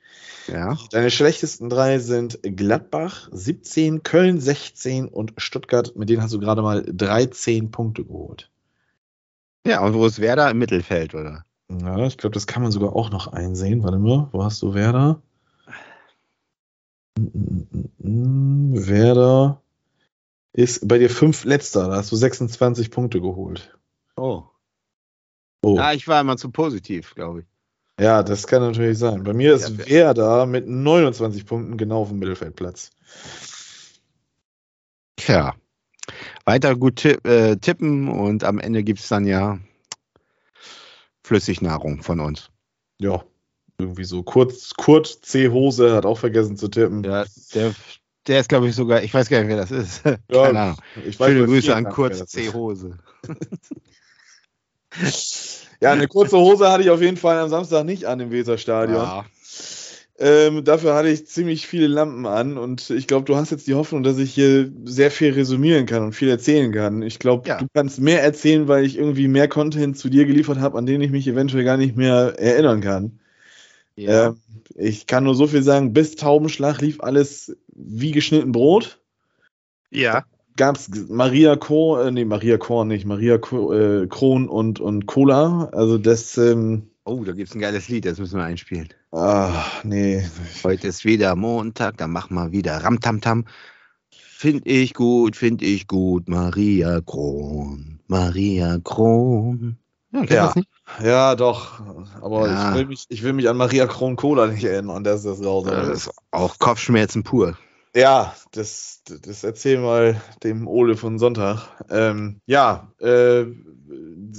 Ja. 0.48 0.78
Deine 0.92 1.12
schlechtesten 1.12 1.70
drei 1.70 2.00
sind 2.00 2.40
Gladbach 2.42 3.30
17, 3.32 4.04
Köln 4.04 4.40
16 4.40 5.08
und 5.08 5.34
Stuttgart. 5.38 5.96
Mit 5.96 6.10
denen 6.10 6.22
hast 6.22 6.34
du 6.34 6.40
gerade 6.40 6.62
mal 6.62 6.84
13 6.86 7.72
Punkte 7.72 8.04
geholt. 8.04 8.50
Ja, 9.66 9.82
und 9.82 9.94
wo 9.94 10.06
ist 10.06 10.20
Werder 10.20 10.50
im 10.50 10.58
Mittelfeld, 10.58 11.14
oder? 11.14 11.46
Ja, 11.80 12.06
ich 12.06 12.18
glaube, 12.18 12.34
das 12.34 12.48
kann 12.48 12.64
man 12.64 12.72
sogar 12.72 12.96
auch 12.96 13.10
noch 13.12 13.28
einsehen. 13.28 13.84
Warte 13.84 13.98
mal, 13.98 14.28
wo 14.32 14.44
hast 14.44 14.62
du 14.62 14.74
Werder? 14.74 15.22
Werder 17.98 19.62
ist 20.54 20.88
bei 20.88 20.98
dir 20.98 21.10
fünf 21.10 21.46
letzter. 21.46 21.88
Da 21.88 21.96
hast 21.96 22.12
du 22.12 22.16
26 22.16 22.92
Punkte 22.92 23.22
geholt. 23.22 23.78
Oh. 24.18 24.44
oh. 25.64 25.78
Ja, 25.78 25.94
ich 25.94 26.08
war 26.08 26.20
immer 26.22 26.38
zu 26.38 26.52
positiv, 26.52 27.16
glaube 27.16 27.42
ich. 27.42 27.46
Ja, 28.00 28.24
das 28.24 28.48
kann 28.48 28.62
natürlich 28.62 28.98
sein. 28.98 29.24
Bei 29.24 29.34
mir 29.34 29.54
ist 29.54 29.88
Werder 29.88 30.46
mit 30.46 30.68
29 30.68 31.46
Punkten 31.46 31.78
genau 31.78 32.02
auf 32.02 32.10
dem 32.10 32.20
Mittelfeldplatz. 32.20 32.90
Tja. 35.18 35.56
Weiter 36.46 36.76
gut 36.76 37.06
äh, 37.06 37.58
tippen 37.58 38.10
und 38.10 38.44
am 38.44 38.60
Ende 38.60 38.84
gibt 38.84 39.00
es 39.00 39.08
dann 39.08 39.26
ja 39.26 39.60
Flüssignahrung 41.32 42.04
von 42.04 42.20
uns. 42.20 42.50
Ja, 43.00 43.24
irgendwie 43.78 44.04
so. 44.04 44.22
Kurt, 44.22 44.54
Kurt 44.76 45.08
C. 45.08 45.48
Hose 45.48 45.96
hat 45.96 46.06
auch 46.06 46.18
vergessen 46.18 46.58
zu 46.58 46.68
tippen. 46.68 47.06
Ja, 47.06 47.24
der, 47.56 47.74
der 48.28 48.42
ist, 48.42 48.50
glaube 48.50 48.68
ich, 48.68 48.76
sogar, 48.76 49.02
ich 49.02 49.14
weiß 49.14 49.30
gar 49.30 49.40
nicht, 49.40 49.48
wer 49.48 49.56
das 49.56 49.72
ist. 49.72 50.04
Keine 50.04 50.20
ja, 50.30 50.44
Ahnung. 50.44 50.78
Ich 51.08 51.18
weiß, 51.18 51.30
Schöne 51.30 51.46
Grüße 51.46 51.74
an 51.74 51.86
Kurt 51.86 52.28
C. 52.28 52.52
Hose. 52.52 52.98
ja, 55.80 55.94
eine 55.94 56.10
kurze 56.10 56.38
Hose 56.38 56.70
hatte 56.70 56.84
ich 56.84 56.90
auf 56.90 57.00
jeden 57.00 57.16
Fall 57.16 57.40
am 57.40 57.48
Samstag 57.48 57.86
nicht 57.86 58.04
an 58.04 58.20
im 58.20 58.30
Weserstadion. 58.32 58.98
Ja. 58.98 59.26
Ähm, 60.24 60.64
dafür 60.64 60.94
hatte 60.94 61.10
ich 61.10 61.26
ziemlich 61.26 61.66
viele 61.66 61.88
Lampen 61.88 62.28
an 62.28 62.60
und 62.60 62.92
ich 62.92 63.08
glaube, 63.08 63.26
du 63.26 63.36
hast 63.36 63.50
jetzt 63.50 63.66
die 63.66 63.74
Hoffnung, 63.74 64.04
dass 64.04 64.20
ich 64.20 64.32
hier 64.32 64.72
sehr 64.86 65.10
viel 65.10 65.34
resümieren 65.34 65.88
kann 65.88 66.04
und 66.04 66.14
viel 66.14 66.30
erzählen 66.30 66.72
kann. 66.72 67.02
Ich 67.02 67.18
glaube, 67.18 67.50
ja. 67.50 67.58
du 67.58 67.66
kannst 67.74 68.00
mehr 68.00 68.22
erzählen, 68.22 68.68
weil 68.68 68.86
ich 68.86 69.00
irgendwie 69.00 69.28
mehr 69.28 69.48
Content 69.48 69.98
zu 69.98 70.10
dir 70.10 70.26
geliefert 70.26 70.60
habe, 70.60 70.78
an 70.78 70.86
den 70.86 71.02
ich 71.02 71.10
mich 71.10 71.28
eventuell 71.28 71.64
gar 71.64 71.78
nicht 71.78 71.98
mehr 71.98 72.36
erinnern 72.38 72.82
kann. 72.82 73.20
Ja. 73.96 74.28
Ähm, 74.28 74.38
ich 74.76 75.08
kann 75.08 75.24
nur 75.24 75.34
so 75.34 75.48
viel 75.48 75.64
sagen, 75.64 75.92
bis 75.92 76.16
Taubenschlag 76.18 76.82
lief 76.82 77.02
alles 77.02 77.58
wie 77.74 78.12
geschnitten 78.12 78.52
Brot. 78.52 79.00
Ja. 79.90 80.26
Gab 80.56 80.76
es 80.76 80.88
Maria 81.10 81.56
Korn, 81.56 82.08
äh, 82.08 82.12
nee, 82.12 82.26
Maria 82.26 82.60
Korn 82.60 82.90
nicht, 82.90 83.06
Maria 83.06 83.40
Ko, 83.40 83.74
äh, 83.74 84.06
Kron 84.06 84.48
und, 84.48 84.80
und 84.80 85.08
Cola. 85.08 85.70
Also 85.72 85.98
das. 85.98 86.38
Ähm, 86.38 86.91
oh, 87.06 87.24
da 87.24 87.34
gibt 87.34 87.50
es 87.50 87.56
ein 87.56 87.62
geiles 87.62 87.90
Lied, 87.90 88.06
das 88.06 88.20
müssen 88.20 88.38
wir 88.38 88.44
einspielen. 88.44 88.90
Ach, 89.12 89.84
nee. 89.84 90.26
Heute 90.64 90.88
ist 90.88 91.06
wieder 91.06 91.36
Montag, 91.36 91.98
dann 91.98 92.12
machen 92.12 92.36
wir 92.36 92.52
wieder 92.52 92.78
Ramtamtam. 92.78 93.46
Find 94.12 94.66
ich 94.66 94.94
gut, 94.94 95.36
find 95.36 95.62
ich 95.62 95.88
gut, 95.88 96.28
Maria 96.28 97.00
Kron, 97.02 98.00
Maria 98.08 98.80
Kron. 98.84 99.78
Ja, 100.12 100.24
ja. 100.26 100.54
ja, 101.04 101.36
doch. 101.36 101.80
Aber 102.22 102.48
ja. 102.48 102.70
Ich, 102.70 102.76
will 102.76 102.86
mich, 102.88 103.06
ich 103.10 103.24
will 103.24 103.34
mich 103.34 103.48
an 103.48 103.58
Maria 103.58 103.88
Kron 103.88 104.16
Cola 104.16 104.48
nicht 104.48 104.64
erinnern, 104.64 105.04
das 105.04 105.26
ist 105.26 105.46
raus. 105.46 105.66
Das 105.66 105.88
ist 105.88 106.12
auch 106.32 106.58
Kopfschmerzen 106.60 107.24
pur. 107.24 107.58
Ja, 107.94 108.34
das, 108.52 109.04
das 109.06 109.44
erzähl 109.44 109.78
mal 109.80 110.22
dem 110.44 110.68
Ole 110.68 110.96
von 110.96 111.20
Sonntag. 111.20 111.68
Ähm, 111.90 112.40
ja, 112.46 112.94
äh, 113.00 113.46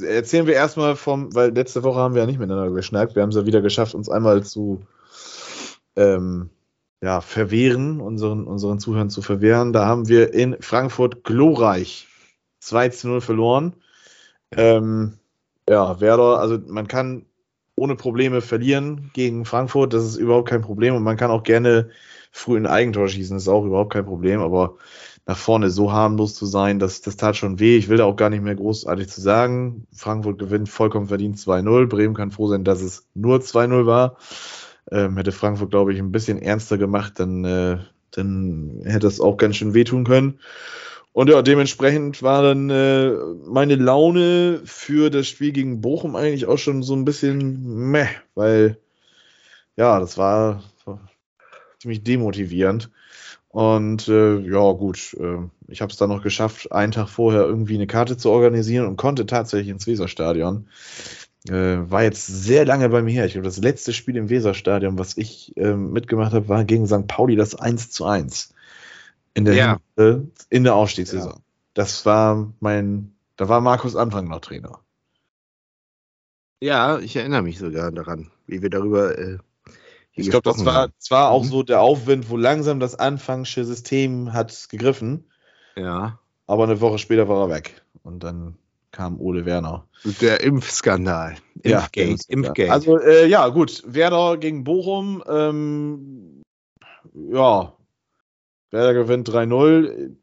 erzählen 0.06 0.46
wir 0.46 0.54
erstmal 0.54 0.96
vom, 0.96 1.34
weil 1.34 1.50
letzte 1.50 1.82
Woche 1.82 1.98
haben 1.98 2.14
wir 2.14 2.22
ja 2.22 2.26
nicht 2.26 2.38
miteinander 2.38 2.72
geschnackt. 2.72 3.14
Wir 3.14 3.22
haben 3.22 3.28
es 3.28 3.36
ja 3.36 3.44
wieder 3.44 3.60
geschafft, 3.60 3.94
uns 3.94 4.08
einmal 4.08 4.42
zu 4.42 4.86
ähm, 5.96 6.48
ja, 7.02 7.20
verwehren, 7.20 8.00
unseren, 8.00 8.46
unseren 8.46 8.78
Zuhörern 8.78 9.10
zu 9.10 9.20
verwehren. 9.20 9.74
Da 9.74 9.84
haben 9.84 10.08
wir 10.08 10.32
in 10.32 10.56
Frankfurt 10.60 11.22
glorreich 11.22 12.08
2 12.60 12.88
zu 12.88 13.08
0 13.08 13.20
verloren. 13.20 13.74
Ähm, 14.52 15.18
ja, 15.68 16.00
Werder, 16.00 16.38
also 16.38 16.58
man 16.66 16.88
kann 16.88 17.26
ohne 17.74 17.96
Probleme 17.96 18.40
verlieren 18.40 19.10
gegen 19.14 19.44
Frankfurt, 19.44 19.92
das 19.92 20.04
ist 20.04 20.16
überhaupt 20.16 20.48
kein 20.48 20.62
Problem 20.62 20.94
und 20.94 21.02
man 21.02 21.16
kann 21.16 21.30
auch 21.30 21.42
gerne 21.42 21.90
früh 22.32 22.56
ein 22.56 22.66
Eigentor 22.66 23.08
schießen, 23.08 23.36
ist 23.36 23.48
auch 23.48 23.64
überhaupt 23.64 23.92
kein 23.92 24.06
Problem, 24.06 24.40
aber 24.40 24.76
nach 25.26 25.36
vorne 25.36 25.70
so 25.70 25.92
harmlos 25.92 26.34
zu 26.34 26.46
sein, 26.46 26.80
das, 26.80 27.00
das 27.00 27.16
tat 27.16 27.36
schon 27.36 27.60
weh. 27.60 27.76
Ich 27.76 27.88
will 27.88 27.98
da 27.98 28.04
auch 28.04 28.16
gar 28.16 28.30
nicht 28.30 28.42
mehr 28.42 28.56
großartig 28.56 29.08
zu 29.08 29.20
sagen. 29.20 29.86
Frankfurt 29.92 30.38
gewinnt 30.38 30.68
vollkommen 30.68 31.06
verdient 31.06 31.36
2-0. 31.36 31.86
Bremen 31.86 32.14
kann 32.14 32.32
froh 32.32 32.48
sein, 32.48 32.64
dass 32.64 32.82
es 32.82 33.06
nur 33.14 33.38
2-0 33.38 33.86
war. 33.86 34.16
Ähm, 34.90 35.16
hätte 35.16 35.30
Frankfurt, 35.30 35.70
glaube 35.70 35.92
ich, 35.92 36.00
ein 36.00 36.10
bisschen 36.10 36.42
ernster 36.42 36.76
gemacht, 36.76 37.20
dann, 37.20 37.44
äh, 37.44 37.78
dann 38.10 38.82
hätte 38.84 39.06
es 39.06 39.20
auch 39.20 39.36
ganz 39.36 39.56
schön 39.56 39.74
wehtun 39.74 40.04
können. 40.04 40.40
Und 41.12 41.28
ja, 41.28 41.42
dementsprechend 41.42 42.22
war 42.22 42.42
dann 42.42 42.70
äh, 42.70 43.12
meine 43.46 43.76
Laune 43.76 44.62
für 44.64 45.10
das 45.10 45.28
Spiel 45.28 45.52
gegen 45.52 45.80
Bochum 45.82 46.16
eigentlich 46.16 46.46
auch 46.46 46.58
schon 46.58 46.82
so 46.82 46.94
ein 46.96 47.04
bisschen 47.04 47.90
meh, 47.90 48.08
weil 48.34 48.78
ja, 49.76 50.00
das 50.00 50.18
war 50.18 50.62
ziemlich 51.82 52.02
demotivierend. 52.02 52.90
Und 53.48 54.08
äh, 54.08 54.38
ja, 54.38 54.72
gut, 54.72 55.14
äh, 55.20 55.38
ich 55.68 55.82
habe 55.82 55.92
es 55.92 55.98
dann 55.98 56.08
noch 56.08 56.22
geschafft, 56.22 56.72
einen 56.72 56.92
Tag 56.92 57.08
vorher 57.08 57.42
irgendwie 57.42 57.74
eine 57.74 57.86
Karte 57.86 58.16
zu 58.16 58.30
organisieren 58.30 58.86
und 58.86 58.96
konnte 58.96 59.26
tatsächlich 59.26 59.68
ins 59.68 59.86
Weserstadion. 59.86 60.68
Äh, 61.48 61.90
war 61.90 62.04
jetzt 62.04 62.26
sehr 62.26 62.64
lange 62.64 62.88
bei 62.88 63.02
mir 63.02 63.12
her. 63.12 63.26
Ich 63.26 63.32
glaube, 63.32 63.46
das 63.46 63.58
letzte 63.58 63.92
Spiel 63.92 64.16
im 64.16 64.30
Weserstadion, 64.30 64.98
was 64.98 65.18
ich 65.18 65.54
äh, 65.56 65.74
mitgemacht 65.74 66.32
habe, 66.32 66.48
war 66.48 66.64
gegen 66.64 66.86
St. 66.86 67.08
Pauli 67.08 67.36
das 67.36 67.54
1 67.54 67.90
zu 67.90 68.06
1 68.06 68.54
in 69.34 69.44
der, 69.44 69.54
ja. 69.54 69.80
in 70.48 70.64
der 70.64 70.74
Aufstiegssaison. 70.74 71.32
Ja. 71.32 71.42
Das 71.74 72.06
war 72.06 72.52
mein, 72.60 73.12
da 73.36 73.48
war 73.48 73.60
Markus 73.60 73.96
Anfang 73.96 74.28
noch 74.28 74.40
Trainer. 74.40 74.78
Ja, 76.60 77.00
ich 77.00 77.16
erinnere 77.16 77.42
mich 77.42 77.58
sogar 77.58 77.90
daran, 77.90 78.30
wie 78.46 78.62
wir 78.62 78.70
darüber 78.70 79.18
äh, 79.18 79.38
ich 80.14 80.30
glaube, 80.30 80.50
das 80.50 80.64
war 80.64 80.90
zwar 80.98 81.30
auch 81.30 81.44
mhm. 81.44 81.48
so 81.48 81.62
der 81.62 81.80
Aufwind, 81.80 82.28
wo 82.28 82.36
langsam 82.36 82.80
das 82.80 82.94
anfangsche 82.94 83.64
System 83.64 84.32
hat 84.32 84.68
gegriffen. 84.68 85.24
Ja. 85.76 86.18
Aber 86.46 86.64
eine 86.64 86.80
Woche 86.80 86.98
später 86.98 87.28
war 87.28 87.48
er 87.48 87.54
weg. 87.54 87.82
Und 88.02 88.22
dann 88.22 88.58
kam 88.90 89.18
Ole 89.20 89.46
Werner. 89.46 89.86
Der 90.20 90.42
Impfskandal. 90.42 91.36
Impfgate. 91.62 92.10
Ja, 92.10 92.16
Impfgate. 92.28 92.70
Also, 92.70 92.98
äh, 92.98 93.26
ja, 93.26 93.48
gut. 93.48 93.82
Werder 93.86 94.36
gegen 94.36 94.64
Bochum. 94.64 95.24
Ähm, 95.26 96.42
ja. 97.14 97.72
Werder 98.70 98.94
gewinnt 98.94 99.28
3-0. 99.28 100.14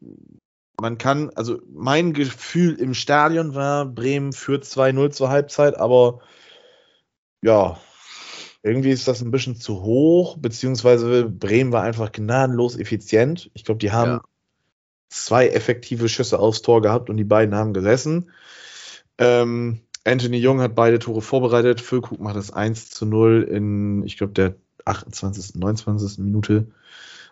Man 0.80 0.98
kann, 0.98 1.30
also 1.34 1.58
mein 1.68 2.12
Gefühl 2.12 2.74
im 2.76 2.94
Stadion 2.94 3.54
war, 3.54 3.86
Bremen 3.86 4.32
führt 4.32 4.64
2-0 4.64 5.10
zur 5.10 5.28
Halbzeit, 5.30 5.76
aber 5.76 6.20
ja, 7.42 7.78
Irgendwie 8.62 8.90
ist 8.90 9.08
das 9.08 9.22
ein 9.22 9.30
bisschen 9.30 9.56
zu 9.56 9.82
hoch, 9.82 10.36
beziehungsweise 10.38 11.24
Bremen 11.28 11.72
war 11.72 11.82
einfach 11.82 12.12
gnadenlos 12.12 12.76
effizient. 12.76 13.50
Ich 13.54 13.64
glaube, 13.64 13.78
die 13.78 13.92
haben 13.92 14.12
Ja. 14.12 14.22
zwei 15.08 15.48
effektive 15.48 16.08
Schüsse 16.08 16.38
aufs 16.38 16.62
Tor 16.62 16.82
gehabt 16.82 17.08
und 17.10 17.16
die 17.16 17.24
beiden 17.24 17.54
haben 17.54 17.72
gesessen. 17.72 18.30
Ähm, 19.18 19.80
Anthony 20.04 20.38
Jung 20.38 20.60
hat 20.60 20.74
beide 20.74 20.98
Tore 20.98 21.22
vorbereitet. 21.22 21.80
Füllkrug 21.80 22.20
macht 22.20 22.36
das 22.36 22.52
1 22.52 22.90
zu 22.90 23.06
0 23.06 23.48
in, 23.50 24.02
ich 24.04 24.16
glaube, 24.16 24.32
der 24.34 24.54
28., 24.84 25.56
29. 25.56 26.18
Minute. 26.18 26.68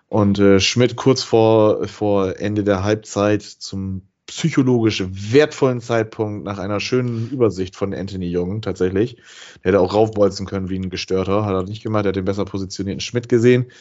Und 0.08 0.38
äh, 0.38 0.60
Schmidt 0.60 0.96
kurz 0.96 1.22
vor, 1.22 1.86
vor 1.86 2.38
Ende 2.40 2.64
der 2.64 2.82
Halbzeit 2.84 3.42
zum 3.42 4.07
psychologisch 4.28 5.02
wertvollen 5.08 5.80
Zeitpunkt 5.80 6.44
nach 6.44 6.58
einer 6.58 6.80
schönen 6.80 7.30
Übersicht 7.30 7.74
von 7.74 7.92
Anthony 7.94 8.28
Jung 8.28 8.62
tatsächlich. 8.62 9.16
Der 9.64 9.72
hätte 9.72 9.80
auch 9.80 9.94
raufbolzen 9.94 10.46
können 10.46 10.68
wie 10.68 10.78
ein 10.78 10.90
Gestörter, 10.90 11.44
hat 11.44 11.54
er 11.54 11.62
nicht 11.64 11.82
gemacht, 11.82 12.04
er 12.04 12.10
hat 12.10 12.16
den 12.16 12.26
besser 12.26 12.44
positionierten 12.44 13.00
Schmidt 13.00 13.28
gesehen. 13.28 13.72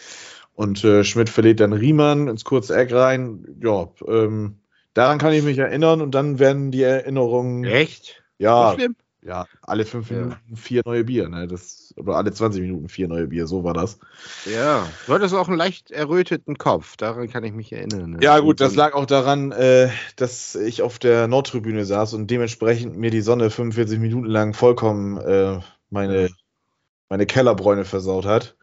Und 0.55 0.83
äh, 0.83 1.03
Schmidt 1.03 1.29
verliert 1.29 1.59
dann 1.59 1.73
Riemann 1.73 2.29
ins 2.29 2.45
kurze 2.45 2.75
Eck 2.75 2.91
rein. 2.91 3.45
Ja, 3.61 3.89
ähm, 4.07 4.55
daran 4.93 5.19
kann 5.19 5.33
ich 5.33 5.43
mich 5.43 5.57
erinnern 5.57 6.01
und 6.01 6.15
dann 6.15 6.39
werden 6.39 6.71
die 6.71 6.81
Erinnerungen, 6.81 7.65
Echt? 7.65 8.23
ja, 8.39 8.71
So 8.71 8.75
schlimm? 8.75 8.95
Ja, 9.28 9.45
alle 9.61 9.86
fünf 9.86 10.09
Ja. 10.09 10.17
Minuten 10.21 10.55
vier 10.55 10.82
neue 10.86 11.03
Bier, 11.03 11.28
ne? 11.28 11.47
Das, 11.47 11.93
oder 11.97 12.15
alle 12.15 12.32
20 12.32 12.61
Minuten 12.61 12.88
vier 12.88 13.07
neue 13.07 13.28
Bier, 13.28 13.45
so 13.45 13.63
war 13.63 13.73
das. 13.73 13.99
Ja. 14.45 14.88
Du 15.05 15.13
hattest 15.13 15.36
auch 15.36 15.49
einen 15.49 15.57
leicht 15.57 15.91
erröteten 15.91 16.57
Kopf, 16.57 16.95
daran 16.95 17.30
kann 17.30 17.43
ich 17.43 17.51
mich 17.53 17.71
erinnern. 17.73 18.11
ne? 18.11 18.17
Ja, 18.21 18.39
gut, 18.39 18.61
das 18.61 18.75
lag 18.75 18.93
auch 18.93 19.05
daran, 19.05 19.51
äh, 19.51 19.89
dass 20.15 20.55
ich 20.55 20.82
auf 20.82 20.97
der 20.97 21.28
Nordtribüne 21.28 21.86
saß 21.86 22.13
und 22.13 22.32
dementsprechend 22.32 22.97
mir 22.97 23.11
die 23.11 23.21
Sonne 23.21 23.49
45 23.49 23.99
Minuten 23.99 24.28
lang 24.28 24.53
vollkommen 24.53 25.17
äh, 25.17 25.59
meine, 25.89 26.30
meine 27.09 27.25
Kellerbräune 27.25 27.84
versaut 27.86 28.25
hat. 28.25 28.55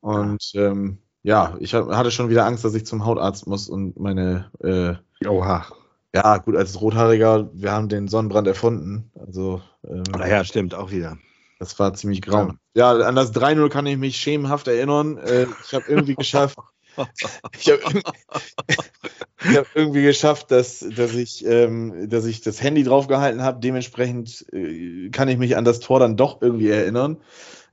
Und 0.00 0.52
ähm, 0.54 0.98
ja, 1.22 1.56
ich 1.58 1.74
hatte 1.74 2.10
schon 2.10 2.28
wieder 2.28 2.46
Angst, 2.46 2.64
dass 2.64 2.74
ich 2.74 2.86
zum 2.86 3.04
Hautarzt 3.04 3.46
muss 3.46 3.68
und 3.68 3.98
meine, 3.98 4.50
äh, 4.62 5.26
Oha. 5.26 5.66
Ja, 6.14 6.38
gut, 6.38 6.56
als 6.56 6.80
Rothaariger, 6.80 7.50
wir 7.52 7.72
haben 7.72 7.88
den 7.88 8.06
Sonnenbrand 8.06 8.46
erfunden. 8.46 9.10
Also, 9.18 9.60
ähm, 9.86 10.04
Naja, 10.16 10.44
stimmt, 10.44 10.74
auch 10.74 10.92
wieder. 10.92 11.18
das 11.58 11.76
war 11.78 11.92
ziemlich 11.94 12.22
grau. 12.22 12.52
Ja, 12.74 12.92
an 12.92 13.16
das 13.16 13.34
3-0 13.34 13.68
kann 13.68 13.86
ich 13.86 13.98
mich 13.98 14.16
schemenhaft 14.16 14.68
erinnern. 14.68 15.18
Äh, 15.18 15.46
ich 15.66 15.74
habe 15.74 15.84
irgendwie 15.88 16.14
geschafft, 16.14 16.56
ich 17.58 17.68
habe 17.68 17.80
ich 19.44 19.56
hab 19.56 19.66
irgendwie 19.74 20.02
geschafft, 20.02 20.52
dass, 20.52 20.86
dass, 20.88 21.14
ich, 21.14 21.44
ähm, 21.44 22.08
dass 22.08 22.26
ich 22.26 22.42
das 22.42 22.62
Handy 22.62 22.84
draufgehalten 22.84 23.42
habe. 23.42 23.58
Dementsprechend 23.58 24.46
äh, 24.52 25.10
kann 25.10 25.28
ich 25.28 25.38
mich 25.38 25.56
an 25.56 25.64
das 25.64 25.80
Tor 25.80 25.98
dann 25.98 26.16
doch 26.16 26.40
irgendwie 26.40 26.68
erinnern. 26.68 27.18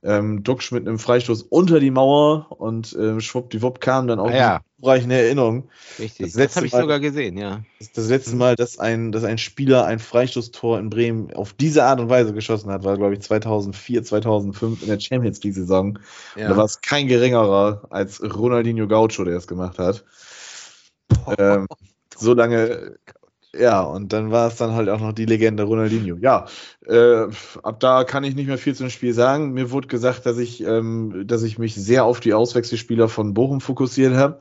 Ähm, 0.04 0.41
Duxch 0.43 0.72
mit 0.72 0.88
einem 0.88 0.97
Freistoß 0.97 1.43
unter 1.43 1.80
die 1.80 1.91
Mauer 1.91 2.47
und 2.60 2.97
ähm, 2.99 3.22
schwuppdiwupp 3.22 3.80
kam 3.82 4.08
dann 4.08 4.20
auch 4.20 4.32
Ah, 4.32 4.36
ja. 4.36 4.62
die 4.80 4.88
reichende 4.88 5.16
Erinnerung. 5.16 5.70
Richtig. 5.99 6.34
Das 6.34 6.43
Das, 6.43 6.56
habe 6.56 6.66
ich 6.66 6.72
Mal- 6.74 6.82
sogar 6.82 6.99
gesehen, 6.99 7.38
ja. 7.38 7.62
Das 7.78 7.91
das 7.91 8.08
letzte 8.10 8.36
Mal, 8.36 8.56
dass 8.56 8.80
ein, 8.80 9.12
dass 9.12 9.24
ein 9.24 9.38
Spieler 9.38 9.86
ein 9.86 9.99
Freistoßtor 9.99 10.80
in 10.80 10.89
Bremen 10.89 11.32
auf 11.34 11.54
diese 11.54 11.84
Art 11.84 11.99
und 11.99 12.10
Weise 12.10 12.34
geschossen 12.34 12.72
hat, 12.72 12.84
war, 12.84 12.97
glaube 12.97 13.14
ich, 13.14 13.22
2004, 13.22 14.04
2005 14.04 14.82
in 14.82 14.88
der 14.88 14.99
Champions 14.99 15.43
League-Saison. 15.43 15.99
ja. 16.36 16.49
Da 16.49 16.58
war 16.58 16.66
es 16.66 16.82
kein 16.82 17.08
geringerer 17.08 17.84
als 17.91 18.24
Ronaldinho 18.24 18.88
Gaucho, 18.88 19.24
der 19.24 19.38
es 19.38 19.45
gemacht 19.45 19.78
hat. 19.78 20.04
ähm, 21.38 21.68
so 22.18 22.34
lange, 22.34 22.97
ja, 23.54 23.82
und 23.82 24.14
dann 24.14 24.32
war 24.32 24.47
es 24.47 24.56
dann 24.56 24.74
halt 24.74 24.88
auch 24.88 24.99
noch 25.02 25.12
die 25.12 25.26
Legende 25.26 25.64
Ronaldinho. 25.64 26.18
Ja, 26.22 26.47
äh, 26.86 27.28
ab 27.64 27.80
da 27.82 28.06
kann 28.06 28.24
ich 28.24 28.36
nicht 28.36 28.47
mehr 28.47 28.58
viel 28.58 28.76
zum 28.76 28.89
Spiel 28.89 29.14
sagen. 29.14 29.52
Mir 29.52 29.72
wurde 29.72 29.88
gesagt, 29.89 30.26
dass 30.26 30.38
ich, 30.38 30.64
ähm, 30.64 31.24
dass 31.28 31.43
ich 31.43 31.58
mich 31.58 31.76
sehr 31.76 32.06
auf 32.06 32.22
die 32.22 32.34
Auswechselspieler 32.34 33.10
von 33.10 33.34
Bochum 33.34 33.60
fokussiert 33.60 34.16
habe. 34.16 34.39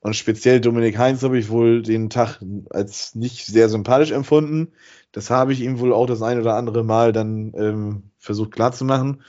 Und 0.00 0.14
speziell 0.14 0.60
Dominik 0.60 0.98
Heinz 0.98 1.22
habe 1.22 1.38
ich 1.38 1.48
wohl 1.48 1.82
den 1.82 2.10
Tag 2.10 2.40
als 2.70 3.14
nicht 3.14 3.46
sehr 3.46 3.68
sympathisch 3.68 4.10
empfunden. 4.12 4.72
Das 5.12 5.30
habe 5.30 5.52
ich 5.52 5.60
ihm 5.60 5.78
wohl 5.80 5.92
auch 5.92 6.06
das 6.06 6.22
ein 6.22 6.40
oder 6.40 6.54
andere 6.54 6.84
Mal 6.84 7.12
dann 7.12 7.52
ähm, 7.56 8.02
versucht 8.18 8.52
klarzumachen. 8.52 9.22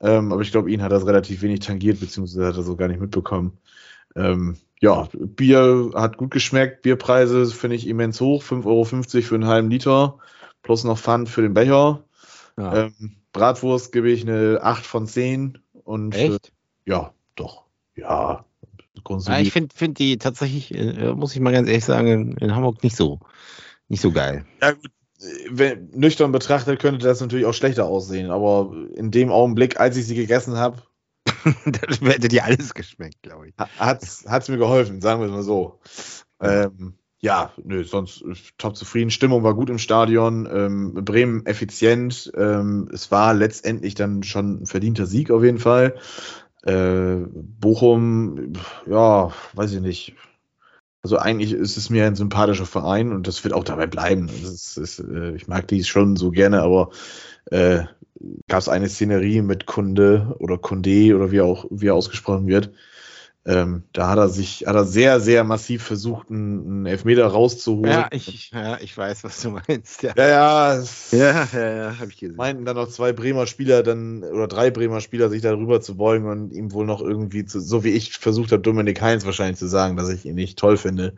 Ähm, 0.00 0.32
aber 0.32 0.42
ich 0.42 0.50
glaube, 0.50 0.70
ihn 0.70 0.82
hat 0.82 0.92
das 0.92 1.06
relativ 1.06 1.42
wenig 1.42 1.60
tangiert, 1.60 2.00
beziehungsweise 2.00 2.46
hat 2.46 2.56
er 2.56 2.62
so 2.62 2.76
gar 2.76 2.88
nicht 2.88 3.00
mitbekommen. 3.00 3.58
Ähm, 4.16 4.56
ja, 4.80 5.08
Bier 5.12 5.90
hat 5.94 6.16
gut 6.16 6.30
geschmeckt. 6.30 6.82
Bierpreise 6.82 7.46
finde 7.46 7.76
ich 7.76 7.86
immens 7.86 8.20
hoch. 8.20 8.42
5,50 8.42 8.66
Euro 8.66 8.84
für 9.22 9.34
einen 9.34 9.46
halben 9.46 9.70
Liter. 9.70 10.18
Plus 10.62 10.84
noch 10.84 10.98
Pfand 10.98 11.28
für 11.28 11.42
den 11.42 11.54
Becher. 11.54 12.02
ja. 12.56 12.86
Ähm, 12.86 13.16
Bratwurst 13.32 13.92
gebe 13.92 14.10
ich 14.10 14.22
eine 14.22 14.60
8 14.62 14.84
von 14.84 15.06
10. 15.06 15.58
Und 15.84 16.14
äh, 16.16 16.26
Echt? 16.28 16.52
ja, 16.86 17.12
doch. 17.36 17.64
Ja, 17.96 18.44
Ja, 18.96 19.02
grundsätzlich. 19.04 19.48
ich 19.48 19.52
finde 19.52 19.74
find 19.74 19.98
die 19.98 20.18
tatsächlich, 20.18 20.74
äh, 20.74 21.12
muss 21.12 21.34
ich 21.34 21.40
mal 21.40 21.52
ganz 21.52 21.68
ehrlich 21.68 21.84
sagen, 21.84 22.36
in, 22.36 22.54
Hamburg 22.54 22.82
nicht 22.82 22.96
so, 22.96 23.20
nicht 23.88 24.00
so 24.00 24.10
geil. 24.10 24.44
Ja, 24.62 24.72
gut. 24.72 24.90
äh, 25.20 25.48
Wenn, 25.50 25.90
nüchtern 25.90 26.32
betrachtet 26.32 26.80
könnte 26.80 27.06
das 27.06 27.20
natürlich 27.20 27.46
auch 27.46 27.54
schlechter 27.54 27.84
aussehen, 27.86 28.30
aber 28.30 28.74
in 28.94 29.10
dem 29.10 29.30
Augenblick, 29.30 29.78
als 29.78 29.96
ich 29.96 30.06
sie 30.06 30.14
gegessen 30.14 30.56
habe, 30.56 30.82
das 31.64 32.00
hätte 32.00 32.28
dir 32.28 32.44
alles 32.44 32.74
geschmeckt, 32.74 33.22
glaube 33.22 33.48
ich. 33.48 33.54
hat 34.26 34.42
es 34.42 34.48
mir 34.48 34.58
geholfen, 34.58 35.00
sagen 35.00 35.20
wir 35.20 35.26
es 35.26 35.32
mal 35.32 35.42
so. 35.42 35.80
Ähm, 36.40 36.94
ja, 37.20 37.52
nö, 37.62 37.84
sonst 37.84 38.22
äh, 38.22 38.34
top 38.56 38.76
zufrieden. 38.76 39.10
Stimmung 39.10 39.42
war 39.42 39.54
gut 39.54 39.68
im 39.68 39.78
Stadion. 39.78 40.48
Ähm, 40.50 40.94
Bremen 40.94 41.44
effizient. 41.46 42.32
Ähm, 42.34 42.88
es 42.92 43.10
war 43.10 43.34
letztendlich 43.34 43.94
dann 43.94 44.22
schon 44.22 44.62
ein 44.62 44.66
verdienter 44.66 45.06
Sieg 45.06 45.30
auf 45.30 45.44
jeden 45.44 45.58
Fall. 45.58 45.96
Äh, 46.62 47.16
Bochum, 47.60 48.54
ja, 48.86 49.32
weiß 49.52 49.72
ich 49.72 49.80
nicht. 49.80 50.14
Also 51.02 51.16
eigentlich 51.18 51.52
ist 51.52 51.76
es 51.76 51.88
mir 51.88 52.06
ein 52.06 52.14
sympathischer 52.14 52.66
Verein 52.66 53.12
und 53.12 53.26
das 53.26 53.42
wird 53.42 53.54
auch 53.54 53.64
dabei 53.64 53.86
bleiben. 53.86 54.28
Ist, 54.28 54.76
ist, 54.76 54.98
äh, 55.00 55.34
ich 55.34 55.48
mag 55.48 55.66
die 55.68 55.82
schon 55.84 56.16
so 56.16 56.30
gerne, 56.30 56.62
aber 56.62 56.90
äh, 57.46 57.84
gab 58.48 58.58
es 58.58 58.68
eine 58.68 58.88
Szenerie 58.88 59.42
mit 59.42 59.66
Kunde 59.66 60.36
oder 60.38 60.58
Kunde 60.58 61.14
oder 61.16 61.30
wie 61.30 61.40
auch 61.40 61.64
wie 61.70 61.86
er 61.86 61.94
ausgesprochen 61.94 62.46
wird. 62.46 62.70
Ähm, 63.46 63.84
da 63.94 64.10
hat 64.10 64.18
er 64.18 64.28
sich, 64.28 64.66
hat 64.66 64.74
er 64.74 64.84
sehr, 64.84 65.18
sehr 65.18 65.44
massiv 65.44 65.82
versucht, 65.82 66.30
einen, 66.30 66.84
Elfmeter 66.84 67.26
rauszuholen. 67.26 67.90
Ja 67.90 68.08
ich, 68.10 68.50
ja, 68.50 68.78
ich 68.80 68.96
weiß, 68.96 69.24
was 69.24 69.40
du 69.40 69.50
meinst. 69.50 70.02
Ja, 70.02 70.12
ja, 70.16 70.26
ja, 70.26 70.84
ja, 71.12 71.48
ja, 71.52 71.74
ja 71.74 71.98
habe 71.98 72.10
ich 72.10 72.18
gesehen. 72.18 72.36
meinten 72.36 72.66
dann 72.66 72.76
noch 72.76 72.88
zwei 72.88 73.14
Bremer 73.14 73.46
Spieler 73.46 73.82
dann 73.82 74.22
oder 74.22 74.46
drei 74.46 74.70
Bremer 74.70 75.00
Spieler 75.00 75.30
sich 75.30 75.40
darüber 75.40 75.80
zu 75.80 75.96
beugen 75.96 76.28
und 76.28 76.52
ihm 76.52 76.72
wohl 76.72 76.84
noch 76.84 77.00
irgendwie 77.00 77.46
zu, 77.46 77.60
so 77.60 77.82
wie 77.82 77.90
ich 77.90 78.18
versucht 78.18 78.52
habe, 78.52 78.60
Dominik 78.62 79.00
Heinz 79.00 79.24
wahrscheinlich 79.24 79.58
zu 79.58 79.68
sagen, 79.68 79.96
dass 79.96 80.10
ich 80.10 80.26
ihn 80.26 80.34
nicht 80.34 80.58
toll 80.58 80.76
finde. 80.76 81.14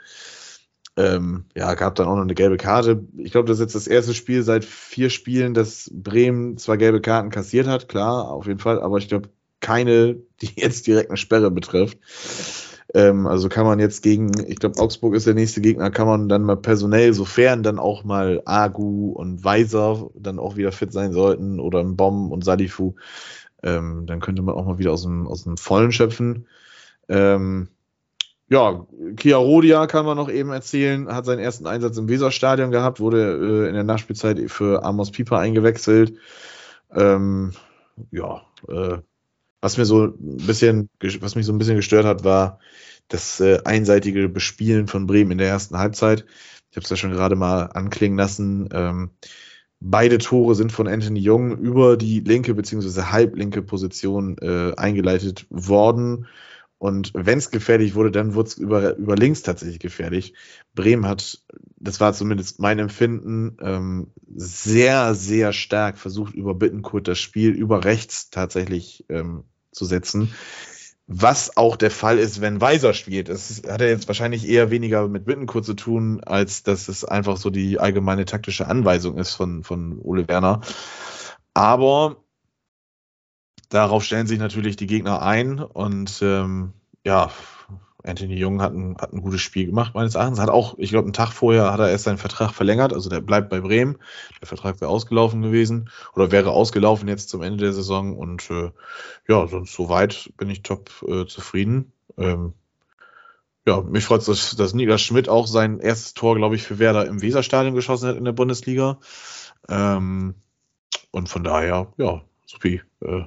Ähm, 0.97 1.47
ja, 1.57 1.75
gab 1.75 1.97
dann 1.97 2.07
auch 2.07 2.17
noch 2.17 2.23
eine 2.23 2.35
gelbe 2.35 2.57
Karte. 2.57 3.05
Ich 3.17 3.33
glaube, 3.33 3.49
das 3.49 3.59
ist 3.59 3.63
jetzt 3.63 3.75
das 3.75 3.87
erste 3.89 4.15
Spiel 4.15 4.45
seit 4.45 4.65
vier 4.65 5.11
Spielen, 5.11 5.55
dass 5.55 5.91
Bremen 5.93 6.57
zwar 6.57 6.77
gelbe 6.77 7.01
Karten 7.01 7.31
kassiert 7.31 7.67
hat, 7.67 7.89
klar, 7.89 8.31
auf 8.31 8.47
jeden 8.47 8.59
Fall, 8.61 8.81
aber 8.81 8.99
ich 8.99 9.09
glaube 9.09 9.31
keine, 9.63 10.17
die 10.43 10.51
jetzt 10.57 10.87
direkt 10.87 11.09
eine 11.09 11.17
Sperre 11.17 11.51
betrifft. 11.51 11.99
Ähm, 12.95 13.27
also 13.27 13.49
kann 13.49 13.65
man 13.65 13.81
jetzt 13.81 14.03
gegen, 14.03 14.33
ich 14.47 14.57
glaube, 14.57 14.79
Augsburg 14.79 15.15
ist 15.15 15.27
der 15.27 15.35
nächste 15.35 15.63
Gegner, 15.63 15.91
kann 15.91 16.07
man 16.07 16.29
dann 16.29 16.43
mal 16.43 16.59
personell, 16.59 17.15
sofern 17.15 17.63
dann 17.63 17.79
auch 17.79 18.05
mal 18.05 18.43
Agu 18.45 19.13
und 19.13 19.45
Weiser 19.45 20.11
dann 20.15 20.39
auch 20.39 20.57
wieder 20.57 20.73
fit 20.73 20.93
sein 20.93 21.13
sollten 21.13 21.59
oder 21.59 21.81
ein 21.81 21.97
Bomb 21.97 22.31
und 22.33 22.45
Salifu, 22.45 22.95
ähm, 23.63 24.05
dann 24.07 24.21
könnte 24.21 24.43
man 24.43 24.55
auch 24.55 24.67
mal 24.67 24.79
wieder 24.79 24.93
aus 24.93 25.03
dem, 25.03 25.27
aus 25.27 25.45
dem 25.45 25.57
Vollen 25.57 25.93
schöpfen. 25.93 26.47
Ähm, 27.09 27.69
ja, 28.49 28.87
Kia 29.17 29.39
Rodia 29.39 29.87
kann 29.87 30.05
man 30.05 30.19
noch 30.19 30.29
eben 30.29 30.51
erzählen, 30.51 31.09
hat 31.09 31.25
seinen 31.25 31.39
ersten 31.39 31.67
Einsatz 31.67 31.97
im 31.97 32.09
Weserstadion 32.09 32.71
gehabt, 32.71 33.01
wurde 33.01 33.65
äh, 33.65 33.69
in 33.69 33.75
der 33.75 33.85
Nachspielzeit 33.85 34.39
für 34.51 34.85
Amos 34.85 35.11
Pieper 35.11 35.39
eingewechselt. 35.39 36.19
Ähm, 36.95 37.53
ja, 38.11 38.43
äh, 38.69 38.99
was 39.63 39.79
mir 39.79 39.87
so 39.87 40.07
ein 40.07 40.37
bisschen, 40.47 40.91
was 41.21 41.37
mich 41.37 41.47
so 41.47 41.53
ein 41.53 41.59
bisschen 41.59 41.77
gestört 41.77 42.05
hat, 42.05 42.25
war 42.25 42.59
das 43.09 43.41
äh, 43.41 43.61
einseitige 43.65 44.29
Bespielen 44.29 44.89
von 44.89 45.07
Bremen 45.07 45.31
in 45.31 45.39
der 45.39 45.49
ersten 45.49 45.79
Halbzeit. 45.79 46.27
Ich 46.71 46.77
habe 46.77 46.85
es 46.85 46.91
ja 46.91 46.97
schon 46.97 47.13
gerade 47.13 47.37
mal 47.37 47.67
anklingen 47.67 48.19
lassen. 48.19 48.69
Ähm, 48.73 49.11
beide 49.79 50.19
Tore 50.19 50.57
sind 50.57 50.73
von 50.73 50.89
Anthony 50.89 51.21
Jung 51.21 51.57
über 51.59 51.97
die 51.97 52.21
linke 52.21 52.55
bzw. 52.55 53.03
halblinke 53.03 53.63
Position 53.63 54.37
äh, 54.39 54.75
eingeleitet 54.77 55.47
worden. 55.49 56.27
Und 56.79 57.13
wenn 57.15 57.39
es 57.39 57.53
gefährlich 57.53 57.95
wurde, 57.95 58.11
dann 58.11 58.35
wurde 58.35 58.49
es 58.49 58.59
über, 58.59 58.97
über 58.97 59.15
links 59.15 59.43
tatsächlich 59.43 59.79
gefährlich. 59.79 60.35
Bremen 60.75 61.07
hat, 61.07 61.45
das 61.77 62.01
war 62.01 62.13
zumindest 62.13 62.59
mein 62.59 62.81
Empfinden, 62.81 63.57
ähm, 63.61 64.11
sehr, 64.35 65.15
sehr 65.15 65.53
stark 65.53 65.99
versucht, 65.99 66.35
über 66.35 66.55
Bittenkurt 66.57 67.07
das 67.07 67.21
Spiel 67.21 67.51
über 67.51 67.85
rechts 67.85 68.31
tatsächlich 68.31 69.05
ähm, 69.09 69.45
zu 69.73 69.85
setzen. 69.85 70.33
Was 71.09 71.57
auch 71.57 71.77
der 71.77 71.91
Fall 71.91 72.19
ist, 72.19 72.41
wenn 72.41 72.61
Weiser 72.61 72.95
spielt. 72.95 73.29
Das 73.29 73.63
hat 73.69 73.81
er 73.81 73.89
jetzt 73.89 74.07
wahrscheinlich 74.07 74.49
eher 74.49 74.71
weniger 74.71 75.09
mit 75.09 75.25
Bittenkurt 75.25 75.65
zu 75.65 75.75
tun, 75.75 76.23
als 76.23 76.63
dass 76.63 76.89
es 76.89 77.05
einfach 77.05 77.37
so 77.37 77.51
die 77.51 77.81
allgemeine 77.81 78.25
taktische 78.25 78.69
Anweisung 78.69 79.19
ist 79.19 79.35
von, 79.35 79.65
von 79.65 79.99
Ole 79.99 80.29
Werner. 80.29 80.61
Aber 81.55 82.25
darauf 83.69 84.05
stellen 84.05 84.27
sich 84.27 84.39
natürlich 84.39 84.77
die 84.77 84.87
Gegner 84.87 85.23
ein 85.23 85.59
und 85.59 86.21
ähm, 86.23 86.73
ja, 87.05 87.31
Anthony 88.05 88.37
Jung 88.37 88.61
hat 88.61 88.73
ein, 88.73 88.97
hat 88.99 89.13
ein 89.13 89.23
gutes 89.23 89.41
Spiel 89.41 89.67
gemacht, 89.67 89.95
meines 89.95 90.15
Erachtens. 90.15 90.41
Hat 90.41 90.49
auch, 90.49 90.77
ich 90.79 90.91
glaube, 90.91 91.07
einen 91.07 91.13
Tag 91.13 91.33
vorher 91.33 91.73
hat 91.73 91.81
er 91.81 91.91
erst 91.91 92.05
seinen 92.05 92.19
Vertrag 92.19 92.53
verlängert, 92.53 92.93
also 92.93 93.09
der 93.09 93.21
bleibt 93.21 93.49
bei 93.49 93.61
Bremen. 93.61 93.99
Der 94.41 94.49
Vertrag 94.49 94.81
wäre 94.81 94.91
ausgelaufen 94.91 95.43
gewesen 95.43 95.91
oder 96.15 96.33
wäre 96.33 96.51
ausgelaufen 96.51 97.09
jetzt 97.09 97.29
zum 97.29 97.43
Ende 97.43 97.59
der 97.59 97.73
Saison 97.73 98.17
und 98.17 98.51
äh, 98.51 98.71
ja, 99.29 99.47
sonst 99.47 99.73
soweit 99.75 100.33
bin 100.37 100.51
ich 100.51 100.63
top 100.63 100.91
äh, 101.07 101.27
zufrieden. 101.27 101.93
Ähm, 102.19 102.55
ja, 103.67 103.81
mich 103.81 104.05
freut 104.05 104.21
es, 104.21 104.27
dass, 104.27 104.57
dass 104.57 104.75
Niklas 104.75 105.03
Schmidt 105.03 105.29
auch 105.29 105.47
sein 105.47 105.79
erstes 105.79 106.15
Tor, 106.15 106.37
glaube 106.37 106.57
ich, 106.57 106.63
für 106.63 106.81
Werder 106.81 107.07
im 107.07 107.23
Weserstadion 107.23 107.75
geschossen 107.75 108.09
hat 108.09 108.17
in 108.17 108.25
der 108.25 108.33
Bundesliga. 108.33 108.99
Ähm, 109.69 110.35
und 111.13 111.29
von 111.29 111.45
daher, 111.45 111.93
ja, 111.97 112.23
supi. 112.47 112.83
Äh, 113.01 113.23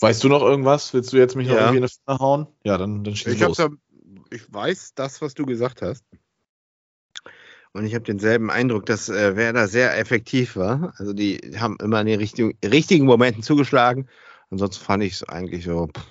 weißt 0.00 0.22
du 0.24 0.28
noch 0.28 0.42
irgendwas? 0.42 0.92
Willst 0.94 1.12
du 1.12 1.16
jetzt 1.16 1.36
mich 1.36 1.46
noch 1.48 1.54
Ja. 1.54 1.60
irgendwie 1.60 1.78
in 1.78 1.84
eine 1.84 1.88
Pfanne 1.88 2.18
hauen? 2.18 2.46
Ja, 2.64 2.78
dann, 2.78 3.04
dann 3.04 3.14
schieß 3.16 3.34
Ich, 3.34 3.40
los. 3.40 3.56
da, 3.56 3.68
ich 4.30 4.52
weiß 4.52 4.94
das, 4.94 5.20
was 5.20 5.34
du 5.34 5.46
gesagt 5.46 5.82
hast. 5.82 6.04
Und 7.72 7.86
ich 7.86 7.94
habe 7.94 8.04
denselben 8.04 8.50
Eindruck, 8.50 8.86
dass 8.86 9.08
äh, 9.08 9.36
Werder 9.36 9.68
sehr 9.68 9.96
effektiv 9.96 10.56
war. 10.56 10.92
Also 10.96 11.12
die 11.12 11.38
haben 11.58 11.76
immer 11.80 12.00
in 12.00 12.06
den 12.06 12.18
richtigen, 12.18 12.58
richtigen 12.64 13.06
Momenten 13.06 13.42
zugeschlagen. 13.42 14.08
Ansonsten 14.50 14.84
fand 14.84 15.04
ich 15.04 15.12
es 15.14 15.22
eigentlich 15.22 15.64
so, 15.64 15.86
pff, 15.86 16.04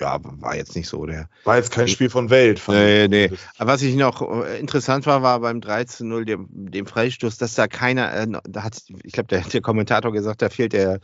ja, 0.00 0.18
war 0.22 0.54
jetzt 0.56 0.76
nicht 0.76 0.88
so 0.88 1.04
der. 1.06 1.28
War 1.44 1.56
jetzt 1.56 1.72
kein 1.72 1.88
Spiel 1.88 2.08
von 2.10 2.30
Welt. 2.30 2.58
fand 2.58 2.78
Nee, 2.78 3.08
nee. 3.08 3.30
Aber 3.58 3.72
was 3.72 3.82
ich 3.82 3.96
noch 3.96 4.22
äh, 4.44 4.58
interessant 4.60 5.06
war, 5.06 5.22
war 5.22 5.40
beim 5.40 5.58
13-0 5.58 6.24
dem, 6.24 6.46
dem 6.50 6.86
Freistoß, 6.86 7.36
dass 7.38 7.54
da 7.54 7.66
keiner, 7.66 8.14
äh, 8.14 8.26
da 8.48 8.62
hat, 8.62 8.80
ich 9.02 9.12
glaube, 9.12 9.26
der, 9.28 9.40
der 9.40 9.60
Kommentator 9.60 10.12
gesagt, 10.12 10.40
da 10.42 10.50
fehlt 10.50 10.72
der, 10.72 11.00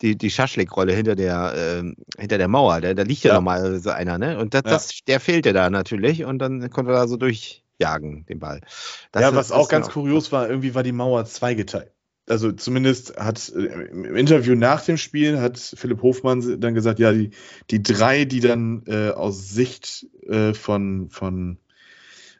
die, 0.00 0.16
die 0.16 0.30
Schaschlik-Rolle 0.30 0.92
hinter 0.92 1.14
der, 1.14 1.54
ähm, 1.56 1.94
hinter 2.18 2.38
der 2.38 2.48
Mauer. 2.48 2.80
Da, 2.80 2.94
da 2.94 3.02
liegt 3.02 3.22
ja, 3.24 3.28
Ja. 3.30 3.34
normalerweise 3.34 3.94
einer, 3.94 4.18
ne? 4.18 4.38
Und 4.38 4.54
das, 4.54 4.62
Ja. 4.64 4.70
das, 4.70 4.90
der 5.06 5.20
fehlte 5.20 5.52
da 5.52 5.70
natürlich 5.70 6.24
und 6.24 6.38
dann 6.40 6.68
konnte 6.70 6.90
er 6.92 6.96
da 6.96 7.06
so 7.08 7.16
durchjagen, 7.16 8.26
den 8.26 8.38
Ball. 8.40 8.60
Das 9.12 9.22
ja, 9.22 9.34
was 9.34 9.52
auch 9.52 9.68
ganz 9.68 9.86
noch- 9.86 9.94
kurios 9.94 10.32
war, 10.32 10.48
irgendwie 10.48 10.74
war 10.74 10.82
die 10.82 10.92
Mauer 10.92 11.24
zweigeteilt. 11.26 11.92
Also 12.28 12.52
zumindest 12.52 13.16
hat 13.16 13.52
äh, 13.54 13.88
im 13.90 14.16
Interview 14.16 14.54
nach 14.54 14.84
dem 14.84 14.96
Spiel 14.96 15.40
hat 15.40 15.58
Philipp 15.58 16.02
Hofmann 16.02 16.60
dann 16.60 16.74
gesagt, 16.74 16.98
ja, 16.98 17.12
die, 17.12 17.30
die 17.70 17.82
drei, 17.82 18.24
die 18.24 18.40
dann 18.40 18.84
äh, 18.86 19.10
aus 19.10 19.50
Sicht 19.50 20.06
äh, 20.28 20.54
von, 20.54 21.10
von 21.10 21.58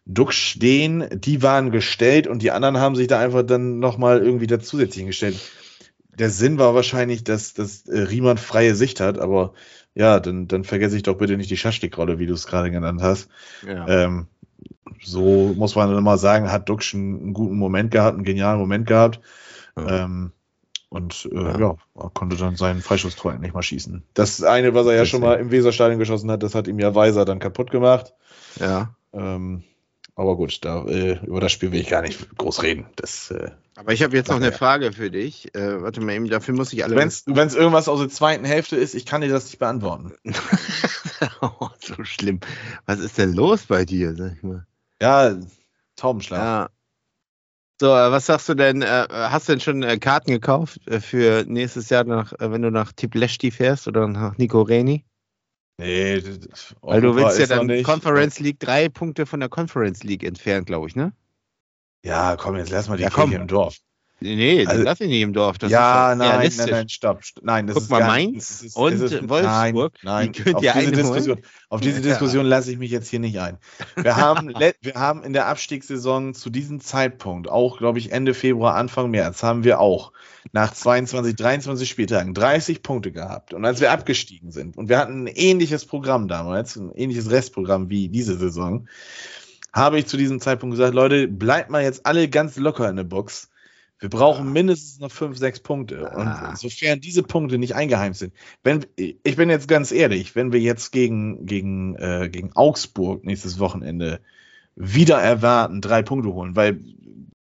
Duck 0.07 0.33
stehen, 0.33 1.09
die 1.13 1.43
waren 1.43 1.71
gestellt 1.71 2.27
und 2.27 2.43
die 2.43 2.51
anderen 2.51 2.79
haben 2.79 2.97
sich 2.97 3.09
da 3.09 3.19
einfach 3.19 3.43
dann 3.43 3.81
nochmal 3.81 4.23
irgendwie 4.23 4.47
da 4.47 4.61
zusätzlich 4.61 5.01
hingestellt. 5.01 5.37
Der 6.19 6.31
Sinn 6.31 6.59
war 6.59 6.75
wahrscheinlich, 6.75 7.25
dass, 7.25 7.55
dass 7.55 7.87
äh, 7.89 8.01
Riemann 8.03 8.39
freie 8.39 8.75
Sicht 8.75 9.01
hat, 9.01 9.19
aber 9.19 9.55
ja, 9.95 10.21
dann, 10.21 10.49
dann 10.49 10.65
vergesse 10.65 10.97
ich 10.97 11.03
doch 11.03 11.19
bitte 11.19 11.37
nicht 11.37 11.51
die 11.51 11.57
Schaschlik-Rolle, 11.57 12.19
wie 12.19 12.27
du 12.27 12.35
es 12.35 12.47
gerade 12.47 12.71
genannt 12.71 13.03
hast. 13.03 13.29
Ja. 13.67 13.87
Ähm, 13.89 14.27
so 15.03 15.55
muss 15.57 15.75
man 15.75 15.89
dann 15.89 15.99
immer 15.99 16.19
sagen, 16.19 16.51
hat 16.51 16.69
Duxch 16.69 16.95
einen, 16.95 17.21
einen 17.21 17.33
guten 17.33 17.57
Moment 17.57 17.91
gehabt, 17.91 18.15
einen 18.15 18.25
genialen 18.25 18.59
Moment 18.59 18.87
gehabt. 18.87 19.21
Ja. 19.77 20.05
Ähm, 20.05 20.33
und 20.89 21.29
äh, 21.33 21.37
Ja. 21.37 21.59
ja. 21.59 22.11
konnte 22.15 22.37
dann 22.37 22.57
seinen 22.57 22.83
Freischusstor 22.83 23.33
endlich 23.33 23.55
mal 23.55 23.63
schießen. 23.63 24.03
Das 24.15 24.43
eine, 24.43 24.75
was 24.75 24.87
er 24.87 24.95
ja 24.95 25.07
schon 25.07 25.23
mal 25.23 25.39
im 25.39 25.51
Weserstadion 25.51 25.99
geschossen 25.99 26.31
hat, 26.31 26.43
das 26.43 26.55
hat 26.55 26.69
ihm 26.69 26.79
ja 26.79 26.95
Weiser 26.95 27.25
dann 27.25 27.39
kaputt 27.39 27.71
gemacht. 27.71 28.15
ja. 28.61 28.95
Ähm, 29.15 29.65
aber 30.15 30.37
gut, 30.37 30.63
da, 30.65 30.85
äh, 30.85 31.19
über 31.25 31.41
das 31.41 31.53
Spiel 31.53 31.73
will 31.73 31.81
ich 31.81 31.89
gar 31.89 32.03
nicht 32.03 32.37
groß 32.37 32.63
reden. 32.63 32.87
Das, 32.97 33.31
äh, 33.31 33.51
Aber 33.77 33.93
ich 33.93 34.03
habe 34.03 34.15
jetzt 34.15 34.29
noch 34.29 34.37
eine 34.37 34.51
ja. 34.51 34.53
Frage 34.53 34.93
für 34.93 35.11
dich. 35.11 35.55
Äh, 35.55 35.83
warte 35.83 36.03
mal 36.03 36.13
eben, 36.13 36.29
dafür 36.29 36.55
muss 36.55 36.73
ich 36.75 36.85
alle. 36.85 36.97
Wenn 36.97 37.09
es 37.09 37.27
irgendwas 37.27 37.89
aus 37.89 37.99
der 38.01 38.11
zweiten 38.11 38.45
Hälfte 38.45 38.77
ist, 38.77 38.95
ich 38.95 39.07
kann 39.07 39.23
dir 39.23 39.31
das 39.31 39.47
nicht 39.47 39.59
beantworten. 39.59 40.13
oh, 41.41 41.69
so 41.81 42.05
schlimm. 42.05 42.41
Was 42.85 42.99
ist 42.99 43.17
denn 43.17 43.33
los 43.33 43.65
bei 43.67 43.87
dir, 43.87 44.15
sag 44.15 44.35
ich 44.37 44.43
mal? 44.43 44.67
Ja, 45.01 45.35
Taubenschlag. 45.97 46.41
Ja. 46.41 46.71
So, 47.83 47.89
äh, 47.89 48.13
was 48.13 48.27
sagst 48.27 48.49
du 48.49 48.55
denn? 48.55 48.81
Äh, 48.83 49.09
hast 49.11 49.49
du 49.49 49.55
denn 49.55 49.61
schon 49.61 49.83
äh, 49.83 49.99
Karten 49.99 50.31
gekauft 50.31 50.79
für 51.01 51.45
nächstes 51.49 51.91
Jahr, 51.91 52.05
nach, 52.05 52.33
wenn 52.39 52.63
du 52.63 52.71
nach 52.71 52.93
Tipleshti 52.93 53.51
fährst 53.51 53.89
oder 53.89 54.07
nach 54.07 54.39
Nico 54.39 54.63
Reni? 54.63 55.05
Nee, 55.79 56.23
Weil 56.81 57.01
du 57.01 57.17
willst 57.17 57.41
ja 57.41 57.47
dann. 57.47 57.83
Conference 57.83 58.39
League 58.39 58.61
drei 58.61 58.89
Punkte 58.89 59.27
von 59.27 59.41
der 59.41 59.49
Conference 59.49 60.05
League 60.05 60.23
entfernt, 60.23 60.67
glaube 60.67 60.87
ich, 60.87 60.95
ne? 60.95 61.13
Ja, 62.05 62.37
komm, 62.37 62.55
jetzt 62.55 62.71
lass 62.71 62.89
mal 62.89 62.97
die 62.99 63.03
Ja, 63.03 63.11
Kirche 63.11 63.35
im 63.35 63.49
Dorf. 63.49 63.79
Nee, 64.23 64.61
Also- 64.67 64.79
das 64.79 64.85
lass 64.85 65.01
ich 65.01 65.09
nicht 65.09 65.21
im 65.23 65.33
Dorf. 65.33 65.59
Das 65.59 65.71
ja, 65.71 66.15
nein, 66.17 66.51
nein, 66.57 66.69
nein, 66.71 66.89
stopp. 66.89 67.21
st- 67.21 67.41
Nein, 67.43 67.67
das 67.67 67.75
Guck 67.75 67.83
ist 67.85 67.91
mal, 67.91 68.01
Mainz 68.01 68.63
nicht- 68.63 68.69
ist- 68.71 68.77
und 68.77 68.93
ist- 68.95 69.29
Wolfsburg, 69.29 69.95
Nein, 70.03 70.33
nein, 70.33 70.33
die 70.33 70.55
auf 70.55 70.61
diese. 70.63 70.93
Diskussion, 70.93 71.39
auf 71.69 71.81
diese 71.81 71.97
Ja. 72.01 72.03
Diskussion 72.03 72.47
lasse 72.47 72.71
ich 72.73 72.79
mich 72.79 72.91
jetzt 72.91 73.09
hier 73.09 73.19
nicht 73.21 73.39
ein. 73.41 73.59
Wir 73.97 74.17
haben, 74.17 74.53
wir 74.81 74.95
haben 74.95 75.23
in 75.25 75.33
der 75.33 75.47
Abstiegssaison 75.49 76.35
zu 76.35 76.51
diesem 76.51 76.81
Zeitpunkt, 76.81 77.49
auch 77.49 77.79
glaube 77.79 77.99
ich 77.99 78.13
Ende 78.13 78.35
Februar, 78.35 78.75
Anfang 78.77 79.11
März, 79.11 79.43
haben 79.43 79.65
wir 79.65 79.81
auch 79.81 80.13
nach 80.53 80.73
22, 80.73 81.37
23 81.37 81.89
Spieltagen 81.89 82.35
30 82.35 82.83
Punkte 82.83 83.13
gehabt. 83.13 83.55
Und 83.55 83.65
als 83.65 83.81
wir 83.81 83.93
abgestiegen 83.93 84.51
sind 84.51 84.77
und 84.77 84.89
wir 84.89 84.99
hatten 84.99 85.25
ein 85.25 85.27
ähnliches 85.29 85.85
Programm 85.87 86.29
damals, 86.29 86.77
ein 86.77 86.91
ähnliches 86.95 87.31
Restprogramm 87.31 87.91
wie 87.91 88.09
diese 88.09 88.37
Saison, 88.37 88.89
habe 89.73 89.99
ich 89.99 90.07
zu 90.07 90.17
diesem 90.17 90.41
Zeitpunkt 90.41 90.77
gesagt, 90.77 90.95
Leute, 90.95 91.29
bleibt 91.29 91.71
mal 91.71 91.83
jetzt 91.83 92.05
alle 92.05 92.29
ganz 92.29 92.57
locker 92.57 92.91
in 92.91 92.97
der 92.97 93.05
Box. 93.05 93.49
Wir 94.03 94.11
brauchen 94.11 94.53
mindestens 94.53 94.99
noch 94.99 95.13
fünf, 95.13 95.39
sechs 95.39 95.61
Punkte. 95.61 96.11
Ah. 96.13 96.49
Und 96.51 96.59
sofern 96.59 97.01
diese 97.01 97.23
Punkte 97.23 97.57
nicht 97.57 97.77
eingeheimst 97.77 98.19
sind, 98.19 98.35
wenn, 98.65 98.85
ich 98.97 99.37
bin 99.37 99.49
jetzt 99.49 99.69
ganz 99.69 99.93
ehrlich, 99.93 100.35
wenn 100.35 100.53
wir 100.53 100.59
jetzt 100.59 100.91
gegen, 100.91 101.47
gegen, 101.47 101.95
äh, 101.95 102.29
gegen 102.29 102.51
Augsburg 102.57 103.25
nächstes 103.25 103.61
Wochenende 103.61 104.21
wieder 104.75 105.19
erwarten, 105.19 105.81
drei 105.81 106.03
Punkte 106.03 106.33
holen, 106.33 106.57
weil 106.57 106.81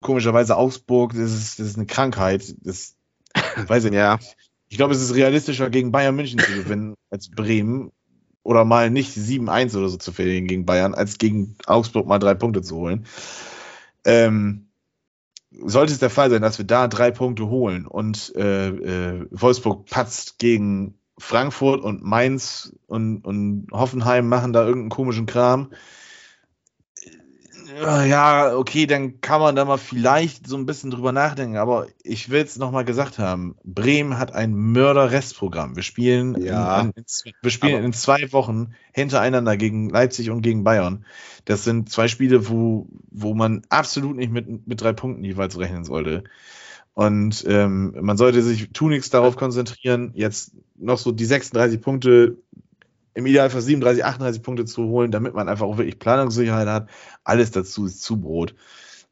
komischerweise 0.02 0.58
Augsburg, 0.58 1.14
das 1.14 1.32
ist, 1.32 1.60
das 1.60 1.68
ist 1.68 1.78
eine 1.78 1.86
Krankheit, 1.86 2.54
das 2.62 2.98
weiß 3.68 3.86
ich 3.86 3.92
nicht. 3.92 4.00
Ja, 4.00 4.20
Ich 4.68 4.76
glaube, 4.76 4.94
es 4.94 5.02
ist 5.02 5.16
realistischer, 5.16 5.70
gegen 5.70 5.94
Bayern 5.94 6.18
München 6.18 6.40
zu 6.40 6.52
gewinnen 6.52 6.96
als 7.10 7.30
Bremen 7.30 7.94
oder 8.44 8.66
mal 8.66 8.90
nicht 8.90 9.16
7-1 9.16 9.78
oder 9.78 9.88
so 9.88 9.96
zu 9.96 10.12
verlieren 10.12 10.48
gegen 10.48 10.66
Bayern, 10.66 10.94
als 10.94 11.20
gegen 11.20 11.56
Augsburg 11.68 12.06
mal 12.06 12.20
drei 12.20 12.34
Punkte 12.34 12.62
zu 12.62 12.76
holen. 12.76 13.06
Ähm, 14.04 14.69
sollte 15.52 15.94
es 15.94 16.00
der 16.00 16.10
Fall 16.10 16.30
sein, 16.30 16.42
dass 16.42 16.58
wir 16.58 16.66
da 16.66 16.88
drei 16.88 17.12
Punkte 17.12 17.48
holen 17.48 17.86
und 17.86 18.34
äh, 18.36 18.68
äh, 18.70 19.28
Wolfsburg 19.32 19.86
patzt 19.88 20.40
gegen 20.40 21.00
Frankfurt 21.18 21.82
und 21.82 22.04
Mainz 22.04 22.74
und, 22.88 23.26
und 23.26 23.68
Hoffenheim 23.72 24.28
machen 24.28 24.54
da 24.54 24.62
irgendeinen 24.62 24.90
komischen 24.90 25.26
Kram. 25.26 25.72
Äh, 27.76 28.10
Ja, 28.10 28.56
okay, 28.56 28.86
dann 28.86 29.22
kann 29.22 29.42
man 29.42 29.56
da 29.56 29.66
mal 29.66 29.78
vielleicht 29.78 30.48
so 30.48 30.58
ein 30.58 30.66
bisschen 30.66 30.92
drüber 30.92 31.12
nachdenken, 31.12 31.58
aber 31.58 31.88
ich 32.04 32.30
will 32.30 32.42
es 32.42 32.58
nochmal 32.58 32.86
gesagt 32.86 33.20
haben, 33.20 33.56
Bremen 33.64 34.18
hat 34.18 34.34
ein 34.34 34.54
Mörder-Restprogramm. 34.54 35.76
Wir 35.76 35.84
spielen, 35.84 36.42
Ja. 36.42 36.82
in, 36.82 36.92
in, 36.96 37.04
wir 37.42 37.52
spielen 37.52 37.84
in 37.84 37.94
zwei 37.94 38.32
Wochen 38.32 38.74
hintereinander 38.94 39.58
gegen 39.58 39.90
Leipzig 39.90 40.30
und 40.30 40.42
gegen 40.42 40.64
Bayern. 40.64 41.06
Das 41.46 41.64
sind 41.64 41.90
zwei 41.90 42.08
Spiele, 42.08 42.50
wo, 42.50 42.88
wo 43.12 43.34
man 43.34 43.62
absolut 43.70 44.16
nicht 44.18 44.32
mit, 44.32 44.68
mit 44.68 44.82
drei 44.82 44.94
Punkten 44.94 45.24
jeweils 45.24 45.58
rechnen 45.58 45.84
sollte. 45.84 46.24
Und 46.94 47.46
ähm, 47.48 47.96
man 48.02 48.18
sollte 48.18 48.42
sich 48.42 48.72
tunlichst 48.74 49.14
darauf 49.14 49.38
konzentrieren, 49.38 50.12
jetzt 50.16 50.52
noch 50.76 50.98
so 50.98 51.12
die 51.12 51.26
36 51.26 51.80
Punkte, 51.80 52.38
im 53.14 53.26
Idealfall 53.26 53.62
37, 53.62 54.06
38 54.06 54.42
Punkte 54.42 54.66
zu 54.66 54.84
holen, 54.86 55.12
damit 55.12 55.34
man 55.34 55.50
einfach 55.50 55.66
auch 55.66 55.78
wirklich 55.78 56.00
Planungssicherheit 56.00 56.68
hat. 56.68 56.90
Alles 57.24 57.52
dazu 57.52 57.86
ist 57.86 58.02
Zubrot. 58.02 58.56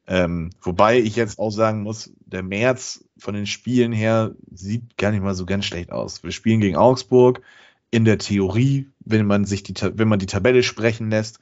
Ähm, 0.06 0.50
wobei 0.62 0.98
ich 0.98 1.16
jetzt 1.16 1.38
auch 1.38 1.50
sagen 1.50 1.82
muss, 1.82 2.10
der 2.24 2.42
März 2.42 3.04
von 3.18 3.34
den 3.34 3.46
Spielen 3.46 3.92
her 3.92 4.34
sieht 4.50 4.96
gar 4.96 5.10
nicht 5.10 5.22
mal 5.22 5.34
so 5.34 5.44
ganz 5.44 5.66
schlecht 5.66 5.92
aus. 5.92 6.22
Wir 6.22 6.32
spielen 6.32 6.60
gegen 6.60 6.76
Augsburg. 6.76 7.42
In 7.90 8.04
der 8.04 8.18
Theorie, 8.18 8.90
wenn 9.00 9.26
man 9.26 9.46
sich 9.46 9.62
die, 9.62 9.74
wenn 9.94 10.08
man 10.08 10.18
die 10.18 10.26
Tabelle 10.26 10.62
sprechen 10.62 11.10
lässt, 11.10 11.40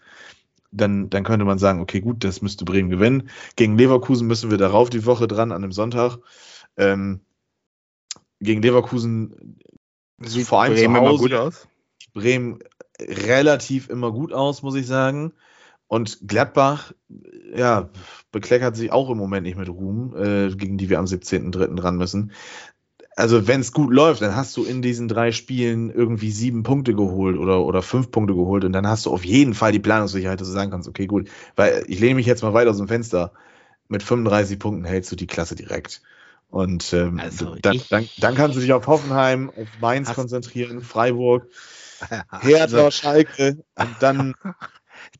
dann, 0.71 1.11
dann 1.11 1.25
könnte 1.25 1.45
man 1.45 1.59
sagen, 1.59 1.81
okay, 1.81 2.01
gut, 2.01 2.23
das 2.23 2.43
müsste 2.43 2.65
Bremen 2.65 2.91
gewinnen. 2.91 3.31
Gegen 3.57 3.77
Leverkusen 3.77 4.27
müssen 4.27 4.51
wir 4.51 4.59
darauf 4.59 4.91
die 4.91 5.07
Woche 5.07 5.27
dran, 5.27 5.53
an 5.53 5.63
einem 5.63 5.73
Sonntag. 5.73 6.19
Ähm, 6.77 7.21
gegen 8.41 8.63
Leverkusen 8.63 9.59
sieht 10.21 10.47
vor 10.47 10.63
allem 10.63 10.75
Bremen 10.75 10.95
zu 10.95 10.99
immer 10.99 11.09
Hause 11.09 11.23
gut 11.23 11.33
aus. 11.33 11.69
Bremen 12.17 12.61
relativ 13.01 13.89
immer 13.91 14.11
gut 14.11 14.33
aus, 14.33 14.63
muss 14.63 14.75
ich 14.75 14.87
sagen. 14.87 15.33
Und 15.87 16.27
Gladbach, 16.27 16.93
ja, 17.55 17.91
bekleckert 18.33 18.75
sich 18.75 18.91
auch 18.91 19.09
im 19.11 19.19
Moment 19.19 19.47
nicht 19.47 19.57
mit 19.57 19.69
Ruhm, 19.69 20.17
äh, 20.17 20.49
gegen 20.57 20.79
die 20.79 20.89
wir 20.89 20.99
am 20.99 21.05
17.03. 21.05 21.77
dran 21.77 21.97
müssen. 21.97 22.33
Also, 23.15 23.47
wenn 23.47 23.61
es 23.61 23.73
gut 23.73 23.93
läuft, 23.93 24.21
dann 24.21 24.35
hast 24.35 24.57
du 24.57 24.65
in 24.65 24.83
diesen 24.83 25.09
drei 25.09 25.31
Spielen 25.31 25.91
irgendwie 25.91 26.31
sieben 26.31 26.65
Punkte 26.65 26.95
geholt 26.95 27.39
oder, 27.39 27.65
oder 27.65 27.83
fünf 27.83 28.11
Punkte 28.11 28.35
geholt 28.35 28.65
und 28.65 28.73
dann 28.73 28.87
hast 28.87 29.07
du 29.07 29.11
auf 29.11 29.25
jeden 29.25 29.55
Fall 29.55 29.73
die 29.73 29.79
Planungssicherheit, 29.79 30.41
dass 30.41 30.49
du 30.49 30.53
sagen 30.55 30.71
kannst, 30.71 30.89
okay, 30.89 31.07
gut, 31.07 31.29
weil 31.55 31.85
ich 31.87 32.01
lehne 32.01 32.17
mich 32.17 32.27
jetzt 32.27 32.43
mal 32.43 32.53
weit 32.53 32.69
aus 32.69 32.79
dem 32.79 32.89
Fenster. 32.89 33.33
Mit 33.89 34.03
35 34.03 34.59
Punkten 34.59 34.85
hältst 34.85 35.13
du 35.13 35.17
die 35.17 35.29
Klasse 35.29 35.55
direkt. 35.55 36.03
Und 36.51 36.93
ähm, 36.93 37.21
Also 37.21 37.55
dann, 37.63 37.81
dann, 37.91 38.09
dann 38.19 38.35
kannst 38.35 38.57
du 38.57 38.61
dich 38.61 38.73
auf 38.73 38.87
Hoffenheim, 38.87 39.51
auf 39.51 39.69
Mainz 39.81 40.13
konzentrieren, 40.13 40.81
Freiburg, 40.83 41.49
Hertha, 42.41 42.63
Also, 42.63 42.91
Schalke 42.91 43.65
und 43.77 43.89
dann 44.01 44.35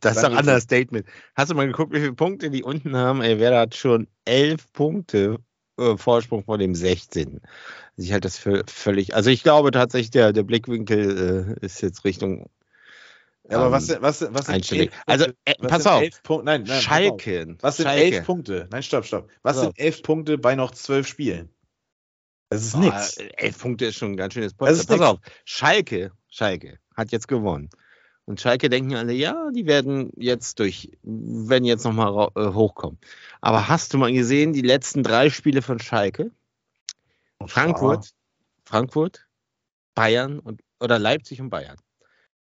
das 0.01 0.17
ist 0.17 0.23
doch 0.23 0.29
ein 0.31 0.33
ist 0.35 0.41
es- 0.41 0.47
Understatement. 0.49 1.07
Hast 1.35 1.51
du 1.51 1.55
mal 1.55 1.67
geguckt, 1.67 1.93
wie 1.93 2.01
viele 2.01 2.13
Punkte 2.15 2.51
die 2.51 2.63
unten 2.63 2.97
haben? 2.97 3.23
Ey, 3.23 3.39
Werder 3.39 3.61
hat 3.61 3.75
schon 3.75 4.09
elf 4.25 4.73
Punkte 4.73 5.39
äh, 5.79 5.97
Vorsprung 5.97 6.45
vor 6.45 6.59
dem 6.59 6.75
16. 6.75 7.41
Also 7.97 8.07
ich 8.07 8.13
halte 8.13 8.27
das 8.27 8.39
für 8.39 8.65
völlig. 8.67 9.15
Also 9.15 9.31
ich 9.31 9.43
glaube 9.43 9.71
tatsächlich, 9.71 10.11
der, 10.11 10.33
der 10.33 10.43
Blickwinkel 10.43 11.57
äh, 11.61 11.65
ist 11.65 11.81
jetzt 11.83 12.05
Richtung. 12.05 12.49
Ja, 13.49 13.59
aber 13.59 13.67
ähm, 13.67 13.73
was, 13.73 13.89
was, 14.03 14.27
was 14.35 14.47
sind 14.47 14.73
elf 14.73 14.93
Also, 15.07 15.27
Punkte- 15.27 15.37
äh, 15.45 15.55
was 15.59 15.71
pass 15.71 15.87
auf. 15.87 16.03
elf 16.03 16.23
Punkte? 16.23 16.45
Nein, 16.47 16.65
nein. 16.67 16.81
Schalke. 16.81 17.57
Was 17.61 17.77
sind 17.77 17.85
Schalke. 17.87 18.17
elf 18.17 18.27
Punkte? 18.27 18.69
Nein, 18.73 18.83
stopp, 18.83 19.05
stopp. 19.05 19.29
Was 19.43 19.57
Pass 19.57 19.63
sind 19.65 19.79
elf 19.79 20.03
Punkte 20.03 20.39
bei 20.39 20.55
noch 20.57 20.73
zwölf 20.73 21.07
Spielen? 21.07 21.51
Das 22.49 22.63
ist 22.63 22.77
nichts. 22.77 23.17
Elf 23.17 23.59
Punkte 23.59 23.87
ist 23.87 23.97
schon 23.97 24.13
ein 24.13 24.17
ganz 24.17 24.35
schönes 24.35 24.55
Polster. 24.55 24.87
Pass 24.87 24.99
nix. 24.99 25.03
auf, 25.11 25.19
Schalke, 25.45 26.13
Schalke 26.29 26.79
hat 26.97 27.11
jetzt 27.13 27.29
gewonnen. 27.29 27.71
Und 28.25 28.41
Schalke 28.41 28.69
denken 28.69 28.95
alle, 28.97 29.13
ja, 29.13 29.51
die 29.53 29.67
werden 29.67 30.11
jetzt 30.17 30.59
durch, 30.59 30.91
wenn 31.03 31.65
jetzt 31.65 31.85
nochmal 31.85 32.29
äh, 32.35 32.53
hochkommen. 32.53 32.99
Aber 33.41 33.69
hast 33.69 33.95
du 33.95 33.99
mal 33.99 34.13
gesehen, 34.13 34.53
die 34.53 34.63
letzten 34.63 35.03
drei 35.03 35.31
Spiele 35.31 35.63
von 35.63 35.79
Schalke? 35.79 36.33
Frankfurt, 37.47 38.11
Frankfurt, 38.65 39.27
Bayern 39.95 40.39
und 40.41 40.61
oder 40.81 40.99
Leipzig 40.99 41.41
und 41.41 41.51
Bayern. 41.51 41.77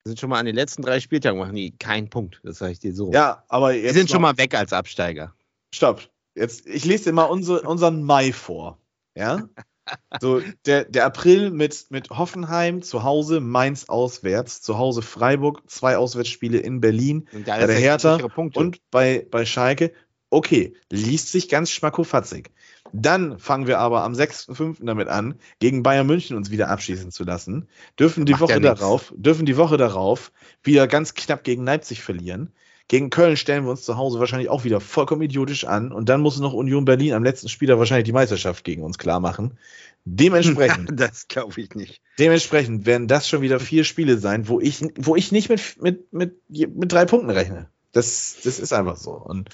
Die 0.04 0.10
sind 0.10 0.20
schon 0.20 0.30
mal 0.30 0.38
an 0.38 0.46
den 0.46 0.54
letzten 0.54 0.82
drei 0.82 1.00
Spieltagen 1.00 1.38
machen 1.38 1.54
die 1.54 1.76
keinen 1.76 2.10
Punkt. 2.10 2.40
Das 2.44 2.58
sage 2.58 2.72
ich 2.72 2.78
dir 2.78 2.94
so. 2.94 3.12
Ja, 3.12 3.44
aber 3.48 3.72
die 3.72 3.80
jetzt 3.80 3.94
sind 3.94 4.08
schon 4.10 4.22
noch- 4.22 4.32
mal 4.32 4.38
weg 4.38 4.54
als 4.54 4.72
Absteiger. 4.72 5.34
Stopp. 5.74 6.08
Jetzt, 6.34 6.66
ich 6.66 6.84
lese 6.84 7.04
dir 7.04 7.12
mal 7.12 7.24
unsere, 7.24 7.62
unseren 7.62 8.02
Mai 8.02 8.32
vor. 8.32 8.78
Ja? 9.14 9.48
So, 10.20 10.40
der, 10.66 10.84
der 10.84 11.06
April 11.06 11.50
mit, 11.50 11.86
mit 11.90 12.10
Hoffenheim 12.10 12.82
zu 12.82 13.02
Hause, 13.02 13.40
Mainz 13.40 13.88
auswärts, 13.88 14.62
zu 14.62 14.78
Hause 14.78 15.02
Freiburg, 15.02 15.62
zwei 15.66 15.96
Auswärtsspiele 15.96 16.58
in 16.58 16.80
Berlin 16.80 17.28
Bei 17.32 17.66
der 17.66 17.76
Hertha 17.76 18.18
und 18.54 18.80
bei, 18.90 19.26
bei 19.30 19.44
Schalke. 19.44 19.92
Okay, 20.30 20.74
liest 20.90 21.30
sich 21.30 21.48
ganz 21.48 21.70
schmackofatzig. 21.70 22.50
Dann 22.92 23.38
fangen 23.38 23.66
wir 23.66 23.78
aber 23.78 24.02
am 24.02 24.12
6.5. 24.12 24.84
damit 24.84 25.08
an, 25.08 25.34
gegen 25.58 25.82
Bayern 25.82 26.06
München 26.06 26.36
uns 26.36 26.50
wieder 26.50 26.68
abschießen 26.68 27.10
zu 27.10 27.24
lassen. 27.24 27.68
Dürfen 27.98 28.24
die 28.24 28.32
Macht 28.32 28.42
Woche 28.42 28.52
ja 28.52 28.60
darauf, 28.60 29.12
dürfen 29.16 29.46
die 29.46 29.56
Woche 29.56 29.76
darauf 29.76 30.32
wieder 30.62 30.86
ganz 30.86 31.14
knapp 31.14 31.44
gegen 31.44 31.64
Leipzig 31.64 32.02
verlieren. 32.02 32.52
Gegen 32.88 33.10
Köln 33.10 33.36
stellen 33.36 33.64
wir 33.64 33.70
uns 33.70 33.82
zu 33.82 33.96
Hause 33.96 34.18
wahrscheinlich 34.18 34.50
auch 34.50 34.64
wieder 34.64 34.80
vollkommen 34.80 35.22
idiotisch 35.22 35.64
an. 35.64 35.92
Und 35.92 36.08
dann 36.08 36.20
muss 36.20 36.38
noch 36.38 36.52
Union 36.52 36.84
Berlin 36.84 37.14
am 37.14 37.24
letzten 37.24 37.48
Spieler 37.48 37.78
wahrscheinlich 37.78 38.04
die 38.04 38.12
Meisterschaft 38.12 38.64
gegen 38.64 38.82
uns 38.82 38.98
klar 38.98 39.20
machen. 39.20 39.58
Dementsprechend, 40.04 40.90
das 41.00 41.28
glaube 41.28 41.60
ich 41.60 41.74
nicht. 41.74 42.02
dementsprechend 42.18 42.86
werden 42.86 43.08
das 43.08 43.28
schon 43.28 43.40
wieder 43.40 43.60
vier 43.60 43.84
Spiele 43.84 44.18
sein, 44.18 44.48
wo 44.48 44.60
ich, 44.60 44.80
wo 44.96 45.16
ich 45.16 45.32
nicht 45.32 45.48
mit, 45.48 45.80
mit, 45.80 46.12
mit, 46.12 46.40
mit 46.48 46.92
drei 46.92 47.04
Punkten 47.04 47.30
rechne. 47.30 47.68
Das, 47.92 48.38
das 48.42 48.58
ist 48.58 48.72
einfach 48.72 48.96
so. 48.96 49.12
Und 49.12 49.50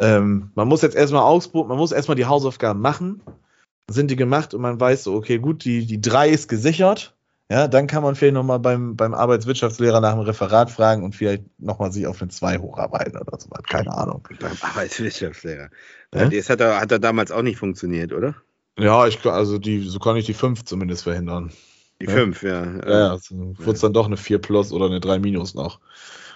ähm, 0.00 0.50
man 0.54 0.68
muss 0.68 0.82
jetzt 0.82 0.96
erstmal 0.96 1.22
Augsburg, 1.22 1.68
man 1.68 1.76
muss 1.76 1.92
erstmal 1.92 2.16
die 2.16 2.26
Hausaufgaben 2.26 2.80
machen. 2.80 3.20
Sind 3.90 4.10
die 4.10 4.16
gemacht 4.16 4.54
und 4.54 4.62
man 4.62 4.80
weiß 4.80 5.04
so, 5.04 5.14
okay, 5.14 5.38
gut, 5.38 5.64
die, 5.64 5.84
die 5.84 6.00
drei 6.00 6.30
ist 6.30 6.48
gesichert. 6.48 7.13
Ja, 7.50 7.68
dann 7.68 7.86
kann 7.86 8.02
man 8.02 8.14
vielleicht 8.14 8.34
nochmal 8.34 8.58
beim, 8.58 8.96
beim 8.96 9.12
Arbeitswirtschaftslehrer 9.12 10.00
nach 10.00 10.14
dem 10.14 10.20
Referat 10.20 10.70
fragen 10.70 11.02
und 11.02 11.14
vielleicht 11.14 11.44
nochmal 11.58 11.92
sich 11.92 12.06
auf 12.06 12.22
eine 12.22 12.30
2 12.30 12.58
hocharbeiten 12.58 13.18
oder 13.18 13.38
so. 13.38 13.50
Keine 13.68 13.92
Ahnung. 13.92 14.26
Beim 14.40 14.56
Arbeitswirtschaftslehrer. 14.60 15.68
Ja? 16.14 16.28
Das 16.28 16.48
hat 16.48 16.60
er, 16.60 16.80
hat 16.80 16.90
er 16.90 16.98
damals 16.98 17.30
auch 17.30 17.42
nicht 17.42 17.58
funktioniert, 17.58 18.12
oder? 18.12 18.34
Ja, 18.78 19.06
ich, 19.06 19.24
also 19.26 19.58
die, 19.58 19.82
so 19.82 19.98
kann 19.98 20.16
ich 20.16 20.24
die 20.26 20.34
5 20.34 20.64
zumindest 20.64 21.04
verhindern. 21.04 21.52
Die 22.00 22.06
Ja. 22.06 22.12
fünf, 22.12 22.42
ja. 22.42 22.64
Ja, 22.64 22.90
ja, 22.90 23.10
also 23.10 23.54
wird 23.58 23.76
es 23.76 23.82
dann 23.82 23.92
doch 23.92 24.06
eine 24.06 24.16
4 24.16 24.38
plus 24.38 24.72
oder 24.72 24.86
eine 24.86 25.00
3 25.00 25.18
minus 25.18 25.54
noch. 25.54 25.80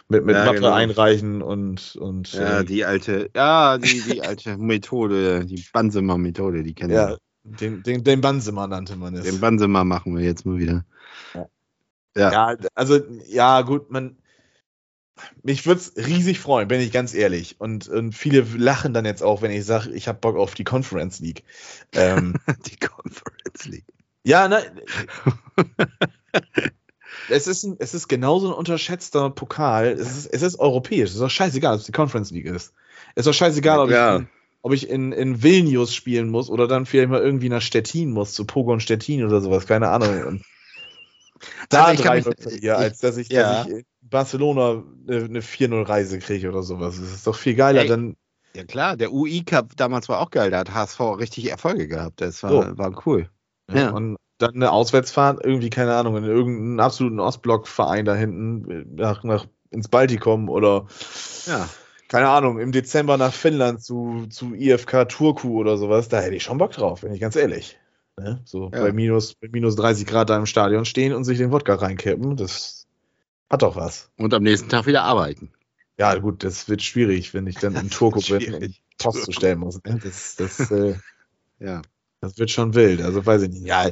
Mit, 0.09 0.24
mit 0.24 0.36
Ja, 0.36 0.44
Mathe 0.44 0.61
genau. 0.61 0.72
einreichen 0.72 1.42
und, 1.42 1.96
und 1.96 2.32
Ja, 2.32 2.61
äh, 2.61 2.64
die 2.64 2.84
alte, 2.84 3.30
ja, 3.34 3.76
die, 3.78 4.00
die 4.02 4.22
alte 4.22 4.56
Methode, 4.56 5.44
die 5.44 5.64
Bansemer-Methode, 5.72 6.62
die 6.62 6.74
kennen 6.74 6.94
ja, 6.94 7.09
wir. 7.09 7.18
den, 7.42 7.82
den, 7.82 8.04
den 8.04 8.20
Bansemann 8.20 8.70
nannte 8.70 8.96
man 8.96 9.14
es. 9.14 9.24
Den 9.24 9.40
Bansemer 9.40 9.84
machen 9.84 10.16
wir 10.16 10.24
jetzt 10.24 10.46
mal 10.46 10.59
wieder. 10.59 10.84
Ja. 12.16 12.32
Ja, 12.32 12.56
also, 12.74 13.00
ja, 13.26 13.62
gut, 13.62 13.90
man. 13.90 14.16
Mich 15.42 15.66
würde 15.66 15.80
es 15.80 15.96
riesig 15.96 16.38
freuen, 16.38 16.68
bin 16.68 16.80
ich 16.80 16.92
ganz 16.92 17.12
ehrlich. 17.12 17.56
Und, 17.61 17.88
und 17.88 18.12
viele 18.12 18.42
lachen 18.56 18.94
dann 18.94 19.04
jetzt 19.04 19.22
auch, 19.22 19.42
wenn 19.42 19.50
ich 19.50 19.64
sage, 19.64 19.90
ich 19.90 20.06
habe 20.06 20.20
Bock 20.20 20.36
auf 20.36 20.54
die 20.54 20.62
Conference 20.62 21.18
League. 21.18 21.42
Ähm, 21.92 22.34
Die 22.66 22.76
Conference 22.76 23.64
League. 23.64 23.84
ja, 24.22 24.46
ne. 24.46 24.62
es, 27.30 27.46
ist 27.48 27.64
ein, 27.64 27.76
es 27.80 27.94
ist 27.94 28.06
genauso 28.09 28.48
ein 28.48 28.54
unterschätzter 28.54 29.30
Pokal. 29.30 29.86
Es 29.88 30.16
ist, 30.16 30.26
es 30.26 30.42
ist 30.42 30.59
europäisch. 30.61 31.11
Es 31.11 31.14
ist 31.16 31.20
doch 31.20 31.30
scheißegal, 31.30 31.74
ob 31.74 31.80
es 31.80 31.86
die 31.86 31.92
Conference 31.92 32.30
League 32.30 32.46
ist. 32.46 32.72
Es 33.14 33.20
ist 33.22 33.26
doch 33.26 33.34
scheißegal, 33.34 33.80
ob 33.80 33.90
Ja. 33.90 34.14
ich, 34.16 34.20
in, 34.20 34.28
ob 34.62 34.72
ich 34.72 34.88
in, 34.88 35.12
in 35.12 35.42
Vilnius 35.42 35.94
spielen 35.94 36.28
muss 36.28 36.48
oder 36.48 36.68
dann 36.68 36.86
vielleicht 36.86 37.11
mal 37.11 37.20
irgendwie 37.20 37.48
nach 37.48 37.62
Stettin 37.62 38.12
muss, 38.12 38.34
zu 38.34 38.44
Pogon 38.44 38.78
Stettin 38.80 39.24
oder 39.24 39.40
sowas, 39.40 39.66
keine 39.66 39.88
Ahnung. 39.88 40.42
Da 41.68 41.84
Also 41.84 41.95
ich 41.95 41.99
kann 42.07 42.07
drei 42.09 42.16
mich- 42.16 42.24
Leute 42.45 42.51
hier, 42.61 42.78
als 42.78 43.01
dass 43.01 43.16
ich, 43.16 43.28
ja. 43.28 43.64
dass 43.64 43.66
ich 43.68 43.72
in 43.78 43.84
Barcelona 44.03 44.82
eine, 45.09 45.24
eine 45.24 45.41
4-0-Reise 45.43 46.18
kriege 46.18 46.49
oder 46.49 46.62
sowas. 46.62 46.99
Das 46.99 47.11
ist 47.12 47.26
doch 47.26 47.36
viel 47.36 47.55
geiler, 47.55 47.82
Ey. 47.82 47.89
dann. 47.89 48.16
Ja 48.57 48.64
klar, 48.64 48.97
der 48.97 49.12
UI-Cup 49.12 49.76
damals 49.76 50.09
war 50.09 50.20
auch 50.20 50.30
geil, 50.30 50.51
da 50.51 50.59
hat 50.61 50.72
HSV 50.74 51.01
richtig 51.18 51.51
Erfolge 51.51 51.86
gehabt. 51.86 52.20
Das 52.20 52.43
war, 52.43 52.51
So. 52.51 52.78
war 52.78 53.03
cool. 53.07 53.28
Ja. 53.70 53.76
Ja. 53.76 53.91
Und 53.91 54.16
dann 54.39 54.55
eine 54.55 54.72
Auswärtsfahrt, 54.72 55.45
irgendwie, 55.45 55.68
keine 55.70 55.95
Ahnung, 55.95 56.16
in 56.16 56.24
irgendeinen 56.24 56.80
absoluten 56.80 57.20
Ostblock-Verein 57.20 58.05
da 58.05 58.14
hinten, 58.14 58.95
nach, 58.95 59.22
nach, 59.24 59.47
ins 59.70 59.89
Baltikum 59.89 60.49
oder, 60.49 60.86
Ja. 61.47 61.68
keine 62.09 62.28
Ahnung, 62.30 62.59
im 62.59 62.72
Dezember 62.72 63.16
nach 63.18 63.34
Finnland 63.34 63.82
zu, 63.82 64.26
zu 64.30 64.55
IFK 64.55 65.05
Turku 65.09 65.59
oder 65.61 65.76
sowas. 65.76 66.09
Da 66.09 66.20
hätte 66.20 66.34
ich 66.36 66.43
schon 66.45 66.57
Bock 66.59 66.70
drauf, 66.72 67.03
bin 67.03 67.12
ich 67.12 67.20
ganz 67.20 67.36
ehrlich. 67.36 67.78
Ne? 68.18 68.40
So 68.44 68.70
Ja. 68.72 68.82
bei, 68.82 68.92
minus, 68.92 69.34
bei 69.34 69.48
minus 69.48 69.76
30 69.76 70.06
Grad 70.06 70.30
da 70.30 70.36
im 70.36 70.46
Stadion 70.46 70.84
stehen 70.84 71.12
und 71.12 71.24
sich 71.24 71.38
den 71.38 71.50
Wodka 71.52 71.74
reinkippen, 71.74 72.36
das 72.36 72.86
hat 73.50 73.62
doch 73.62 73.76
was. 73.76 74.10
Und 74.16 74.34
am 74.34 74.42
nächsten 74.42 74.68
Tag 74.68 74.86
wieder 74.86 75.02
arbeiten. 75.02 75.50
Ja, 75.98 76.14
gut, 76.16 76.44
das 76.44 76.68
wird 76.68 76.82
schwierig, 76.82 77.34
wenn 77.34 77.46
ich 77.46 77.56
dann 77.56 77.74
in 77.74 77.90
Turku 77.90 78.20
bin 78.20 78.54
und 78.54 78.74
Post 78.98 79.24
zu 79.24 79.32
stellen 79.32 79.58
muss. 79.58 79.82
Ne? 79.84 79.98
Das, 80.02 80.36
das, 80.36 80.58
äh, 80.70 80.94
Ja. 81.58 81.82
Das 82.20 82.36
wird 82.36 82.50
schon 82.50 82.74
wild, 82.74 83.00
also 83.00 83.24
weiß 83.24 83.42
ich 83.42 83.50
nicht. 83.50 83.66
Ja, 83.66 83.88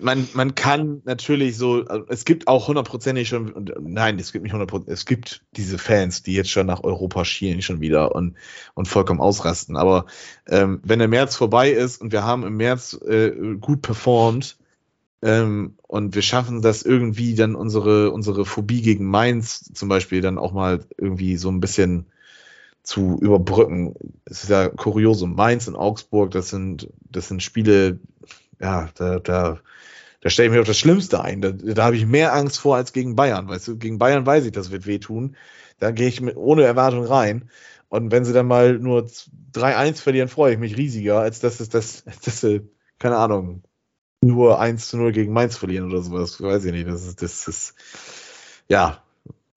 man, 0.00 0.28
man 0.34 0.54
kann 0.54 1.02
natürlich 1.04 1.56
so, 1.56 1.84
also 1.86 2.06
es 2.08 2.24
gibt 2.24 2.48
auch 2.48 2.68
hundertprozentig 2.68 3.28
schon, 3.28 3.68
äh, 3.68 3.74
nein, 3.80 4.18
es 4.18 4.32
gibt 4.32 4.44
nicht 4.44 4.52
hundertprozentig, 4.52 4.94
es 4.94 5.06
gibt 5.06 5.44
diese 5.56 5.78
Fans, 5.78 6.22
die 6.22 6.32
jetzt 6.32 6.50
schon 6.50 6.66
nach 6.66 6.84
Europa 6.84 7.24
schielen 7.24 7.62
schon 7.62 7.80
wieder 7.80 8.14
und, 8.14 8.36
und 8.74 8.88
vollkommen 8.88 9.20
ausrasten. 9.20 9.76
Aber 9.76 10.06
ähm, 10.46 10.80
wenn 10.84 10.98
der 10.98 11.08
März 11.08 11.36
vorbei 11.36 11.70
ist 11.70 12.00
und 12.00 12.12
wir 12.12 12.24
haben 12.24 12.44
im 12.44 12.56
März 12.56 12.98
äh, 13.06 13.56
gut 13.60 13.82
performt 13.82 14.58
ähm, 15.22 15.74
und 15.82 16.14
wir 16.14 16.22
schaffen 16.22 16.62
das 16.62 16.82
irgendwie 16.82 17.34
dann 17.34 17.54
unsere, 17.54 18.12
unsere 18.12 18.46
Phobie 18.46 18.82
gegen 18.82 19.06
Mainz 19.06 19.70
zum 19.74 19.88
Beispiel 19.88 20.20
dann 20.22 20.38
auch 20.38 20.52
mal 20.52 20.84
irgendwie 20.96 21.36
so 21.36 21.50
ein 21.50 21.60
bisschen 21.60 22.06
zu 22.82 23.18
überbrücken. 23.20 23.94
Es 24.24 24.44
ist 24.44 24.50
ja 24.50 24.68
Kuriosum. 24.68 25.34
Mainz 25.34 25.66
und 25.66 25.76
Augsburg, 25.76 26.30
das 26.30 26.48
sind, 26.48 26.88
das 27.10 27.28
sind 27.28 27.42
Spiele, 27.42 27.98
ja, 28.60 28.88
da, 28.94 29.18
da, 29.18 29.60
da 30.20 30.30
stelle 30.30 30.48
ich 30.48 30.54
mir 30.54 30.60
auf 30.60 30.66
das 30.66 30.78
Schlimmste 30.78 31.22
ein. 31.22 31.40
Da, 31.40 31.52
da 31.52 31.84
habe 31.84 31.96
ich 31.96 32.06
mehr 32.06 32.34
Angst 32.34 32.58
vor 32.58 32.76
als 32.76 32.92
gegen 32.92 33.16
Bayern. 33.16 33.48
Weißt 33.48 33.68
du, 33.68 33.78
gegen 33.78 33.98
Bayern 33.98 34.26
weiß 34.26 34.44
ich, 34.46 34.52
das 34.52 34.70
wird 34.70 34.86
wehtun. 34.86 35.36
Da 35.78 35.90
gehe 35.90 36.08
ich 36.08 36.20
mit, 36.20 36.36
ohne 36.36 36.64
Erwartung 36.64 37.04
rein. 37.04 37.50
Und 37.88 38.10
wenn 38.10 38.24
sie 38.24 38.32
dann 38.32 38.46
mal 38.46 38.78
nur 38.78 39.08
3-1 39.52 40.00
verlieren, 40.00 40.28
freue 40.28 40.54
ich 40.54 40.58
mich 40.58 40.76
riesiger, 40.76 41.20
als 41.20 41.40
dass 41.40 41.60
es 41.60 41.68
das, 41.68 42.04
dass 42.24 42.40
sie, 42.40 42.68
keine 42.98 43.16
Ahnung, 43.16 43.62
nur 44.22 44.58
1 44.58 44.88
zu 44.88 44.96
0 44.96 45.12
gegen 45.12 45.32
Mainz 45.32 45.56
verlieren 45.56 45.90
oder 45.90 46.02
sowas. 46.02 46.40
Weiß 46.40 46.64
ich 46.64 46.72
nicht. 46.72 46.88
Das 46.88 47.06
ist, 47.06 47.22
das 47.22 47.46
ist, 47.46 47.74
ja, 48.68 49.02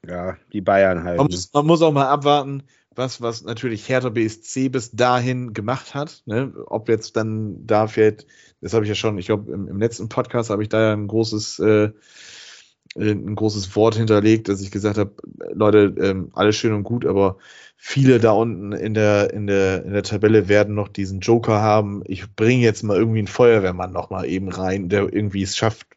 Ja, 0.08 0.38
die 0.54 0.62
Bayern 0.62 1.04
halt. 1.04 1.18
man 1.18 1.28
ne? 1.28 1.34
muss, 1.34 1.54
man 1.54 1.66
muss 1.66 1.82
auch 1.82 1.92
mal 1.92 2.08
abwarten, 2.08 2.64
was, 2.96 3.22
was 3.22 3.44
natürlich 3.44 3.88
Hertha 3.88 4.10
BSC 4.10 4.70
bis 4.70 4.92
dahin 4.92 5.54
gemacht 5.54 5.94
hat. 5.94 6.22
Ne? 6.26 6.54
Ob 6.66 6.90
jetzt 6.90 7.16
dann 7.16 7.66
da 7.66 7.88
fährt, 7.88 8.26
das 8.62 8.74
habe 8.74 8.86
ich 8.86 8.90
ja 8.90 8.96
schon, 8.96 9.18
ich 9.18 9.28
glaube, 9.28 9.52
im, 9.52 9.68
im 9.68 9.80
letzten 9.80 10.10
Podcast 10.10 10.50
habe 10.50 10.64
ich 10.64 10.70
da 10.70 10.82
ja 10.82 10.94
ein 10.94 11.08
großes, 11.08 11.60
äh, 11.60 11.92
ein 12.98 13.36
großes 13.36 13.76
Wort 13.76 13.96
hinterlegt, 13.96 14.50
dass 14.50 14.62
ich 14.62 14.72
gesagt 14.72 14.98
habe, 14.98 15.14
Leute, 15.54 15.94
ähm, 16.02 16.32
alles 16.34 16.56
schön 16.56 16.74
und 16.74 16.84
gut, 16.84 17.06
aber 17.06 17.38
viele 17.78 18.20
da 18.20 18.32
unten 18.32 18.74
in 18.74 18.96
der, 18.96 19.32
in 19.32 19.46
der, 19.46 19.86
in 19.86 19.94
der 19.94 20.04
Tabelle 20.04 20.50
werden 20.50 20.74
noch 20.74 20.88
diesen 20.88 21.20
Joker 21.20 21.62
haben. 21.62 22.02
Ich 22.06 22.36
bringe 22.36 22.64
jetzt 22.64 22.84
mal 22.84 22.98
irgendwie 22.98 23.20
einen 23.20 23.28
Feuerwehrmann 23.28 23.94
noch 23.94 24.10
mal 24.10 24.26
eben 24.26 24.50
rein, 24.50 24.90
der 24.90 25.14
irgendwie 25.14 25.44
es 25.44 25.56
schafft, 25.56 25.88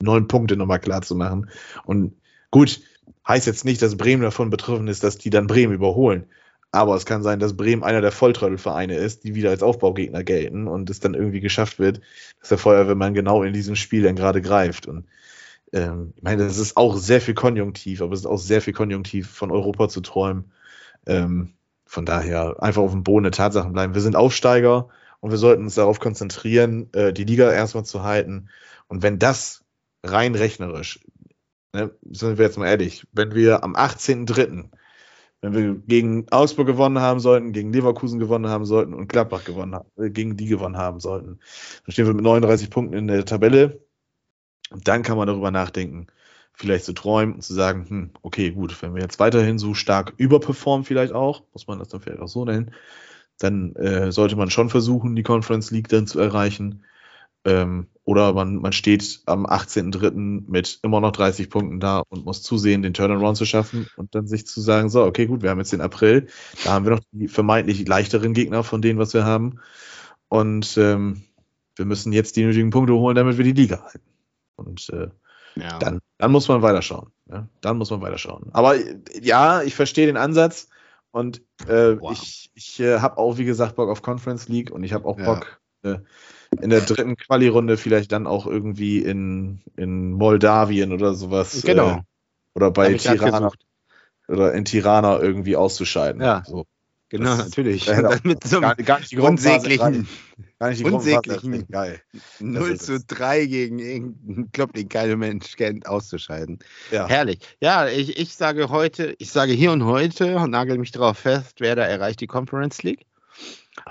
neun 0.00 0.28
Punkte 0.28 0.56
nochmal 0.56 0.80
klar 0.80 1.02
zu 1.02 1.16
machen. 1.16 1.50
Und 1.84 2.14
gut, 2.50 2.80
heißt 3.26 3.46
jetzt 3.46 3.64
nicht, 3.64 3.82
dass 3.82 3.96
Bremen 3.96 4.22
davon 4.22 4.50
betroffen 4.50 4.88
ist, 4.88 5.04
dass 5.04 5.18
die 5.18 5.30
dann 5.30 5.46
Bremen 5.46 5.74
überholen. 5.74 6.26
Aber 6.72 6.94
es 6.94 7.06
kann 7.06 7.22
sein, 7.22 7.38
dass 7.38 7.56
Bremen 7.56 7.84
einer 7.84 8.00
der 8.00 8.12
Volltrottelvereine 8.12 8.96
ist, 8.96 9.24
die 9.24 9.34
wieder 9.34 9.50
als 9.50 9.62
Aufbaugegner 9.62 10.24
gelten 10.24 10.66
und 10.68 10.90
es 10.90 11.00
dann 11.00 11.14
irgendwie 11.14 11.40
geschafft 11.40 11.78
wird, 11.78 12.00
dass 12.40 12.50
der 12.50 12.58
Feuerwehrmann 12.58 13.14
genau 13.14 13.42
in 13.42 13.52
diesem 13.52 13.76
Spiel 13.76 14.02
dann 14.02 14.16
gerade 14.16 14.42
greift. 14.42 14.86
Und 14.86 15.06
ähm, 15.72 16.12
ich 16.16 16.22
meine, 16.22 16.44
das 16.44 16.58
ist 16.58 16.76
auch 16.76 16.96
sehr 16.96 17.20
viel 17.20 17.34
Konjunktiv, 17.34 18.02
aber 18.02 18.12
es 18.12 18.20
ist 18.20 18.26
auch 18.26 18.38
sehr 18.38 18.60
viel 18.60 18.74
Konjunktiv, 18.74 19.30
von 19.30 19.50
Europa 19.50 19.88
zu 19.88 20.00
träumen. 20.00 20.52
Ähm, 21.06 21.54
von 21.86 22.04
daher 22.04 22.62
einfach 22.62 22.82
auf 22.82 22.90
dem 22.90 23.04
Boden 23.04 23.22
der 23.22 23.32
Tatsachen 23.32 23.72
bleiben. 23.72 23.94
Wir 23.94 24.00
sind 24.02 24.16
Aufsteiger 24.16 24.88
und 25.20 25.30
wir 25.30 25.38
sollten 25.38 25.62
uns 25.62 25.76
darauf 25.76 26.00
konzentrieren, 26.00 26.92
äh, 26.92 27.12
die 27.12 27.24
Liga 27.24 27.50
erstmal 27.50 27.84
zu 27.84 28.02
halten. 28.02 28.48
Und 28.88 29.02
wenn 29.02 29.18
das 29.18 29.64
rein 30.02 30.34
rechnerisch, 30.34 31.00
ne, 31.76 31.90
sind 32.10 32.38
wir 32.38 32.44
jetzt 32.44 32.58
mal 32.58 32.66
ehrlich, 32.66 33.06
wenn 33.12 33.34
wir 33.34 33.62
am 33.62 33.74
18.03., 33.76 34.70
wenn 35.42 35.54
wir 35.54 35.74
gegen 35.86 36.26
Augsburg 36.30 36.66
gewonnen 36.66 36.98
haben 36.98 37.20
sollten, 37.20 37.52
gegen 37.52 37.72
Leverkusen 37.72 38.18
gewonnen 38.18 38.48
haben 38.48 38.64
sollten 38.64 38.94
und 38.94 39.08
Gladbach 39.08 39.44
gewonnen 39.44 39.74
haben, 39.74 39.88
äh, 39.96 40.10
gegen 40.10 40.36
die 40.36 40.46
gewonnen 40.46 40.76
haben 40.76 40.98
sollten, 41.00 41.38
dann 41.84 41.92
stehen 41.92 42.06
wir 42.06 42.14
mit 42.14 42.24
39 42.24 42.70
Punkten 42.70 42.96
in 42.96 43.06
der 43.06 43.24
Tabelle. 43.24 43.80
Und 44.70 44.88
dann 44.88 45.02
kann 45.02 45.16
man 45.16 45.28
darüber 45.28 45.50
nachdenken, 45.50 46.08
vielleicht 46.52 46.86
zu 46.86 46.94
träumen 46.94 47.36
und 47.36 47.42
zu 47.42 47.54
sagen, 47.54 47.86
hm, 47.88 48.10
okay, 48.22 48.50
gut, 48.50 48.80
wenn 48.82 48.94
wir 48.94 49.02
jetzt 49.02 49.20
weiterhin 49.20 49.58
so 49.58 49.74
stark 49.74 50.14
überperformen, 50.16 50.84
vielleicht 50.84 51.12
auch, 51.12 51.44
muss 51.52 51.66
man 51.66 51.78
das 51.78 51.88
dann 51.88 52.00
vielleicht 52.00 52.20
auch 52.20 52.28
so 52.28 52.44
nennen, 52.44 52.72
dann 53.38 53.76
äh, 53.76 54.10
sollte 54.10 54.36
man 54.36 54.50
schon 54.50 54.70
versuchen, 54.70 55.14
die 55.14 55.22
Conference 55.22 55.70
League 55.70 55.88
dann 55.88 56.06
zu 56.06 56.18
erreichen. 56.18 56.82
Ähm, 57.46 57.86
oder 58.02 58.32
man, 58.32 58.56
man 58.56 58.72
steht 58.72 59.20
am 59.26 59.46
18.03. 59.46 60.50
mit 60.50 60.80
immer 60.82 61.00
noch 61.00 61.12
30 61.12 61.48
Punkten 61.48 61.80
da 61.80 62.02
und 62.08 62.24
muss 62.24 62.42
zusehen, 62.42 62.82
den 62.82 62.92
Turnaround 62.92 63.36
zu 63.36 63.46
schaffen 63.46 63.88
und 63.96 64.14
dann 64.14 64.26
sich 64.26 64.46
zu 64.46 64.60
sagen, 64.60 64.88
so, 64.88 65.04
okay, 65.04 65.26
gut, 65.26 65.42
wir 65.42 65.50
haben 65.50 65.58
jetzt 65.58 65.72
den 65.72 65.80
April, 65.80 66.26
da 66.64 66.72
haben 66.72 66.84
wir 66.84 66.92
noch 66.92 67.00
die 67.12 67.28
vermeintlich 67.28 67.86
leichteren 67.86 68.34
Gegner 68.34 68.64
von 68.64 68.82
denen, 68.82 68.98
was 68.98 69.14
wir 69.14 69.24
haben. 69.24 69.60
Und 70.28 70.76
ähm, 70.76 71.22
wir 71.76 71.84
müssen 71.84 72.12
jetzt 72.12 72.36
die 72.36 72.44
nötigen 72.44 72.70
Punkte 72.70 72.94
holen, 72.94 73.14
damit 73.14 73.38
wir 73.38 73.44
die 73.44 73.52
Liga 73.52 73.82
halten. 73.82 74.06
Und 74.56 74.88
äh, 74.90 75.08
ja. 75.54 75.78
dann, 75.78 76.00
dann 76.18 76.32
muss 76.32 76.48
man 76.48 76.62
weiterschauen. 76.62 77.10
Ja? 77.30 77.48
Dann 77.60 77.78
muss 77.78 77.90
man 77.90 78.00
weiterschauen. 78.00 78.50
Aber 78.52 78.74
ja, 79.20 79.62
ich 79.62 79.76
verstehe 79.76 80.06
den 80.06 80.16
Ansatz 80.16 80.68
und 81.12 81.42
äh, 81.68 81.96
wow. 82.00 82.12
ich, 82.12 82.50
ich 82.54 82.80
äh, 82.80 82.98
habe 82.98 83.18
auch, 83.18 83.38
wie 83.38 83.44
gesagt, 83.44 83.76
Bock 83.76 83.88
auf 83.88 84.02
Conference 84.02 84.48
League 84.48 84.72
und 84.72 84.82
ich 84.82 84.92
habe 84.92 85.06
auch 85.06 85.16
Bock, 85.16 85.60
äh, 85.82 85.98
in 86.60 86.70
der 86.70 86.80
dritten 86.80 87.16
Quali-Runde 87.16 87.76
vielleicht 87.76 88.12
dann 88.12 88.26
auch 88.26 88.46
irgendwie 88.46 88.98
in, 88.98 89.60
in 89.76 90.12
Moldawien 90.12 90.92
oder 90.92 91.14
sowas. 91.14 91.62
Genau. 91.62 91.90
Äh, 91.90 92.00
oder 92.54 92.70
bei 92.70 92.94
Tirana. 92.94 93.50
Oder 94.28 94.54
in 94.54 94.64
Tirana 94.64 95.20
irgendwie 95.20 95.56
auszuscheiden. 95.56 96.20
Ja. 96.20 96.42
So. 96.46 96.66
Genau, 97.08 97.36
das 97.36 97.46
natürlich. 97.46 97.88
Äh, 97.88 98.18
mit 98.24 98.42
so 98.44 98.56
einem 98.56 98.62
gar, 98.62 98.74
gar 98.76 98.98
nicht 98.98 99.12
die 99.12 99.18
unsäglichen, 99.18 100.08
gar 100.58 100.70
nicht 100.70 100.80
die 100.80 100.84
unsäglichen 100.84 101.68
geil. 101.68 102.00
0 102.40 102.80
zu 102.80 102.98
3 102.98 103.46
gegen 103.46 103.78
irgendeinen 103.78 104.50
Club, 104.50 104.72
den 104.72 104.88
kein 104.88 105.16
Mensch 105.16 105.54
kennt, 105.56 105.86
auszuscheiden. 105.86 106.58
Ja. 106.90 107.06
Herrlich. 107.06 107.38
Ja, 107.60 107.86
ich, 107.86 108.18
ich 108.18 108.34
sage 108.34 108.70
heute, 108.70 109.14
ich 109.18 109.30
sage 109.30 109.52
hier 109.52 109.70
und 109.70 109.84
heute 109.84 110.36
und 110.36 110.50
nagel 110.50 110.78
mich 110.78 110.90
darauf 110.90 111.18
fest, 111.18 111.60
wer 111.60 111.76
da 111.76 111.84
erreicht 111.84 112.20
die 112.20 112.26
Conference 112.26 112.82
League. 112.82 113.06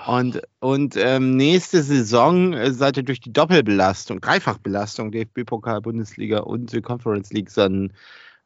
Und, 0.06 0.42
und 0.60 0.96
ähm, 0.96 1.36
nächste 1.36 1.82
Saison 1.82 2.52
äh, 2.52 2.72
seid 2.72 2.96
ihr 2.96 3.02
durch 3.02 3.20
die 3.20 3.32
Doppelbelastung, 3.32 4.20
Dreifachbelastung, 4.20 5.12
DFB-Pokal, 5.12 5.80
Bundesliga 5.80 6.40
und 6.40 6.72
die 6.72 6.82
Conference 6.82 7.32
League 7.32 7.52
dann, 7.54 7.92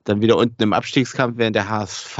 dann 0.05 0.21
wieder 0.21 0.37
unten 0.37 0.63
im 0.63 0.73
Abstiegskampf, 0.73 1.39
während 1.39 1.57
der 1.57 1.69
HSV 1.69 2.19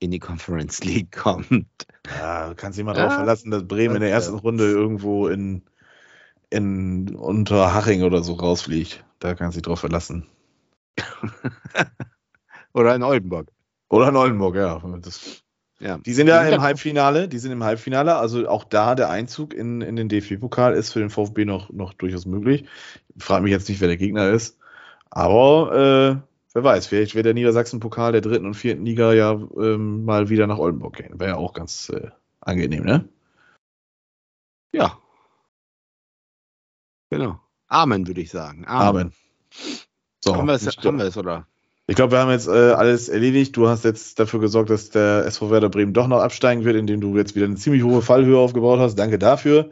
in 0.00 0.10
die 0.10 0.18
Conference 0.18 0.82
League 0.84 1.12
kommt. 1.16 1.86
Ja, 2.18 2.48
du 2.48 2.54
kannst 2.56 2.78
dich 2.78 2.84
mal 2.84 2.96
ja. 2.96 3.02
darauf 3.02 3.14
verlassen, 3.14 3.50
dass 3.50 3.66
Bremen 3.66 3.96
in 3.96 4.02
der 4.02 4.10
ersten 4.10 4.36
Runde 4.36 4.64
irgendwo 4.64 5.28
in, 5.28 5.62
in 6.50 7.14
Unterhaching 7.14 8.02
oder 8.02 8.22
so 8.22 8.34
rausfliegt. 8.34 9.04
Da 9.20 9.34
kannst 9.34 9.56
du 9.56 9.60
dich 9.60 9.66
drauf 9.66 9.80
verlassen. 9.80 10.26
oder 12.74 12.94
in 12.94 13.02
Oldenburg. 13.02 13.52
Oder 13.88 14.08
in 14.08 14.16
Oldenburg, 14.16 14.56
ja. 14.56 14.82
Das, 15.00 15.42
ja. 15.82 15.98
Die 15.98 16.12
sind 16.14 16.28
ja 16.28 16.42
im 16.42 16.62
Halbfinale, 16.62 17.26
die 17.26 17.38
sind 17.38 17.50
im 17.50 17.64
Halbfinale, 17.64 18.14
also 18.14 18.48
auch 18.48 18.62
da 18.62 18.94
der 18.94 19.10
Einzug 19.10 19.52
in, 19.52 19.80
in 19.80 19.96
den 19.96 20.08
DFB-Pokal 20.08 20.74
ist 20.74 20.92
für 20.92 21.00
den 21.00 21.10
VfB 21.10 21.44
noch, 21.44 21.70
noch 21.70 21.92
durchaus 21.92 22.24
möglich. 22.24 22.64
Ich 23.16 23.24
frage 23.24 23.42
mich 23.42 23.50
jetzt 23.50 23.68
nicht, 23.68 23.80
wer 23.80 23.88
der 23.88 23.96
Gegner 23.96 24.30
ist. 24.30 24.58
Aber 25.10 26.22
äh, 26.22 26.28
wer 26.54 26.64
weiß, 26.64 26.86
vielleicht 26.86 27.16
wird 27.16 27.26
der 27.26 27.34
Niedersachsen-Pokal 27.34 28.12
der 28.12 28.20
dritten 28.20 28.46
und 28.46 28.54
vierten 28.54 28.86
Liga 28.86 29.12
ja 29.12 29.32
ähm, 29.32 30.04
mal 30.04 30.28
wieder 30.28 30.46
nach 30.46 30.58
Oldenburg 30.58 30.96
gehen. 30.96 31.18
Wäre 31.18 31.30
ja 31.30 31.36
auch 31.36 31.52
ganz 31.52 31.88
äh, 31.88 32.10
angenehm, 32.40 32.84
ne? 32.84 33.08
Ja. 34.70 34.98
Genau. 37.10 37.40
Amen, 37.66 38.06
würde 38.06 38.20
ich 38.20 38.30
sagen. 38.30 38.64
Amen. 38.66 38.88
Amen. 38.88 39.12
So, 40.20 40.36
haben 40.36 40.46
wir 40.46 40.54
es, 40.54 40.66
haben 40.66 40.98
wir 40.98 41.06
es 41.06 41.16
oder? 41.16 41.46
Ich 41.92 41.96
glaube, 41.96 42.12
wir 42.12 42.20
haben 42.20 42.30
jetzt 42.30 42.48
äh, 42.48 42.70
alles 42.72 43.10
erledigt. 43.10 43.54
Du 43.54 43.68
hast 43.68 43.84
jetzt 43.84 44.18
dafür 44.18 44.40
gesorgt, 44.40 44.70
dass 44.70 44.88
der 44.88 45.26
SV 45.26 45.50
Werder 45.50 45.68
Bremen 45.68 45.92
doch 45.92 46.06
noch 46.06 46.20
absteigen 46.20 46.64
wird, 46.64 46.74
indem 46.74 47.02
du 47.02 47.18
jetzt 47.18 47.36
wieder 47.36 47.44
eine 47.44 47.56
ziemlich 47.56 47.82
hohe 47.82 48.00
Fallhöhe 48.00 48.38
aufgebaut 48.38 48.80
hast. 48.80 48.94
Danke 48.94 49.18
dafür. 49.18 49.68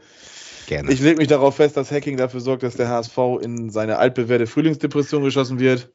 Gerne. 0.66 0.93
Ich 0.93 1.01
lege 1.01 1.16
mich 1.16 1.29
darauf 1.29 1.57
fest, 1.57 1.79
dass 1.79 1.91
Hacking 1.91 2.18
dafür 2.18 2.41
sorgt, 2.41 2.62
dass 2.62 2.77
der 2.77 2.91
HSV 2.91 3.16
in 3.41 3.71
seine 3.71 3.97
altbewährte 3.97 4.47
Frühlingsdepression 4.47 5.25
geschossen 5.25 5.61
wird. 5.61 5.95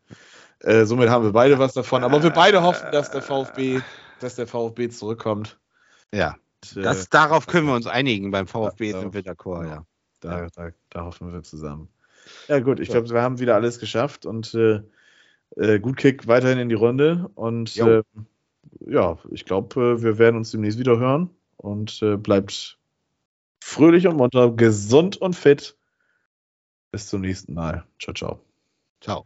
Äh, 0.62 0.86
somit 0.86 1.10
haben 1.10 1.26
wir 1.26 1.32
beide 1.32 1.60
was 1.60 1.74
davon. 1.74 2.04
Aber 2.04 2.24
wir 2.24 2.32
beide 2.32 2.64
hoffen, 2.64 2.88
dass 2.92 3.12
der 3.12 3.22
VfB, 3.22 3.82
dass 4.20 4.34
der 4.34 4.48
VfB 4.48 4.90
zurückkommt. 4.90 5.60
Ja. 6.12 6.38
Und, 6.64 6.78
äh, 6.78 6.82
das, 6.82 7.08
darauf 7.10 7.46
können 7.46 7.68
wir 7.68 7.76
uns 7.76 7.86
einigen. 7.86 8.32
Beim 8.32 8.48
VfB 8.48 8.94
da, 8.94 9.02
sind 9.02 9.14
wir 9.14 9.22
d'accord, 9.22 9.68
ja. 9.68 9.86
Da, 10.22 10.48
da, 10.56 10.70
da, 10.90 11.06
hoffen 11.06 11.32
wir 11.32 11.44
zusammen. 11.44 11.88
Ja, 12.48 12.62
gut, 12.62 12.80
ich 12.80 12.90
glaube, 12.90 13.12
wir 13.12 13.22
haben 13.22 13.38
wieder 13.38 13.54
alles 13.54 13.78
geschafft 13.78 14.26
und 14.26 14.56
äh, 14.56 14.82
äh, 15.56 15.80
gut 15.80 15.98
Kick 15.98 16.28
weiterhin 16.28 16.60
in 16.60 16.70
die 16.70 16.76
Runde. 16.76 17.30
Und 17.36 17.78
äh, 17.78 18.04
ja, 18.88 19.18
ich 19.32 19.46
glaube, 19.46 19.80
äh, 19.80 20.02
wir 20.02 20.18
werden 20.18 20.38
uns 20.38 20.52
demnächst 20.52 20.80
wieder 20.80 20.98
hören 20.98 21.30
und 21.58 22.02
äh, 22.02 22.18
bleibt 22.18 22.78
fröhlich 23.62 24.08
und 24.08 24.18
munter, 24.18 24.52
gesund 24.52 25.18
und 25.18 25.36
fit. 25.36 25.78
Bis 26.92 27.08
zum 27.08 27.22
nächsten 27.22 27.54
Mal. 27.54 27.86
Ciao, 28.00 28.14
ciao. 28.14 28.40
Ciao. 29.02 29.26